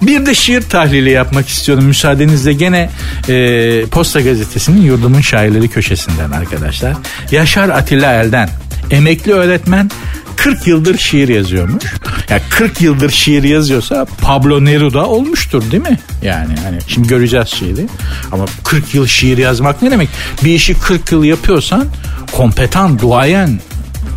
Bir 0.01 0.25
de 0.25 0.35
şiir 0.35 0.61
tahlili 0.61 1.09
yapmak 1.09 1.47
istiyorum 1.47 1.85
müsaadenizle 1.85 2.53
gene 2.53 2.89
e, 3.29 3.85
Posta 3.85 4.21
Gazetesi'nin 4.21 4.81
yurdumun 4.81 5.21
şairleri 5.21 5.69
köşesinden 5.69 6.31
arkadaşlar. 6.31 6.93
Yaşar 7.31 7.69
Atilla 7.69 8.13
Elden 8.13 8.49
emekli 8.91 9.33
öğretmen 9.33 9.91
40 10.35 10.67
yıldır 10.67 10.97
şiir 10.97 11.27
yazıyormuş. 11.27 11.83
Ya 11.83 11.91
yani 12.29 12.41
40 12.49 12.81
yıldır 12.81 13.09
şiir 13.09 13.43
yazıyorsa 13.43 14.05
Pablo 14.21 14.65
Neruda 14.65 15.07
olmuştur 15.07 15.71
değil 15.71 15.83
mi? 15.83 15.99
Yani 16.23 16.55
hani 16.63 16.79
şimdi 16.87 17.07
göreceğiz 17.07 17.47
şiiri. 17.47 17.87
Ama 18.31 18.45
40 18.63 18.95
yıl 18.95 19.07
şiir 19.07 19.37
yazmak 19.37 19.81
ne 19.81 19.91
demek? 19.91 20.09
Bir 20.43 20.53
işi 20.53 20.79
40 20.79 21.11
yıl 21.11 21.23
yapıyorsan 21.23 21.85
kompetan, 22.31 22.99
duayen 22.99 23.59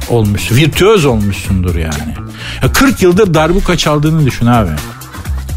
olmuş, 0.08 0.52
virtüöz 0.52 1.04
olmuşsundur 1.04 1.74
yani. 1.74 2.14
Ya 2.62 2.72
40 2.72 3.02
yıldır 3.02 3.34
darbuka 3.34 3.76
çaldığını 3.76 4.26
düşün 4.26 4.46
abi. 4.46 4.70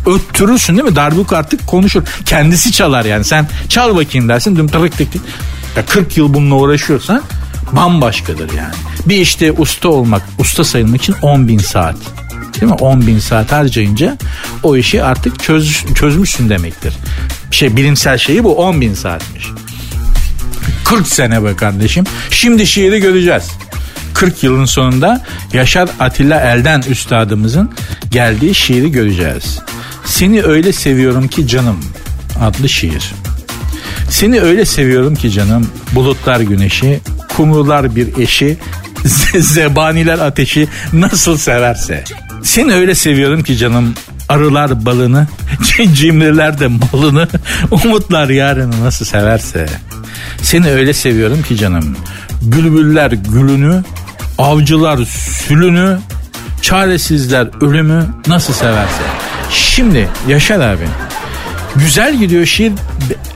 Öttürürsün 0.05 0.77
değil 0.77 0.89
mi? 0.89 0.95
Darbuka 0.95 1.37
artık 1.37 1.67
konuşur. 1.67 2.03
Kendisi 2.25 2.71
çalar 2.71 3.05
yani. 3.05 3.23
Sen 3.23 3.47
çal 3.69 3.95
bakayım 3.95 4.29
dersin. 4.29 4.55
Düm 4.55 4.67
tırık 4.67 4.97
tık 4.97 5.11
tık. 5.11 5.21
Ya 5.77 5.85
40 5.85 6.17
yıl 6.17 6.33
bununla 6.33 6.55
uğraşıyorsan 6.55 7.23
bambaşkadır 7.75 8.53
yani. 8.53 8.73
Bir 9.05 9.17
işte 9.17 9.51
usta 9.51 9.89
olmak, 9.89 10.21
usta 10.39 10.63
sayılmak 10.63 11.01
için 11.01 11.15
10 11.21 11.47
bin 11.47 11.57
saat. 11.57 11.95
Değil 12.61 12.71
mi? 12.71 12.77
10 12.77 13.07
bin 13.07 13.19
saat 13.19 13.51
harcayınca 13.51 14.17
o 14.63 14.77
işi 14.77 15.03
artık 15.03 15.43
çöz, 15.43 15.85
çözmüşsün 15.95 16.49
demektir. 16.49 16.93
Şey 17.51 17.77
bilimsel 17.77 18.17
şeyi 18.17 18.43
bu 18.43 18.55
10 18.55 18.81
bin 18.81 18.93
saatmiş. 18.93 19.45
40 20.85 21.07
sene 21.07 21.43
be 21.43 21.55
kardeşim. 21.55 22.03
Şimdi 22.29 22.67
şiiri 22.67 22.99
göreceğiz. 22.99 23.51
40 24.13 24.43
yılın 24.43 24.65
sonunda 24.65 25.21
Yaşar 25.53 25.89
Atilla 25.99 26.39
Elden 26.39 26.81
üstadımızın 26.89 27.71
geldiği 28.11 28.55
şiiri 28.55 28.91
göreceğiz. 28.91 29.59
Seni 30.05 30.43
öyle 30.43 30.73
seviyorum 30.73 31.27
ki 31.27 31.47
canım 31.47 31.79
adlı 32.41 32.69
şiir. 32.69 33.13
Seni 34.09 34.41
öyle 34.41 34.65
seviyorum 34.65 35.15
ki 35.15 35.31
canım 35.31 35.67
bulutlar 35.95 36.39
güneşi, 36.39 36.99
kumrular 37.35 37.95
bir 37.95 38.17
eşi, 38.17 38.57
zebaniler 39.39 40.19
ateşi 40.19 40.67
nasıl 40.93 41.37
severse. 41.37 42.03
Seni 42.43 42.73
öyle 42.73 42.95
seviyorum 42.95 43.43
ki 43.43 43.57
canım 43.57 43.93
arılar 44.29 44.85
balını, 44.85 45.27
cimriler 45.93 46.59
de 46.59 46.67
malını, 46.67 47.27
umutlar 47.71 48.29
yarını 48.29 48.83
nasıl 48.83 49.05
severse. 49.05 49.65
Seni 50.41 50.69
öyle 50.69 50.93
seviyorum 50.93 51.41
ki 51.41 51.57
canım. 51.57 51.97
Bülbüller 52.41 53.11
gülünü, 53.11 53.83
avcılar 54.37 55.05
sülünü, 55.47 55.97
çaresizler 56.61 57.63
ölümü 57.65 58.05
nasıl 58.27 58.53
severse. 58.53 59.03
Şimdi 59.51 60.07
Yaşar 60.27 60.59
abi 60.59 60.85
güzel 61.75 62.15
gidiyor 62.17 62.45
şiir 62.45 62.73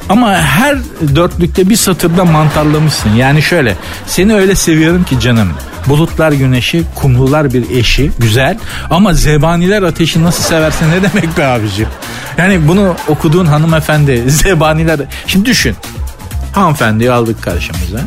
ama 0.10 0.34
her 0.36 0.78
dörtlükte 1.16 1.70
bir 1.70 1.76
satırda 1.76 2.26
mantarlamışsın. 2.26 3.10
Yani 3.16 3.42
şöyle 3.42 3.76
seni 4.08 4.36
öyle 4.36 4.56
seviyorum 4.56 5.04
ki 5.04 5.20
canım. 5.20 5.50
Bulutlar 5.88 6.32
güneşi, 6.32 6.84
kumlular 6.96 7.54
bir 7.54 7.70
eşi 7.70 8.12
güzel 8.20 8.58
ama 8.90 9.14
zebaniler 9.14 9.84
ateşi 9.84 10.24
nasıl 10.24 10.44
seversin 10.44 10.86
ne 10.92 11.04
demek 11.04 11.38
be 11.38 11.46
abicim? 11.46 11.88
Yani 12.38 12.68
bunu 12.68 12.96
okuduğun 13.08 13.46
hanımefendi 13.46 14.24
zebaniler 14.32 15.00
şimdi 15.28 15.46
düşün. 15.46 15.76
Hanımefendiyi 16.52 17.12
aldık 17.12 17.44
karşımıza. 17.44 18.00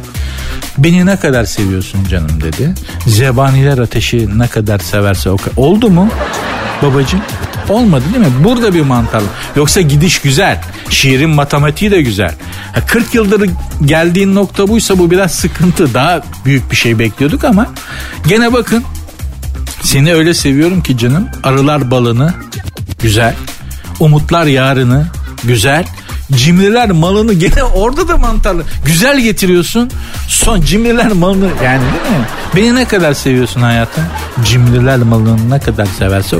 Beni 0.78 1.06
ne 1.06 1.16
kadar 1.16 1.44
seviyorsun 1.44 2.04
canım 2.04 2.40
dedi. 2.40 2.74
Zebaniler 3.06 3.78
ateşi 3.78 4.38
ne 4.38 4.48
kadar 4.48 4.78
severse 4.78 5.30
o 5.30 5.36
kadar. 5.36 5.56
Oldu 5.56 5.90
mu 5.90 6.08
babacığım? 6.82 7.20
Olmadı 7.68 8.04
değil 8.14 8.26
mi? 8.26 8.44
Burada 8.44 8.74
bir 8.74 8.80
mantarlı. 8.80 9.26
Yoksa 9.56 9.80
gidiş 9.80 10.18
güzel. 10.20 10.60
Şiirin 10.90 11.30
matematiği 11.30 11.90
de 11.90 12.02
güzel. 12.02 12.34
Ha, 12.74 12.86
40 12.86 13.14
yıldır 13.14 13.50
geldiğin 13.84 14.34
nokta 14.34 14.68
buysa 14.68 14.98
bu 14.98 15.10
biraz 15.10 15.34
sıkıntı. 15.34 15.94
Daha 15.94 16.20
büyük 16.44 16.70
bir 16.70 16.76
şey 16.76 16.98
bekliyorduk 16.98 17.44
ama 17.44 17.66
gene 18.28 18.52
bakın 18.52 18.84
seni 19.82 20.14
öyle 20.14 20.34
seviyorum 20.34 20.82
ki 20.82 20.98
canım. 20.98 21.28
Arılar 21.42 21.90
balını 21.90 22.34
güzel. 23.02 23.34
Umutlar 24.00 24.46
yarını 24.46 25.06
güzel. 25.44 25.84
Cimriler 26.32 26.90
malını 26.90 27.32
gene 27.32 27.62
orada 27.74 28.08
da 28.08 28.16
mantarlı. 28.16 28.64
Güzel 28.86 29.20
getiriyorsun. 29.20 29.90
Son 30.28 30.60
cimriler 30.60 31.12
malını 31.12 31.48
yani 31.64 31.82
değil 31.82 32.18
mi? 32.18 32.26
Beni 32.56 32.74
ne 32.74 32.84
kadar 32.84 33.14
seviyorsun 33.14 33.60
hayatım? 33.60 34.04
Cimriler 34.44 34.98
malını 34.98 35.50
ne 35.50 35.60
kadar 35.60 35.86
severse 35.86 36.36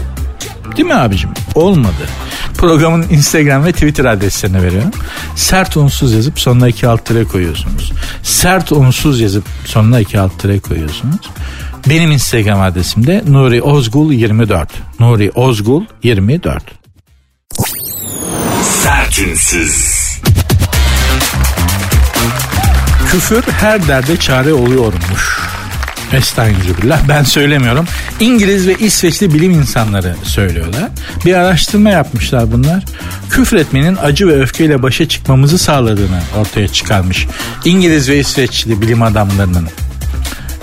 Değil 0.77 0.87
mi 0.87 0.95
abicim? 0.95 1.31
Olmadı. 1.55 2.09
Programın 2.59 3.07
Instagram 3.11 3.65
ve 3.65 3.73
Twitter 3.73 4.05
adreslerini 4.05 4.63
veriyorum. 4.63 4.91
Sert 5.37 5.77
unsuz 5.77 6.13
yazıp 6.13 6.41
sonuna 6.41 6.69
iki 6.69 6.89
alt 6.89 7.05
tere 7.05 7.25
koyuyorsunuz. 7.25 7.93
Sert 8.23 8.73
unsuz 8.73 9.21
yazıp 9.21 9.45
sonuna 9.65 10.01
iki 10.01 10.21
alt 10.21 10.39
tere 10.39 10.59
koyuyorsunuz. 10.61 11.31
Benim 11.89 12.13
Instagram 12.13 12.61
adresim 12.61 13.07
de 13.07 13.23
Nuri 13.29 13.63
Ozgul 13.63 14.13
24. 14.13 14.71
Nuri 15.01 15.31
Ozgul 15.35 15.85
24. 16.03 16.65
Sertünsüz. 18.83 20.03
Küfür 23.11 23.43
her 23.43 23.89
derde 23.89 24.17
çare 24.17 24.53
oluyormuş. 24.53 25.52
Estağfirullah 26.13 27.09
ben 27.09 27.23
söylemiyorum. 27.23 27.87
İngiliz 28.21 28.67
ve 28.69 28.75
İsveçli 28.75 29.35
bilim 29.35 29.53
insanları 29.53 30.17
söylüyorlar. 30.23 30.89
Bir 31.25 31.35
araştırma 31.35 31.91
yapmışlar 31.91 32.53
bunlar. 32.53 32.85
Küfretmenin 33.31 33.97
acı 33.97 34.29
ve 34.29 34.43
öfkeyle 34.43 34.83
başa 34.83 35.09
çıkmamızı 35.09 35.59
sağladığını 35.59 36.21
ortaya 36.41 36.69
çıkarmış. 36.69 37.27
İngiliz 37.65 38.09
ve 38.09 38.19
İsveçli 38.19 38.81
bilim 38.81 39.03
adamlarının 39.03 39.69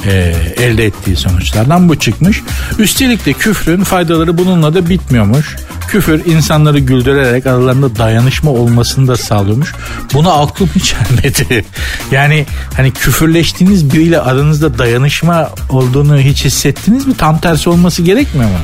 e, 0.05 0.35
elde 0.57 0.85
ettiği 0.85 1.15
sonuçlardan 1.15 1.89
bu 1.89 1.99
çıkmış. 1.99 2.41
Üstelik 2.79 3.25
de 3.25 3.33
küfrün 3.33 3.83
faydaları 3.83 4.37
bununla 4.37 4.73
da 4.73 4.89
bitmiyormuş. 4.89 5.55
Küfür 5.91 6.25
insanları 6.25 6.79
güldürerek 6.79 7.45
aralarında 7.45 7.95
dayanışma 7.95 8.51
olmasını 8.51 9.07
da 9.07 9.17
sağlıyormuş. 9.17 9.73
Buna 10.13 10.33
aklım 10.33 10.69
hiç 10.75 10.93
ermedi. 10.93 11.65
Yani 12.11 12.45
hani 12.75 12.91
küfürleştiğiniz 12.91 13.93
biriyle 13.93 14.19
aranızda 14.19 14.77
dayanışma 14.77 15.49
olduğunu 15.69 16.19
hiç 16.19 16.45
hissettiniz 16.45 17.07
mi? 17.07 17.13
Tam 17.17 17.39
tersi 17.39 17.69
olması 17.69 18.01
gerekmiyor 18.01 18.49
mu? 18.49 18.57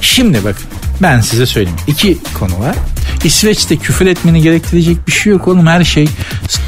Şimdi 0.00 0.44
bak 0.44 0.56
ben 1.02 1.20
size 1.20 1.46
söyleyeyim. 1.46 1.78
İki 1.86 2.18
konu 2.38 2.58
var. 2.60 2.76
İsveç'te 3.24 3.76
küfür 3.76 4.06
etmeni 4.06 4.42
gerektirecek 4.42 5.06
bir 5.06 5.12
şey 5.12 5.32
yok 5.32 5.48
oğlum. 5.48 5.66
Her 5.66 5.84
şey 5.84 6.08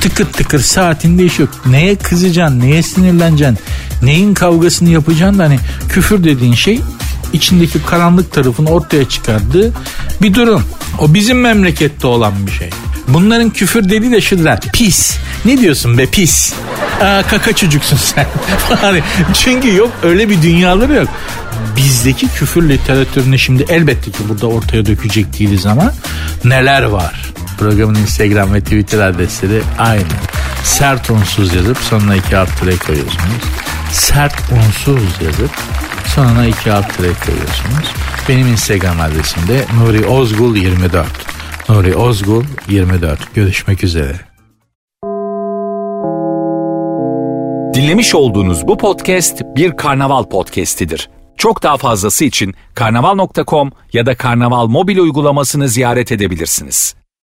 tıkır 0.01 0.25
tıkır 0.25 0.61
saatinde 0.61 1.25
iş 1.25 1.39
yok. 1.39 1.51
Neye 1.67 1.97
kızacaksın, 1.97 2.61
neye 2.61 2.83
sinirleneceksin, 2.83 3.59
neyin 4.03 4.35
kavgasını 4.35 4.91
yapacaksın 4.91 5.39
da 5.39 5.45
hani 5.45 5.59
küfür 5.89 6.25
dediğin 6.25 6.55
şey 6.55 6.81
içindeki 7.35 7.83
karanlık 7.83 8.33
tarafını 8.33 8.71
ortaya 8.71 9.09
çıkardığı 9.09 9.73
bir 10.23 10.35
durum. 10.35 10.65
O 10.99 11.15
bizim 11.15 11.41
memlekette 11.41 12.07
olan 12.07 12.47
bir 12.47 12.53
şey. 12.53 12.71
Bunların 13.09 13.51
küfür 13.51 13.85
dediği 13.89 14.13
de 14.13 14.21
şudur. 14.21 14.45
Pis. 14.73 15.17
Ne 15.45 15.59
diyorsun 15.59 15.99
be 15.99 16.07
pis? 16.07 16.53
Aa, 17.03 17.23
kaka 17.23 17.53
çocuksun 17.53 17.97
sen. 17.97 18.27
çünkü 19.35 19.77
yok 19.77 19.91
öyle 20.03 20.29
bir 20.29 20.43
dünyaları 20.43 20.95
yok. 20.95 21.09
Bizdeki 21.77 22.29
küfür 22.29 22.69
literatürünü 22.69 23.39
şimdi 23.39 23.67
elbette 23.69 24.11
ki 24.11 24.19
burada 24.29 24.47
ortaya 24.47 24.87
dökecek 24.87 25.39
değiliz 25.39 25.67
ama 25.67 25.93
neler 26.45 26.83
var? 26.83 27.33
Programın 27.59 27.95
Instagram 27.95 28.55
ve 28.55 28.61
Twitter 28.61 28.99
adresleri 28.99 29.63
aynı. 29.79 30.05
Sert 30.65 31.11
unsuz 31.11 31.55
yazıp 31.55 31.79
sonuna 31.79 32.17
iki 32.17 32.37
alt 32.37 32.61
koyuyorsunuz. 32.87 33.43
Sert 33.95 34.35
unsuz 34.53 35.23
yazıp 35.23 35.51
sonuna 36.07 36.47
iki 36.47 36.73
alt 36.73 36.97
tere 36.97 37.13
koyuyorsunuz. 37.27 37.93
Benim 38.29 38.47
Instagram 38.47 39.01
adresim 39.01 39.49
de 39.49 39.65
Nuri 39.79 40.07
Ozgul 40.07 40.57
24. 40.57 41.07
Nuri 41.69 41.97
Ozgul 41.97 42.45
24. 42.69 43.35
Görüşmek 43.35 43.85
üzere. 43.85 44.21
Dinlemiş 47.75 48.15
olduğunuz 48.15 48.69
bu 48.69 48.79
podcast 48.79 49.43
bir 49.57 49.77
karnaval 49.77 50.25
podcastidir. 50.25 51.11
Çok 51.37 51.63
daha 51.63 51.77
fazlası 51.77 52.25
için 52.25 52.55
karnaval.com 52.75 53.71
ya 53.93 54.07
da 54.07 54.17
karnaval 54.17 54.67
mobil 54.67 54.99
uygulamasını 54.99 55.69
ziyaret 55.69 56.13
edebilirsiniz. 56.13 56.95